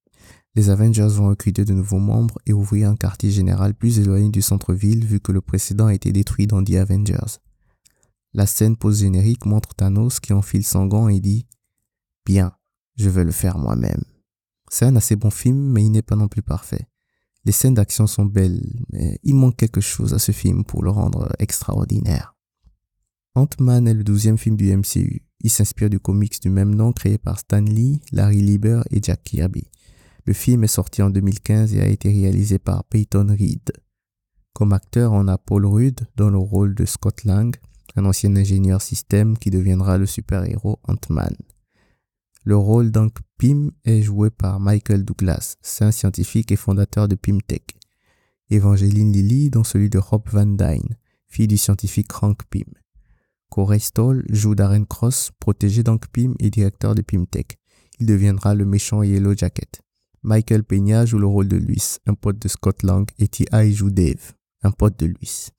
Les 0.54 0.70
Avengers 0.70 1.08
vont 1.08 1.28
recruter 1.28 1.64
de 1.64 1.74
nouveaux 1.74 1.98
membres 1.98 2.38
et 2.46 2.52
ouvrir 2.52 2.88
un 2.88 2.96
quartier 2.96 3.30
général 3.30 3.74
plus 3.74 3.98
éloigné 3.98 4.28
du 4.28 4.40
centre-ville 4.40 5.04
vu 5.04 5.18
que 5.18 5.32
le 5.32 5.40
précédent 5.40 5.86
a 5.86 5.94
été 5.94 6.12
détruit 6.12 6.46
dans 6.46 6.62
The 6.62 6.74
Avengers. 6.74 7.40
La 8.32 8.46
scène 8.46 8.76
post-générique 8.76 9.46
montre 9.46 9.74
Thanos 9.74 10.20
qui 10.20 10.32
enfile 10.32 10.64
son 10.64 10.86
gant 10.86 11.08
et 11.08 11.20
dit 11.20 11.46
Bien, 12.24 12.52
je 12.96 13.08
vais 13.08 13.24
le 13.24 13.32
faire 13.32 13.58
moi-même. 13.58 14.02
C'est 14.70 14.86
un 14.86 14.96
assez 14.96 15.16
bon 15.16 15.30
film, 15.30 15.72
mais 15.72 15.84
il 15.84 15.90
n'est 15.90 16.02
pas 16.02 16.16
non 16.16 16.28
plus 16.28 16.42
parfait. 16.42 16.88
Les 17.44 17.52
scènes 17.52 17.74
d'action 17.74 18.06
sont 18.06 18.24
belles, 18.24 18.62
mais 18.90 19.18
il 19.22 19.34
manque 19.34 19.56
quelque 19.56 19.80
chose 19.80 20.14
à 20.14 20.18
ce 20.18 20.32
film 20.32 20.64
pour 20.64 20.82
le 20.82 20.90
rendre 20.90 21.30
extraordinaire. 21.38 22.33
Ant-Man 23.36 23.88
est 23.88 23.94
le 23.94 24.04
douzième 24.04 24.38
film 24.38 24.56
du 24.56 24.72
MCU. 24.76 25.22
Il 25.40 25.50
s'inspire 25.50 25.90
du 25.90 25.98
comics 25.98 26.40
du 26.40 26.50
même 26.50 26.72
nom 26.72 26.92
créé 26.92 27.18
par 27.18 27.40
Stan 27.40 27.60
Lee, 27.60 28.00
Larry 28.12 28.40
Lieber 28.40 28.82
et 28.92 29.02
Jack 29.02 29.24
Kirby. 29.24 29.68
Le 30.24 30.32
film 30.32 30.62
est 30.62 30.68
sorti 30.68 31.02
en 31.02 31.10
2015 31.10 31.74
et 31.74 31.80
a 31.80 31.88
été 31.88 32.10
réalisé 32.10 32.60
par 32.60 32.84
Peyton 32.84 33.26
Reed. 33.28 33.72
Comme 34.52 34.72
acteur, 34.72 35.12
on 35.12 35.26
a 35.26 35.36
Paul 35.36 35.66
Rudd 35.66 36.06
dans 36.14 36.30
le 36.30 36.38
rôle 36.38 36.76
de 36.76 36.84
Scott 36.84 37.24
Lang, 37.24 37.56
un 37.96 38.04
ancien 38.04 38.36
ingénieur 38.36 38.80
système 38.80 39.36
qui 39.36 39.50
deviendra 39.50 39.98
le 39.98 40.06
super-héros 40.06 40.78
Ant-Man. 40.84 41.34
Le 42.44 42.56
rôle 42.56 42.92
d'Hank 42.92 43.16
Pym 43.36 43.72
est 43.84 44.02
joué 44.02 44.30
par 44.30 44.60
Michael 44.60 45.04
Douglas, 45.04 45.56
un 45.80 45.90
scientifique 45.90 46.52
et 46.52 46.56
fondateur 46.56 47.08
de 47.08 47.16
Pymtech. 47.16 47.74
Evangeline 48.48 49.12
Lilly 49.12 49.50
dans 49.50 49.64
celui 49.64 49.90
de 49.90 49.98
Rob 49.98 50.22
Van 50.30 50.46
Dyne, 50.46 50.96
fille 51.26 51.48
du 51.48 51.58
scientifique 51.58 52.12
Hank 52.22 52.44
Pym. 52.48 52.64
Corey 53.54 53.78
Stoll 53.78 54.24
joue 54.30 54.56
Darren 54.56 54.84
Cross, 54.84 55.30
protégé 55.38 55.84
d'Hank 55.84 56.08
Pym 56.08 56.34
et 56.40 56.50
directeur 56.50 56.96
de 56.96 57.02
Pymtech. 57.02 57.56
Il 58.00 58.06
deviendra 58.08 58.52
le 58.52 58.64
méchant 58.64 59.04
Yellow 59.04 59.36
Jacket. 59.36 59.80
Michael 60.24 60.64
Peña 60.64 61.06
joue 61.06 61.20
le 61.20 61.28
rôle 61.28 61.46
de 61.46 61.56
Luis, 61.56 61.98
un 62.06 62.14
pote 62.14 62.40
de 62.40 62.48
Scott 62.48 62.82
Lang, 62.82 63.08
et 63.20 63.28
T.I. 63.28 63.72
joue 63.72 63.90
Dave, 63.90 64.32
un 64.64 64.72
pote 64.72 64.98
de 64.98 65.06
Luis. 65.06 65.50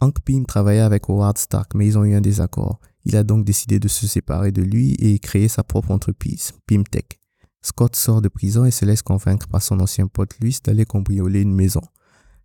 Hank 0.00 0.18
Pym 0.24 0.46
travaillait 0.46 0.80
avec 0.80 1.08
Howard 1.08 1.38
Stark, 1.38 1.76
mais 1.76 1.86
ils 1.86 1.96
ont 1.96 2.04
eu 2.04 2.14
un 2.14 2.20
désaccord. 2.20 2.80
Il 3.04 3.16
a 3.16 3.22
donc 3.22 3.44
décidé 3.44 3.78
de 3.78 3.86
se 3.86 4.08
séparer 4.08 4.50
de 4.50 4.62
lui 4.62 4.94
et 4.94 5.20
créer 5.20 5.46
sa 5.46 5.62
propre 5.62 5.92
entreprise, 5.92 6.50
Pymtech. 6.66 7.20
Scott 7.62 7.94
sort 7.94 8.20
de 8.20 8.26
prison 8.26 8.64
et 8.64 8.72
se 8.72 8.84
laisse 8.84 9.02
convaincre 9.02 9.46
par 9.46 9.62
son 9.62 9.78
ancien 9.78 10.08
pote 10.08 10.36
Luis 10.40 10.58
d'aller 10.64 10.84
cambrioler 10.84 11.42
une 11.42 11.54
maison. 11.54 11.82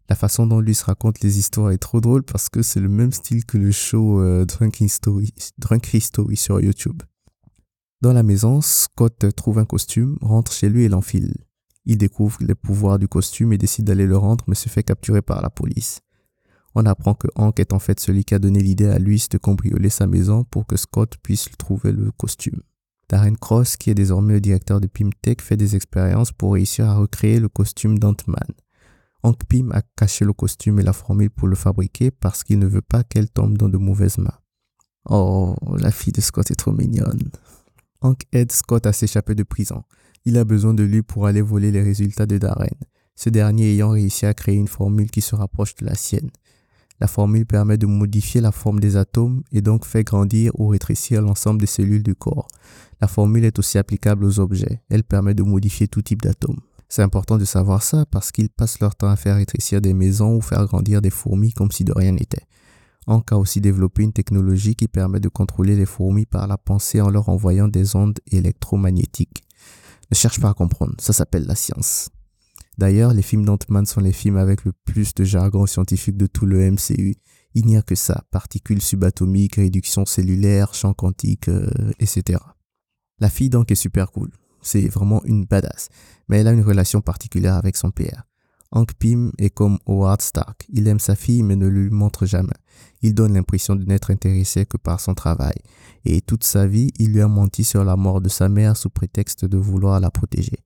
La 0.09 0.15
façon 0.15 0.47
dont 0.47 0.59
Luis 0.59 0.79
raconte 0.83 1.21
les 1.21 1.39
histoires 1.39 1.71
est 1.71 1.77
trop 1.77 2.01
drôle 2.01 2.23
parce 2.23 2.49
que 2.49 2.61
c'est 2.61 2.79
le 2.79 2.89
même 2.89 3.11
style 3.11 3.45
que 3.45 3.57
le 3.57 3.71
show 3.71 4.21
euh, 4.21 4.45
Drunk, 4.45 4.81
History, 4.81 6.37
sur 6.37 6.59
YouTube. 6.59 7.01
Dans 8.01 8.13
la 8.13 8.23
maison, 8.23 8.61
Scott 8.61 9.33
trouve 9.35 9.59
un 9.59 9.65
costume, 9.65 10.17
rentre 10.21 10.51
chez 10.51 10.69
lui 10.69 10.83
et 10.83 10.89
l'enfile. 10.89 11.33
Il 11.85 11.97
découvre 11.97 12.37
les 12.41 12.55
pouvoirs 12.55 12.99
du 12.99 13.07
costume 13.07 13.53
et 13.53 13.57
décide 13.57 13.85
d'aller 13.85 14.05
le 14.05 14.17
rendre 14.17 14.43
mais 14.47 14.55
se 14.55 14.69
fait 14.69 14.83
capturer 14.83 15.21
par 15.21 15.41
la 15.41 15.49
police 15.49 16.01
on 16.75 16.85
apprend 16.85 17.13
que 17.13 17.27
Hank 17.35 17.59
est 17.59 17.73
en 17.73 17.79
fait 17.79 17.99
celui 17.99 18.23
qui 18.23 18.33
a 18.33 18.39
donné 18.39 18.59
l'idée 18.59 18.87
à 18.87 18.99
Luis 18.99 19.27
de 19.29 19.37
cambrioler 19.37 19.89
sa 19.89 20.07
maison 20.07 20.43
pour 20.43 20.65
que 20.65 20.77
Scott 20.77 21.17
puisse 21.21 21.47
trouver 21.57 21.91
le 21.91 22.11
costume. 22.11 22.61
Darren 23.09 23.35
Cross, 23.35 23.77
qui 23.77 23.89
est 23.89 23.95
désormais 23.95 24.33
le 24.33 24.41
directeur 24.41 24.81
de 24.81 24.87
Pym 24.87 25.11
fait 25.39 25.57
des 25.57 25.75
expériences 25.75 26.31
pour 26.31 26.53
réussir 26.53 26.89
à 26.89 26.95
recréer 26.95 27.39
le 27.39 27.49
costume 27.49 27.99
d'Ant-Man. 27.99 28.47
Hank 29.23 29.45
Pym 29.47 29.71
a 29.71 29.81
caché 29.95 30.25
le 30.25 30.33
costume 30.33 30.81
et 30.81 30.83
la 30.83 30.91
formule 30.91 31.29
pour 31.29 31.47
le 31.47 31.55
fabriquer 31.55 32.11
parce 32.11 32.43
qu'il 32.43 32.59
ne 32.59 32.67
veut 32.67 32.81
pas 32.81 33.03
qu'elle 33.03 33.29
tombe 33.29 33.57
dans 33.57 33.69
de 33.69 33.77
mauvaises 33.77 34.17
mains. 34.17 34.37
Oh, 35.09 35.55
la 35.77 35.91
fille 35.91 36.13
de 36.13 36.21
Scott 36.21 36.51
est 36.51 36.55
trop 36.55 36.73
mignonne. 36.73 37.31
Hank 38.01 38.23
aide 38.33 38.51
Scott 38.51 38.85
à 38.85 38.91
s'échapper 38.91 39.33
de 39.33 39.43
prison. 39.43 39.83
Il 40.25 40.37
a 40.37 40.43
besoin 40.43 40.73
de 40.73 40.83
lui 40.83 41.01
pour 41.01 41.25
aller 41.25 41.41
voler 41.41 41.71
les 41.71 41.81
résultats 41.81 42.25
de 42.25 42.37
Darren, 42.37 42.67
ce 43.15 43.29
dernier 43.29 43.71
ayant 43.71 43.89
réussi 43.89 44.25
à 44.25 44.33
créer 44.33 44.55
une 44.55 44.67
formule 44.67 45.09
qui 45.09 45.21
se 45.21 45.35
rapproche 45.35 45.75
de 45.75 45.85
la 45.85 45.95
sienne. 45.95 46.29
La 46.99 47.07
formule 47.07 47.45
permet 47.45 47.77
de 47.77 47.85
modifier 47.85 48.39
la 48.39 48.51
forme 48.51 48.79
des 48.79 48.95
atomes 48.97 49.43
et 49.51 49.61
donc 49.61 49.85
fait 49.85 50.03
grandir 50.03 50.51
ou 50.59 50.67
rétrécir 50.67 51.21
l'ensemble 51.21 51.59
des 51.59 51.67
cellules 51.67 52.03
du 52.03 52.15
corps. 52.15 52.47
La 53.01 53.07
formule 53.07 53.45
est 53.45 53.59
aussi 53.59 53.77
applicable 53.77 54.25
aux 54.25 54.39
objets. 54.39 54.81
Elle 54.89 55.03
permet 55.03 55.33
de 55.33 55.43
modifier 55.43 55.87
tout 55.87 56.01
type 56.01 56.21
d'atomes. 56.21 56.59
C'est 56.95 57.01
important 57.01 57.39
de 57.39 57.45
savoir 57.45 57.81
ça 57.81 58.05
parce 58.05 58.31
qu'ils 58.31 58.51
passent 58.51 58.79
leur 58.79 58.93
temps 58.93 59.09
à 59.09 59.15
faire 59.15 59.37
rétrécir 59.37 59.81
des 59.81 59.95
maisons 59.95 60.35
ou 60.35 60.41
faire 60.41 60.63
grandir 60.67 61.01
des 61.01 61.09
fourmis 61.09 61.51
comme 61.51 61.71
si 61.71 61.83
de 61.83 61.91
rien 61.91 62.11
n'était. 62.11 62.45
Hank 63.07 63.31
a 63.31 63.37
aussi 63.39 63.61
développé 63.61 64.03
une 64.03 64.13
technologie 64.13 64.75
qui 64.75 64.87
permet 64.87 65.19
de 65.19 65.27
contrôler 65.27 65.75
les 65.75 65.87
fourmis 65.87 66.27
par 66.27 66.45
la 66.45 66.59
pensée 66.59 67.01
en 67.01 67.09
leur 67.09 67.29
envoyant 67.29 67.67
des 67.67 67.95
ondes 67.95 68.19
électromagnétiques. 68.31 69.41
Ne 70.11 70.15
cherche 70.15 70.39
pas 70.39 70.51
à 70.51 70.53
comprendre, 70.53 70.93
ça 70.99 71.13
s'appelle 71.13 71.47
la 71.47 71.55
science. 71.55 72.09
D'ailleurs, 72.77 73.15
les 73.15 73.23
films 73.23 73.45
d'Ant-Man 73.45 73.87
sont 73.87 74.01
les 74.01 74.13
films 74.13 74.37
avec 74.37 74.63
le 74.63 74.71
plus 74.85 75.15
de 75.15 75.23
jargon 75.23 75.65
scientifique 75.65 76.15
de 76.15 76.27
tout 76.27 76.45
le 76.45 76.59
MCU. 76.69 77.15
Il 77.55 77.65
n'y 77.65 77.75
a 77.75 77.81
que 77.81 77.95
ça, 77.95 78.23
particules 78.29 78.83
subatomiques, 78.83 79.55
réduction 79.55 80.05
cellulaire, 80.05 80.75
champ 80.75 80.93
quantique, 80.93 81.49
euh, 81.49 81.71
etc. 81.97 82.39
La 83.19 83.31
fille 83.31 83.49
donc 83.49 83.71
est 83.71 83.75
super 83.75 84.11
cool. 84.11 84.29
C'est 84.63 84.87
vraiment 84.87 85.23
une 85.25 85.45
badass. 85.45 85.89
Mais 86.27 86.39
elle 86.39 86.47
a 86.47 86.53
une 86.53 86.61
relation 86.61 87.01
particulière 87.01 87.55
avec 87.55 87.77
son 87.77 87.91
père. 87.91 88.23
Hank 88.71 88.95
Pym 88.95 89.31
est 89.37 89.51
comme 89.51 89.77
Howard 89.85 90.21
Stark. 90.21 90.65
Il 90.69 90.87
aime 90.87 90.99
sa 90.99 91.15
fille 91.15 91.43
mais 91.43 91.55
ne 91.55 91.67
lui 91.67 91.91
montre 91.91 92.25
jamais. 92.25 92.57
Il 93.03 93.13
donne 93.13 93.35
l'impression 93.35 93.75
de 93.75 93.85
n'être 93.85 94.09
intéressé 94.09 94.65
que 94.65 94.77
par 94.77 94.99
son 94.99 95.13
travail. 95.13 95.53
Et 96.05 96.21
toute 96.21 96.43
sa 96.43 96.65
vie, 96.65 96.89
il 96.97 97.13
lui 97.13 97.21
a 97.21 97.27
menti 97.27 97.63
sur 97.63 97.83
la 97.83 97.95
mort 97.95 98.19
de 98.19 98.29
sa 98.29 98.49
mère 98.49 98.75
sous 98.75 98.89
prétexte 98.89 99.45
de 99.45 99.57
vouloir 99.57 99.99
la 99.99 100.09
protéger. 100.09 100.57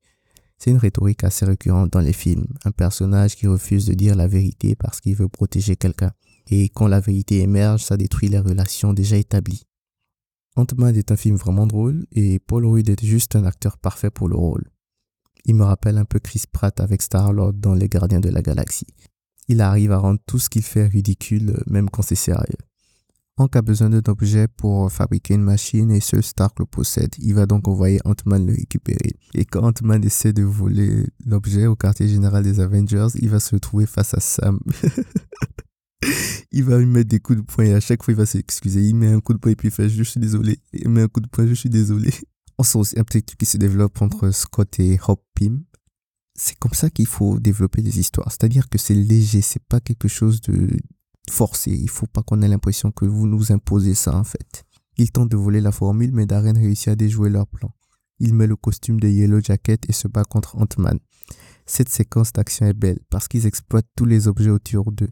C'est 0.56 0.70
une 0.70 0.78
rhétorique 0.78 1.22
assez 1.22 1.44
récurrente 1.44 1.92
dans 1.92 2.00
les 2.00 2.14
films. 2.14 2.46
Un 2.64 2.72
personnage 2.72 3.36
qui 3.36 3.46
refuse 3.46 3.84
de 3.84 3.94
dire 3.94 4.16
la 4.16 4.26
vérité 4.26 4.74
parce 4.74 5.00
qu'il 5.00 5.14
veut 5.14 5.28
protéger 5.28 5.76
quelqu'un. 5.76 6.10
Et 6.50 6.70
quand 6.70 6.88
la 6.88 7.00
vérité 7.00 7.40
émerge, 7.40 7.84
ça 7.84 7.96
détruit 7.96 8.28
les 8.28 8.40
relations 8.40 8.94
déjà 8.94 9.16
établies. 9.16 9.67
Ant-Man 10.58 10.96
est 10.96 11.12
un 11.12 11.16
film 11.16 11.36
vraiment 11.36 11.68
drôle 11.68 12.04
et 12.10 12.40
Paul 12.40 12.66
Rudd 12.66 12.88
est 12.88 13.04
juste 13.04 13.36
un 13.36 13.44
acteur 13.44 13.78
parfait 13.78 14.10
pour 14.10 14.28
le 14.28 14.34
rôle. 14.34 14.64
Il 15.44 15.54
me 15.54 15.62
rappelle 15.62 15.98
un 15.98 16.04
peu 16.04 16.18
Chris 16.18 16.42
Pratt 16.50 16.80
avec 16.80 17.00
Star-Lord 17.00 17.52
dans 17.54 17.74
Les 17.74 17.88
Gardiens 17.88 18.18
de 18.18 18.28
la 18.28 18.42
Galaxie. 18.42 18.88
Il 19.46 19.60
arrive 19.60 19.92
à 19.92 19.98
rendre 19.98 20.18
tout 20.26 20.40
ce 20.40 20.50
qu'il 20.50 20.62
fait 20.62 20.86
ridicule, 20.86 21.62
même 21.68 21.88
quand 21.88 22.02
c'est 22.02 22.16
sérieux. 22.16 22.58
Hank 23.36 23.54
a 23.54 23.62
besoin 23.62 23.88
d'un 23.88 24.02
objet 24.08 24.48
pour 24.48 24.90
fabriquer 24.90 25.34
une 25.34 25.44
machine 25.44 25.92
et 25.92 26.00
seul 26.00 26.24
Stark 26.24 26.58
le 26.58 26.66
possède. 26.66 27.14
Il 27.18 27.34
va 27.34 27.46
donc 27.46 27.68
envoyer 27.68 28.00
Ant-Man 28.04 28.44
le 28.44 28.52
récupérer. 28.52 29.14
Et 29.34 29.44
quand 29.44 29.62
Ant-Man 29.62 30.04
essaie 30.04 30.32
de 30.32 30.42
voler 30.42 31.06
l'objet 31.24 31.66
au 31.66 31.76
quartier 31.76 32.08
général 32.08 32.42
des 32.42 32.58
Avengers, 32.58 33.06
il 33.14 33.30
va 33.30 33.38
se 33.38 33.54
retrouver 33.54 33.86
face 33.86 34.12
à 34.12 34.20
Sam. 34.20 34.58
il 36.58 36.64
va 36.64 36.78
lui 36.78 36.86
mettre 36.86 37.08
des 37.08 37.20
coups 37.20 37.38
de 37.38 37.44
poing 37.44 37.64
et 37.64 37.74
à 37.74 37.80
chaque 37.80 38.02
fois 38.02 38.12
il 38.12 38.16
va 38.16 38.26
s'excuser. 38.26 38.82
Il 38.82 38.96
met 38.96 39.06
un 39.06 39.20
coup 39.20 39.32
de 39.32 39.38
poing 39.38 39.52
et 39.52 39.56
puis 39.56 39.68
il 39.68 39.70
fait 39.70 39.88
je 39.88 40.02
suis 40.02 40.20
désolé. 40.20 40.58
Il 40.72 40.88
met 40.88 41.02
un 41.02 41.08
coup 41.08 41.20
de 41.20 41.28
poing, 41.28 41.46
je 41.46 41.54
suis 41.54 41.70
désolé. 41.70 42.12
On 42.58 42.64
sent 42.64 42.78
aussi 42.78 42.98
un 42.98 43.04
petit 43.04 43.22
truc 43.22 43.38
qui 43.38 43.46
se 43.46 43.56
développe 43.56 44.02
entre 44.02 44.30
Scott 44.32 44.80
et 44.80 44.98
Hop 45.06 45.22
Pym. 45.34 45.62
C'est 46.34 46.58
comme 46.58 46.74
ça 46.74 46.90
qu'il 46.90 47.06
faut 47.06 47.38
développer 47.38 47.80
les 47.80 48.00
histoires. 48.00 48.30
C'est-à-dire 48.30 48.68
que 48.68 48.78
c'est 48.78 48.94
léger, 48.94 49.40
c'est 49.40 49.62
pas 49.62 49.78
quelque 49.80 50.08
chose 50.08 50.40
de 50.40 50.68
forcé. 51.30 51.70
Il 51.70 51.88
faut 51.88 52.06
pas 52.08 52.22
qu'on 52.22 52.42
ait 52.42 52.48
l'impression 52.48 52.90
que 52.90 53.04
vous 53.04 53.28
nous 53.28 53.52
imposez 53.52 53.94
ça 53.94 54.16
en 54.16 54.24
fait. 54.24 54.64
Ils 54.96 55.12
tentent 55.12 55.30
de 55.30 55.36
voler 55.36 55.60
la 55.60 55.70
formule, 55.70 56.10
mais 56.12 56.26
Darren 56.26 56.54
réussit 56.54 56.88
à 56.88 56.96
déjouer 56.96 57.30
leur 57.30 57.46
plan. 57.46 57.72
Il 58.18 58.34
met 58.34 58.48
le 58.48 58.56
costume 58.56 58.98
de 58.98 59.08
Yellow 59.08 59.40
Jacket 59.40 59.88
et 59.88 59.92
se 59.92 60.08
bat 60.08 60.24
contre 60.24 60.56
Ant-Man. 60.56 60.98
Cette 61.66 61.88
séquence 61.88 62.32
d'action 62.32 62.66
est 62.66 62.74
belle 62.74 62.98
parce 63.10 63.28
qu'ils 63.28 63.46
exploitent 63.46 63.86
tous 63.94 64.06
les 64.06 64.26
objets 64.26 64.50
autour 64.50 64.90
d'eux. 64.90 65.10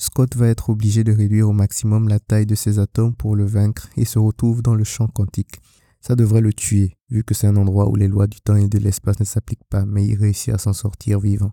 Scott 0.00 0.34
va 0.34 0.46
être 0.48 0.70
obligé 0.70 1.04
de 1.04 1.12
réduire 1.12 1.50
au 1.50 1.52
maximum 1.52 2.08
la 2.08 2.18
taille 2.18 2.46
de 2.46 2.54
ses 2.54 2.78
atomes 2.78 3.14
pour 3.14 3.36
le 3.36 3.44
vaincre 3.44 3.86
et 3.98 4.06
se 4.06 4.18
retrouve 4.18 4.62
dans 4.62 4.74
le 4.74 4.82
champ 4.82 5.08
quantique. 5.08 5.60
Ça 6.00 6.16
devrait 6.16 6.40
le 6.40 6.54
tuer, 6.54 6.96
vu 7.10 7.22
que 7.22 7.34
c'est 7.34 7.46
un 7.46 7.56
endroit 7.56 7.86
où 7.86 7.96
les 7.96 8.08
lois 8.08 8.26
du 8.26 8.40
temps 8.40 8.56
et 8.56 8.66
de 8.66 8.78
l'espace 8.78 9.20
ne 9.20 9.26
s'appliquent 9.26 9.68
pas, 9.68 9.84
mais 9.84 10.06
il 10.06 10.16
réussit 10.16 10.54
à 10.54 10.58
s'en 10.58 10.72
sortir 10.72 11.20
vivant. 11.20 11.52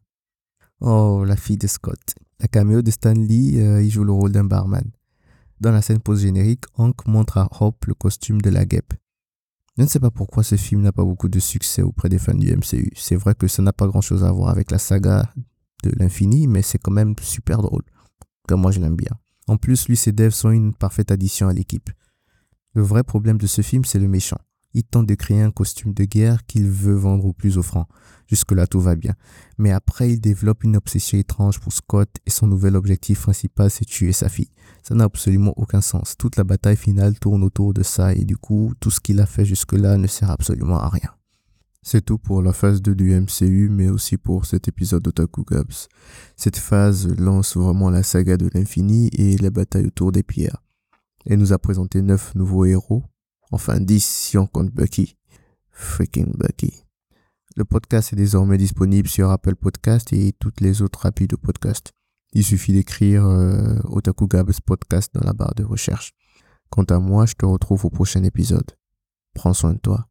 Oh, 0.79 1.25
la 1.27 1.35
fille 1.35 1.57
de 1.57 1.67
Scott. 1.67 2.15
La 2.39 2.47
caméo 2.47 2.81
de 2.81 2.89
Stan 2.89 3.11
Lee, 3.11 3.59
euh, 3.59 3.83
il 3.83 3.91
joue 3.91 4.05
le 4.05 4.13
rôle 4.13 4.31
d'un 4.31 4.45
barman. 4.45 4.91
Dans 5.59 5.73
la 5.73 5.81
scène 5.81 5.99
post-générique, 5.99 6.63
Hank 6.75 7.05
montre 7.05 7.39
à 7.39 7.49
Hope 7.59 7.83
le 7.85 7.95
costume 7.95 8.41
de 8.41 8.49
la 8.49 8.63
guêpe. 8.63 8.93
Je 9.77 9.83
ne 9.83 9.87
sais 9.89 9.99
pas 9.99 10.09
pourquoi 10.09 10.43
ce 10.43 10.55
film 10.55 10.83
n'a 10.83 10.93
pas 10.93 11.03
beaucoup 11.03 11.27
de 11.27 11.39
succès 11.39 11.81
auprès 11.81 12.07
des 12.07 12.17
fans 12.17 12.33
du 12.33 12.55
MCU. 12.55 12.93
C'est 12.95 13.17
vrai 13.17 13.35
que 13.35 13.49
ça 13.49 13.61
n'a 13.61 13.73
pas 13.73 13.87
grand 13.87 13.99
chose 13.99 14.23
à 14.23 14.31
voir 14.31 14.47
avec 14.47 14.71
la 14.71 14.77
saga 14.77 15.33
de 15.83 15.91
l'infini, 15.99 16.47
mais 16.47 16.61
c'est 16.61 16.77
quand 16.77 16.91
même 16.91 17.13
super 17.21 17.61
drôle. 17.61 17.83
Comme 18.47 18.61
moi, 18.61 18.71
je 18.71 18.79
l'aime 18.79 18.95
bien. 18.95 19.11
En 19.47 19.57
plus, 19.57 19.87
lui 19.87 19.99
et 20.07 20.11
Dave 20.11 20.33
sont 20.33 20.51
une 20.51 20.73
parfaite 20.73 21.11
addition 21.11 21.47
à 21.47 21.53
l'équipe. 21.53 21.89
Le 22.73 22.81
vrai 22.81 23.03
problème 23.03 23.37
de 23.37 23.47
ce 23.47 23.61
film, 23.61 23.85
c'est 23.85 23.99
le 23.99 24.07
méchant. 24.07 24.37
Il 24.73 24.83
tente 24.83 25.07
de 25.07 25.15
créer 25.15 25.41
un 25.41 25.51
costume 25.51 25.93
de 25.93 26.03
guerre 26.03 26.45
qu'il 26.45 26.69
veut 26.69 26.93
vendre 26.93 27.25
au 27.25 27.33
plus 27.33 27.57
offrant. 27.57 27.87
Jusque-là, 28.27 28.67
tout 28.67 28.79
va 28.79 28.95
bien. 28.95 29.15
Mais 29.57 29.71
après, 29.71 30.11
il 30.11 30.19
développe 30.19 30.63
une 30.63 30.75
obsession 30.75 31.17
étrange 31.17 31.59
pour 31.59 31.73
Scott 31.73 32.09
et 32.25 32.29
son 32.29 32.47
nouvel 32.47 32.75
objectif 32.75 33.21
principal, 33.21 33.71
c'est 33.71 33.85
tuer 33.85 34.11
sa 34.11 34.29
fille. 34.29 34.51
Ça 34.83 34.93
n'a 34.93 35.05
absolument 35.05 35.53
aucun 35.55 35.81
sens. 35.81 36.15
Toute 36.17 36.35
la 36.35 36.43
bataille 36.43 36.75
finale 36.75 37.17
tourne 37.17 37.43
autour 37.43 37.73
de 37.73 37.83
ça 37.83 38.13
et 38.13 38.25
du 38.25 38.37
coup, 38.37 38.73
tout 38.79 38.91
ce 38.91 38.99
qu'il 38.99 39.19
a 39.19 39.25
fait 39.25 39.45
jusque-là 39.45 39.97
ne 39.97 40.07
sert 40.07 40.29
absolument 40.29 40.79
à 40.79 40.89
rien. 40.89 41.16
C'est 41.89 42.03
tout 42.03 42.17
pour 42.17 42.41
la 42.41 42.51
phase 42.51 42.81
2 42.81 42.95
du 42.95 43.17
MCU, 43.17 43.69
mais 43.69 43.87
aussi 43.87 44.17
pour 44.17 44.45
cet 44.45 44.67
épisode 44.67 45.03
d'Otaku 45.03 45.45
Gabs. 45.45 45.87
Cette 46.35 46.57
phase 46.57 47.07
lance 47.17 47.55
vraiment 47.55 47.89
la 47.89 48.03
saga 48.03 48.35
de 48.35 48.49
l'infini 48.53 49.07
et 49.13 49.37
la 49.37 49.51
bataille 49.51 49.85
autour 49.85 50.11
des 50.11 50.21
pierres 50.21 50.61
et 51.25 51.37
nous 51.37 51.53
a 51.53 51.57
présenté 51.57 52.01
9 52.01 52.35
nouveaux 52.35 52.65
héros. 52.65 53.05
Enfin 53.53 53.79
10 53.79 54.03
si 54.03 54.37
on 54.37 54.47
compte 54.47 54.69
Bucky. 54.69 55.15
Freaking 55.69 56.33
Bucky. 56.37 56.83
Le 57.55 57.63
podcast 57.63 58.11
est 58.11 58.17
désormais 58.17 58.57
disponible 58.57 59.07
sur 59.07 59.31
Apple 59.31 59.55
Podcast 59.55 60.11
et 60.11 60.33
toutes 60.41 60.59
les 60.59 60.81
autres 60.81 61.05
applis 61.05 61.27
de 61.27 61.37
podcast. 61.37 61.93
Il 62.33 62.43
suffit 62.43 62.73
d'écrire 62.73 63.25
euh, 63.25 63.79
Otaku 63.85 64.27
Gabs 64.27 64.59
Podcast 64.65 65.13
dans 65.13 65.25
la 65.25 65.31
barre 65.31 65.55
de 65.55 65.63
recherche. 65.63 66.11
Quant 66.69 66.83
à 66.83 66.99
moi, 66.99 67.25
je 67.25 67.35
te 67.35 67.45
retrouve 67.45 67.85
au 67.85 67.89
prochain 67.89 68.23
épisode. 68.23 68.75
Prends 69.33 69.53
soin 69.53 69.71
de 69.71 69.79
toi. 69.79 70.09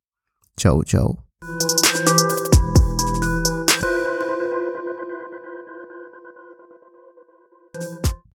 Ciao, 0.58 0.82
ciao. 0.82 1.25
Thank 1.46 1.62
you. 1.62 1.75